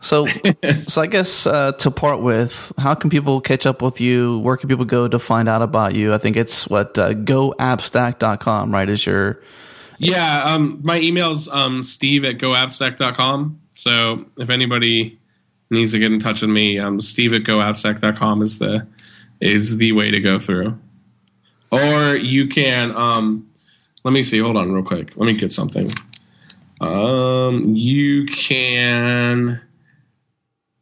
So, 0.03 0.27
so 0.87 1.01
I 1.01 1.07
guess 1.07 1.47
uh, 1.47 1.73
to 1.73 1.91
part 1.91 2.21
with, 2.21 2.75
how 2.77 2.95
can 2.95 3.09
people 3.09 3.41
catch 3.41 3.65
up 3.65 3.81
with 3.81 4.03
you? 4.03 4.39
Where 4.41 4.59
can 4.59 4.69
people 4.69 4.85
go 4.85 5.09
to 5.09 5.19
find 5.19 5.49
out 5.49 5.63
about 5.63 5.95
you? 5.95 6.13
I 6.13 6.19
think 6.19 6.37
it's 6.37 6.69
what 6.69 6.99
uh, 6.99 7.15
goappstack.com, 7.15 8.71
right? 8.71 8.89
Is 8.91 9.07
your 9.07 9.41
yeah. 9.97 10.45
Um, 10.45 10.83
my 10.85 11.01
email's 11.01 11.49
um, 11.49 11.83
steve 11.83 12.27
at 12.27 12.37
goappstack.com. 12.37 13.59
So 13.73 14.27
if 14.37 14.51
anybody 14.51 15.19
needs 15.71 15.93
to 15.93 15.99
get 15.99 16.13
in 16.13 16.19
touch 16.19 16.43
with 16.43 16.51
me, 16.51 16.79
um, 16.79 17.01
steve 17.01 17.33
at 17.33 17.45
goappstack.com 17.45 18.43
is 18.43 18.59
the 18.59 18.87
is 19.41 19.77
the 19.79 19.93
way 19.93 20.11
to 20.11 20.21
go 20.21 20.39
through. 20.39 20.79
Or 21.71 22.17
you 22.17 22.49
can 22.49 22.95
um 22.97 23.49
let 24.05 24.13
me 24.13 24.23
see, 24.23 24.39
hold 24.39 24.57
on 24.57 24.73
real 24.73 24.85
quick. 24.85 25.17
Let 25.17 25.27
me 25.27 25.37
get 25.37 25.53
something. 25.53 25.91
Um 26.81 27.75
you 27.75 28.27
can 28.27 29.61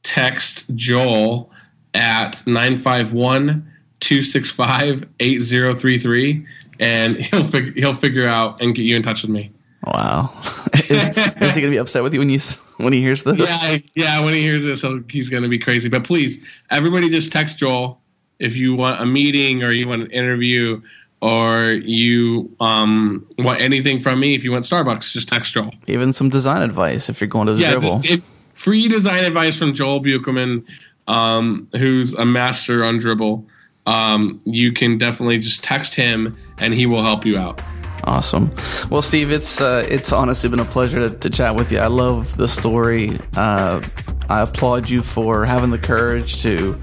text 0.03 0.75
Joel 0.75 1.51
at 1.95 2.47
951 2.47 3.71
265 4.01 5.09
8033 5.21 6.47
and 6.81 7.17
he'll 7.23 7.45
fig- 7.45 7.77
he'll 7.77 7.95
figure 7.95 8.29
out 8.29 8.61
and 8.61 8.75
get 8.75 8.83
you 8.83 8.97
in 8.97 9.03
touch 9.03 9.23
with 9.23 9.31
me. 9.31 9.51
Wow. 9.87 10.33
is, 10.75 10.91
is 10.91 11.55
he 11.55 11.61
going 11.61 11.65
to 11.65 11.71
be 11.71 11.77
upset 11.77 12.03
with 12.03 12.15
you 12.15 12.21
when 12.21 12.31
you 12.31 12.39
when 12.79 12.93
he 12.93 13.01
hears 13.01 13.23
this? 13.23 13.39
Yeah, 13.39 13.79
yeah. 13.95 14.25
When 14.25 14.33
he 14.33 14.43
hears 14.43 14.65
this, 14.65 14.85
he's 15.11 15.29
going 15.29 15.43
to 15.43 15.49
be 15.49 15.59
crazy. 15.59 15.89
But 15.89 16.05
please, 16.05 16.39
everybody, 16.71 17.11
just 17.11 17.33
text 17.33 17.59
Joel 17.59 18.01
if 18.39 18.57
you 18.57 18.75
want 18.75 19.01
a 19.01 19.07
meeting 19.07 19.63
or 19.63 19.71
you 19.71 19.89
want 19.89 20.03
an 20.03 20.11
interview 20.11 20.81
or 21.21 21.71
you 21.71 22.55
um, 22.61 23.27
want 23.39 23.61
anything 23.61 23.99
from 23.99 24.21
me. 24.21 24.35
If 24.35 24.45
you 24.45 24.53
want 24.53 24.65
Starbucks, 24.65 25.13
just 25.13 25.29
text 25.29 25.55
Joel. 25.55 25.73
Even 25.87 26.13
some 26.13 26.29
design 26.29 26.63
advice 26.63 27.09
if 27.09 27.21
you're 27.21 27.29
going 27.29 27.47
to 27.47 27.55
the 27.55 27.61
Yeah, 27.63 27.75
Dribbble. 27.75 28.03
just, 28.03 28.23
free 28.53 28.89
design 28.89 29.25
advice 29.25 29.59
from 29.59 29.73
Joel 29.73 30.01
Buchelman, 30.03 30.65
um, 31.07 31.69
who's 31.73 32.15
a 32.15 32.25
master 32.25 32.85
on 32.85 32.99
Dribbble. 32.99 33.45
Um, 33.87 34.41
you 34.45 34.73
can 34.73 34.99
definitely 34.99 35.39
just 35.39 35.63
text 35.65 35.95
him 35.95 36.37
and 36.59 36.75
he 36.75 36.87
will 36.87 37.03
help 37.03 37.25
you 37.25 37.39
out. 37.39 37.61
Awesome. 38.05 38.55
Well, 38.91 39.01
Steve, 39.01 39.33
it's 39.33 39.63
uh, 39.63 39.87
it's 39.89 40.13
honestly 40.13 40.51
been 40.51 40.61
a 40.61 40.65
pleasure 40.67 41.09
to, 41.09 41.17
to 41.17 41.31
chat 41.31 41.57
with 41.57 41.73
you. 41.73 41.79
I 41.79 41.87
love 41.87 42.37
the 42.37 42.49
story. 42.49 43.19
Uh, 43.35 43.83
I 44.29 44.43
applaud 44.43 44.91
you 44.91 45.03
for 45.03 45.47
having 45.47 45.71
the 45.71 45.79
courage 45.79 46.43
to 46.43 46.79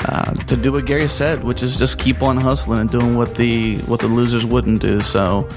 uh, 0.00 0.32
to 0.32 0.56
do 0.56 0.72
what 0.72 0.84
Gary 0.84 1.08
said, 1.08 1.42
which 1.44 1.62
is 1.62 1.78
just 1.78 1.98
keep 1.98 2.22
on 2.22 2.36
hustling 2.36 2.80
and 2.80 2.90
doing 2.90 3.16
what 3.16 3.34
the 3.34 3.78
what 3.82 4.00
the 4.00 4.08
losers 4.08 4.44
wouldn't 4.44 4.80
do. 4.80 5.00
So, 5.00 5.48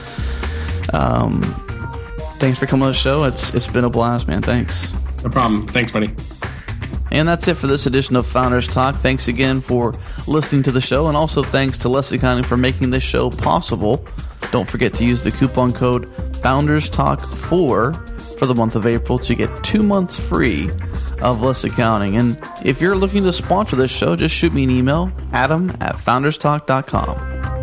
um, 0.94 1.42
thanks 2.38 2.58
for 2.58 2.66
coming 2.66 2.84
on 2.84 2.92
the 2.92 2.98
show. 2.98 3.24
It's 3.26 3.54
it's 3.54 3.68
been 3.68 3.84
a 3.84 3.90
blast, 3.90 4.28
man. 4.28 4.42
Thanks. 4.42 4.94
No 5.24 5.30
problem. 5.30 5.68
Thanks, 5.68 5.92
buddy. 5.92 6.14
And 7.12 7.28
that's 7.28 7.48
it 7.48 7.56
for 7.56 7.68
this 7.68 7.86
edition 7.86 8.16
of 8.16 8.28
Founders 8.28 8.68
Talk. 8.68 8.96
Thanks 8.96 9.28
again 9.28 9.62
for 9.62 9.96
listening 10.28 10.64
to 10.64 10.72
the 10.72 10.82
show, 10.82 11.08
and 11.08 11.18
also 11.18 11.42
thanks 11.42 11.78
to 11.80 11.90
Leslie 11.90 12.20
County 12.20 12.44
for 12.44 12.56
making 12.56 12.92
this 12.92 13.04
show 13.04 13.30
possible. 13.30 14.06
Don't 14.52 14.70
forget 14.70 14.94
to 14.96 15.06
use 15.06 15.22
the 15.22 15.32
coupon 15.32 15.74
code 15.74 16.10
Founders 16.38 16.90
Talk 16.90 17.22
4 17.22 17.94
for 18.40 18.46
the 18.46 18.56
month 18.56 18.76
of 18.76 18.88
April 18.88 19.20
to 19.20 19.36
get 19.36 19.64
two 19.64 19.84
months 19.84 20.18
free 20.18 20.72
of 21.22 21.42
Less 21.42 21.66
Accounting. 21.66 22.16
And 22.16 22.42
if 22.64 22.82
you're 22.82 22.96
looking 22.96 23.24
to 23.24 23.34
sponsor 23.34 23.76
this 23.76 23.92
show, 23.92 24.16
just 24.16 24.34
shoot 24.34 24.54
me 24.54 24.64
an 24.64 24.72
email, 24.72 25.12
adam 25.34 25.70
at 25.82 25.98
founderstalk.com. 25.98 27.59